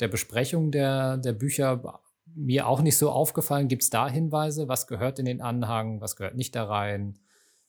der 0.00 0.08
Besprechung 0.08 0.72
der, 0.72 1.16
der 1.18 1.32
Bücher 1.32 2.02
mir 2.34 2.66
auch 2.66 2.82
nicht 2.82 2.98
so 2.98 3.10
aufgefallen. 3.10 3.68
Gibt 3.68 3.82
es 3.82 3.90
da 3.90 4.08
Hinweise? 4.08 4.68
Was 4.68 4.86
gehört 4.86 5.18
in 5.18 5.24
den 5.24 5.40
Anhang? 5.40 6.00
Was 6.00 6.16
gehört 6.16 6.34
nicht 6.34 6.54
da 6.54 6.64
rein? 6.64 7.18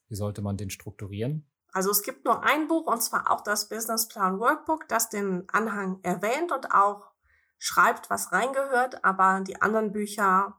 Wie 0.10 0.16
sollte 0.16 0.42
man 0.42 0.58
den 0.58 0.70
strukturieren? 0.70 1.46
Also 1.72 1.92
es 1.92 2.02
gibt 2.02 2.26
nur 2.26 2.44
ein 2.44 2.68
Buch 2.68 2.88
und 2.88 3.02
zwar 3.02 3.32
auch 3.32 3.42
das 3.42 3.70
Businessplan 3.70 4.40
Workbook, 4.40 4.88
das 4.88 5.10
den 5.10 5.48
Anhang 5.50 6.00
erwähnt 6.02 6.52
und 6.52 6.72
auch 6.72 7.07
schreibt, 7.58 8.10
was 8.10 8.32
reingehört, 8.32 9.03
aber 9.03 9.41
die 9.41 9.62
anderen 9.62 9.91
Bücher 9.91 10.55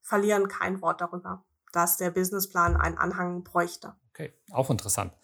verlieren 0.00 0.48
kein 0.48 0.82
Wort 0.82 1.00
darüber, 1.00 1.44
dass 1.72 1.96
der 1.96 2.10
Businessplan 2.10 2.76
einen 2.76 2.98
Anhang 2.98 3.44
bräuchte. 3.44 3.94
Okay, 4.10 4.32
auch 4.50 4.70
interessant. 4.70 5.14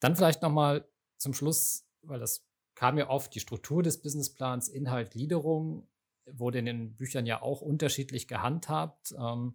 Dann 0.00 0.16
vielleicht 0.16 0.42
nochmal 0.42 0.88
zum 1.18 1.34
Schluss, 1.34 1.86
weil 2.02 2.18
das 2.18 2.46
kam 2.74 2.96
ja 2.96 3.10
oft, 3.10 3.34
die 3.34 3.40
Struktur 3.40 3.82
des 3.82 4.00
Businessplans, 4.00 4.68
Inhalt, 4.68 5.10
Gliederung, 5.10 5.86
wurde 6.26 6.58
in 6.58 6.64
den 6.64 6.96
Büchern 6.96 7.26
ja 7.26 7.42
auch 7.42 7.60
unterschiedlich 7.60 8.26
gehandhabt. 8.26 9.14
Ähm, 9.18 9.54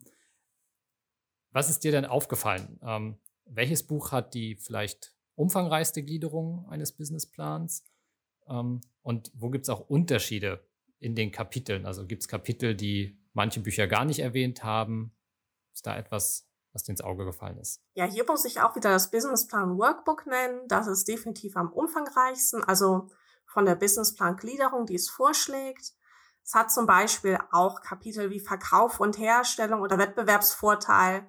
was 1.51 1.69
ist 1.69 1.83
dir 1.83 1.91
denn 1.91 2.05
aufgefallen? 2.05 2.79
Ähm, 2.83 3.17
welches 3.45 3.83
Buch 3.83 4.11
hat 4.11 4.33
die 4.33 4.55
vielleicht 4.55 5.15
umfangreichste 5.35 6.03
Gliederung 6.03 6.67
eines 6.69 6.91
Businessplans? 6.91 7.83
Ähm, 8.47 8.81
und 9.01 9.31
wo 9.33 9.49
gibt 9.49 9.63
es 9.63 9.69
auch 9.69 9.89
Unterschiede 9.89 10.63
in 10.99 11.15
den 11.15 11.31
Kapiteln? 11.31 11.85
Also 11.85 12.05
gibt 12.05 12.23
es 12.23 12.27
Kapitel, 12.27 12.75
die 12.75 13.19
manche 13.33 13.59
Bücher 13.59 13.87
gar 13.87 14.05
nicht 14.05 14.19
erwähnt 14.19 14.63
haben? 14.63 15.15
Ist 15.73 15.85
da 15.85 15.97
etwas, 15.97 16.47
was 16.73 16.83
dir 16.83 16.91
ins 16.91 17.01
Auge 17.01 17.25
gefallen 17.25 17.57
ist? 17.57 17.81
Ja, 17.93 18.05
hier 18.05 18.25
muss 18.25 18.45
ich 18.45 18.61
auch 18.61 18.75
wieder 18.75 18.89
das 18.89 19.11
Businessplan 19.11 19.77
Workbook 19.77 20.25
nennen. 20.25 20.67
Das 20.67 20.87
ist 20.87 21.07
definitiv 21.07 21.55
am 21.57 21.71
umfangreichsten. 21.71 22.63
Also 22.63 23.09
von 23.45 23.65
der 23.65 23.75
Businessplan-Gliederung, 23.75 24.85
die 24.85 24.95
es 24.95 25.09
vorschlägt. 25.09 25.93
Es 26.43 26.53
hat 26.53 26.71
zum 26.71 26.85
Beispiel 26.85 27.39
auch 27.51 27.81
Kapitel 27.81 28.29
wie 28.29 28.39
Verkauf 28.39 28.99
und 28.99 29.17
Herstellung 29.17 29.81
oder 29.81 29.97
Wettbewerbsvorteil, 29.97 31.27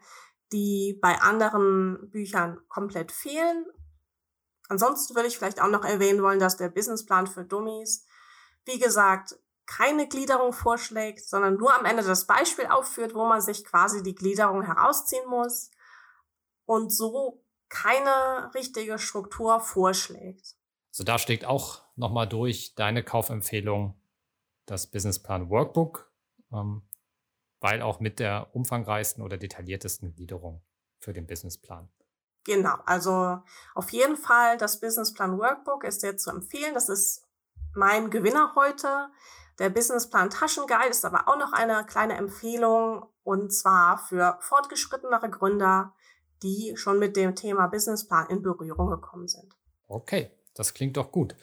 die 0.52 0.98
bei 1.00 1.20
anderen 1.20 2.10
Büchern 2.10 2.60
komplett 2.68 3.12
fehlen. 3.12 3.64
Ansonsten 4.68 5.14
würde 5.14 5.28
ich 5.28 5.38
vielleicht 5.38 5.60
auch 5.60 5.70
noch 5.70 5.84
erwähnen 5.84 6.22
wollen, 6.22 6.38
dass 6.38 6.56
der 6.56 6.68
Businessplan 6.68 7.26
für 7.26 7.44
Dummies, 7.44 8.06
wie 8.64 8.78
gesagt, 8.78 9.38
keine 9.66 10.08
Gliederung 10.08 10.52
vorschlägt, 10.52 11.28
sondern 11.28 11.56
nur 11.56 11.74
am 11.74 11.84
Ende 11.84 12.02
das 12.02 12.26
Beispiel 12.26 12.66
aufführt, 12.66 13.14
wo 13.14 13.26
man 13.26 13.40
sich 13.40 13.64
quasi 13.64 14.02
die 14.02 14.14
Gliederung 14.14 14.62
herausziehen 14.62 15.28
muss 15.28 15.70
und 16.64 16.92
so 16.92 17.44
keine 17.68 18.54
richtige 18.54 18.98
Struktur 18.98 19.60
vorschlägt. 19.60 20.54
Also 20.92 21.04
da 21.04 21.18
steckt 21.18 21.44
auch 21.44 21.82
nochmal 21.96 22.28
durch 22.28 22.74
deine 22.74 23.02
Kaufempfehlung 23.02 24.00
das 24.66 24.86
Businessplan 24.86 25.50
Workbook, 25.50 26.10
ähm, 26.52 26.82
weil 27.60 27.82
auch 27.82 28.00
mit 28.00 28.18
der 28.18 28.54
umfangreichsten 28.54 29.22
oder 29.22 29.36
detailliertesten 29.36 30.14
Gliederung 30.14 30.62
für 30.98 31.12
den 31.12 31.26
Businessplan. 31.26 31.88
Genau, 32.44 32.76
also 32.86 33.42
auf 33.74 33.90
jeden 33.90 34.16
Fall 34.16 34.56
das 34.56 34.78
Businessplan 34.78 35.38
Workbook 35.38 35.84
ist 35.84 36.00
sehr 36.00 36.16
zu 36.16 36.30
empfehlen. 36.30 36.74
Das 36.74 36.88
ist 36.88 37.26
mein 37.74 38.10
Gewinner 38.10 38.54
heute. 38.54 39.08
Der 39.59 39.70
Businessplan 39.70 40.30
Taschenguide 40.30 40.90
ist 40.90 41.04
aber 41.04 41.28
auch 41.28 41.38
noch 41.38 41.52
eine 41.52 41.84
kleine 41.86 42.14
Empfehlung 42.14 43.07
und 43.22 43.52
zwar 43.52 43.98
für 43.98 44.38
fortgeschrittenere 44.40 45.30
Gründer, 45.30 45.94
die 46.42 46.74
schon 46.76 46.98
mit 46.98 47.16
dem 47.16 47.34
Thema 47.34 47.66
Businessplan 47.66 48.28
in 48.28 48.42
Berührung 48.42 48.90
gekommen 48.90 49.28
sind. 49.28 49.57
Okay, 49.88 50.30
das 50.54 50.74
klingt 50.74 50.96
doch 50.96 51.11
gut. 51.11 51.34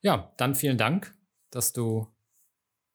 Ja, 0.00 0.32
dann 0.36 0.54
vielen 0.54 0.78
Dank, 0.78 1.14
dass 1.50 1.72
du 1.72 2.06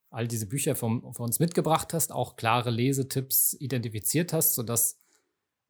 all 0.09 0.27
diese 0.27 0.47
Bücher 0.47 0.75
vom, 0.75 1.13
von 1.13 1.25
uns 1.25 1.39
mitgebracht 1.39 1.93
hast, 1.93 2.13
auch 2.13 2.37
klare 2.37 2.69
Lesetipps 2.69 3.53
identifiziert 3.53 4.31
hast, 4.31 4.55
sodass 4.55 4.97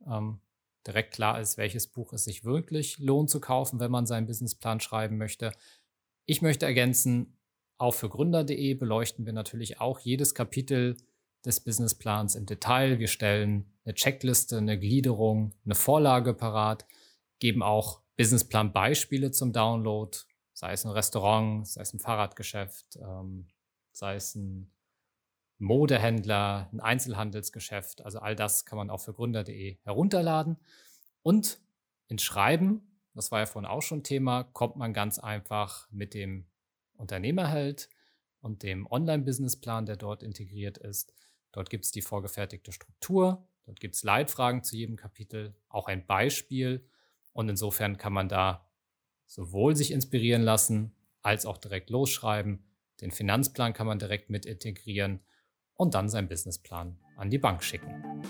ähm, 0.06 0.40
direkt 0.86 1.16
klar 1.16 1.42
ist, 1.42 1.58
welches 1.58 1.88
Buch 1.88 2.14
es 2.14 2.26
sich 2.26 2.46
wirklich 2.46 3.00
lohnt 3.00 3.32
zu 3.32 3.42
kaufen, 3.42 3.80
wenn 3.80 3.90
man 3.90 4.06
seinen 4.06 4.28
Businessplan 4.28 4.80
schreiben 4.80 5.18
möchte. 5.18 5.52
Ich 6.26 6.44
möchte 6.44 6.68
ergänzen, 6.68 7.38
auch 7.78 7.94
für 7.94 8.10
gründer.de 8.10 8.74
beleuchten 8.76 9.26
wir 9.26 9.34
natürlich 9.34 9.80
auch 9.82 10.00
jedes 10.00 10.34
Kapitel 10.34 10.98
des 11.46 11.60
Businessplans 11.60 12.36
im 12.36 12.46
Detail. 12.46 13.00
Wir 13.00 13.08
stellen 13.08 13.72
eine 13.84 13.94
Checkliste, 13.94 14.58
eine 14.58 14.80
Gliederung, 14.80 15.54
eine 15.66 15.76
Vorlage 15.76 16.34
parat, 16.34 16.86
geben 17.40 17.62
auch 17.62 18.02
Businessplan-Beispiele 18.18 19.32
zum 19.32 19.54
Download, 19.54 20.18
sei 20.54 20.72
es 20.72 20.86
ein 20.86 20.92
Restaurant, 20.92 21.68
sei 21.68 21.82
es 21.82 21.94
ein 21.94 22.00
Fahrradgeschäft, 22.00 22.98
ähm, 22.98 23.48
sei 23.92 24.16
es 24.16 24.36
ein 24.36 24.72
Modehändler, 25.58 26.70
ein 26.72 26.80
Einzelhandelsgeschäft. 26.80 28.04
Also 28.04 28.20
all 28.20 28.36
das 28.36 28.66
kann 28.66 28.78
man 28.78 28.90
auch 28.90 29.02
für 29.02 29.14
gründer.de 29.14 29.78
herunterladen. 29.84 30.58
Und 31.22 31.60
ins 32.08 32.24
Schreiben, 32.24 33.02
das 33.14 33.32
war 33.32 33.40
ja 33.40 33.46
vorhin 33.46 33.70
auch 33.70 33.82
schon 33.82 34.04
Thema, 34.04 34.44
kommt 34.44 34.76
man 34.78 34.94
ganz 34.94 35.20
einfach 35.20 35.88
mit 35.92 36.14
dem 36.14 36.46
Unternehmerheld 36.98 37.90
und 38.42 38.64
dem 38.64 38.88
Online-Businessplan, 38.88 39.86
der 39.86 39.98
dort 39.98 40.24
integriert 40.24 40.78
ist. 40.78 41.14
Dort 41.52 41.70
gibt 41.70 41.86
es 41.86 41.92
die 41.92 42.02
vorgefertigte 42.02 42.72
Struktur, 42.72 43.48
dort 43.66 43.80
gibt 43.80 43.96
es 43.96 44.04
Leitfragen 44.04 44.64
zu 44.64 44.76
jedem 44.76 44.96
Kapitel, 44.96 45.56
auch 45.70 45.88
ein 45.88 46.06
Beispiel. 46.06 46.88
Und 47.34 47.50
insofern 47.50 47.98
kann 47.98 48.14
man 48.14 48.30
da 48.30 48.70
sowohl 49.26 49.76
sich 49.76 49.92
inspirieren 49.92 50.44
lassen, 50.44 50.96
als 51.22 51.46
auch 51.46 51.58
direkt 51.58 51.90
losschreiben 51.90 52.64
den 53.02 53.12
Finanzplan 53.12 53.74
kann 53.74 53.88
man 53.88 54.00
direkt 54.00 54.30
mit 54.30 54.46
integrieren 54.46 55.20
und 55.74 55.96
dann 55.96 56.08
seinen 56.08 56.30
Businessplan 56.30 56.98
an 57.18 57.30
die 57.30 57.38
Bank 57.38 57.64
schicken. 57.64 58.24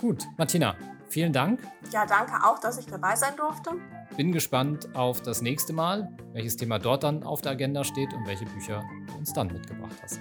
Gut, 0.00 0.24
Martina, 0.36 0.76
vielen 1.08 1.32
Dank. 1.32 1.60
Ja, 1.90 2.06
danke 2.06 2.32
auch, 2.44 2.58
dass 2.58 2.78
ich 2.78 2.86
dabei 2.86 3.16
sein 3.16 3.34
durfte. 3.36 3.72
Bin 4.16 4.32
gespannt 4.32 4.94
auf 4.94 5.22
das 5.22 5.42
nächste 5.42 5.72
Mal, 5.72 6.10
welches 6.32 6.56
Thema 6.56 6.78
dort 6.78 7.04
dann 7.04 7.22
auf 7.22 7.42
der 7.42 7.52
Agenda 7.52 7.84
steht 7.84 8.12
und 8.12 8.26
welche 8.26 8.44
Bücher 8.46 8.84
du 9.06 9.18
uns 9.18 9.32
dann 9.32 9.48
mitgebracht 9.48 9.96
hast. 10.02 10.20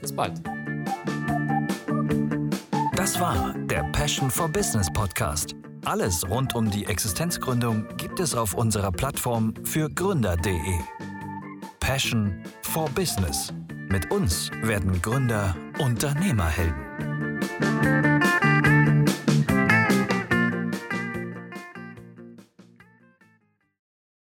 Bis 0.00 0.14
bald. 0.14 0.40
Das 2.94 3.20
war 3.20 3.54
der 3.54 3.84
Passion 3.92 4.30
for 4.30 4.48
Business 4.48 4.92
Podcast. 4.92 5.54
Alles 5.84 6.28
rund 6.28 6.54
um 6.56 6.70
die 6.70 6.86
Existenzgründung 6.86 7.86
gibt 7.96 8.18
es 8.18 8.34
auf 8.34 8.54
unserer 8.54 8.90
Plattform 8.90 9.54
für 9.64 9.88
Gründer.de. 9.88 10.80
Passion 11.78 12.42
for 12.62 12.88
Business. 12.90 13.52
Mit 13.88 14.10
uns 14.10 14.50
werden 14.62 15.00
Gründer 15.00 15.54
Unternehmerhelden. 15.78 18.15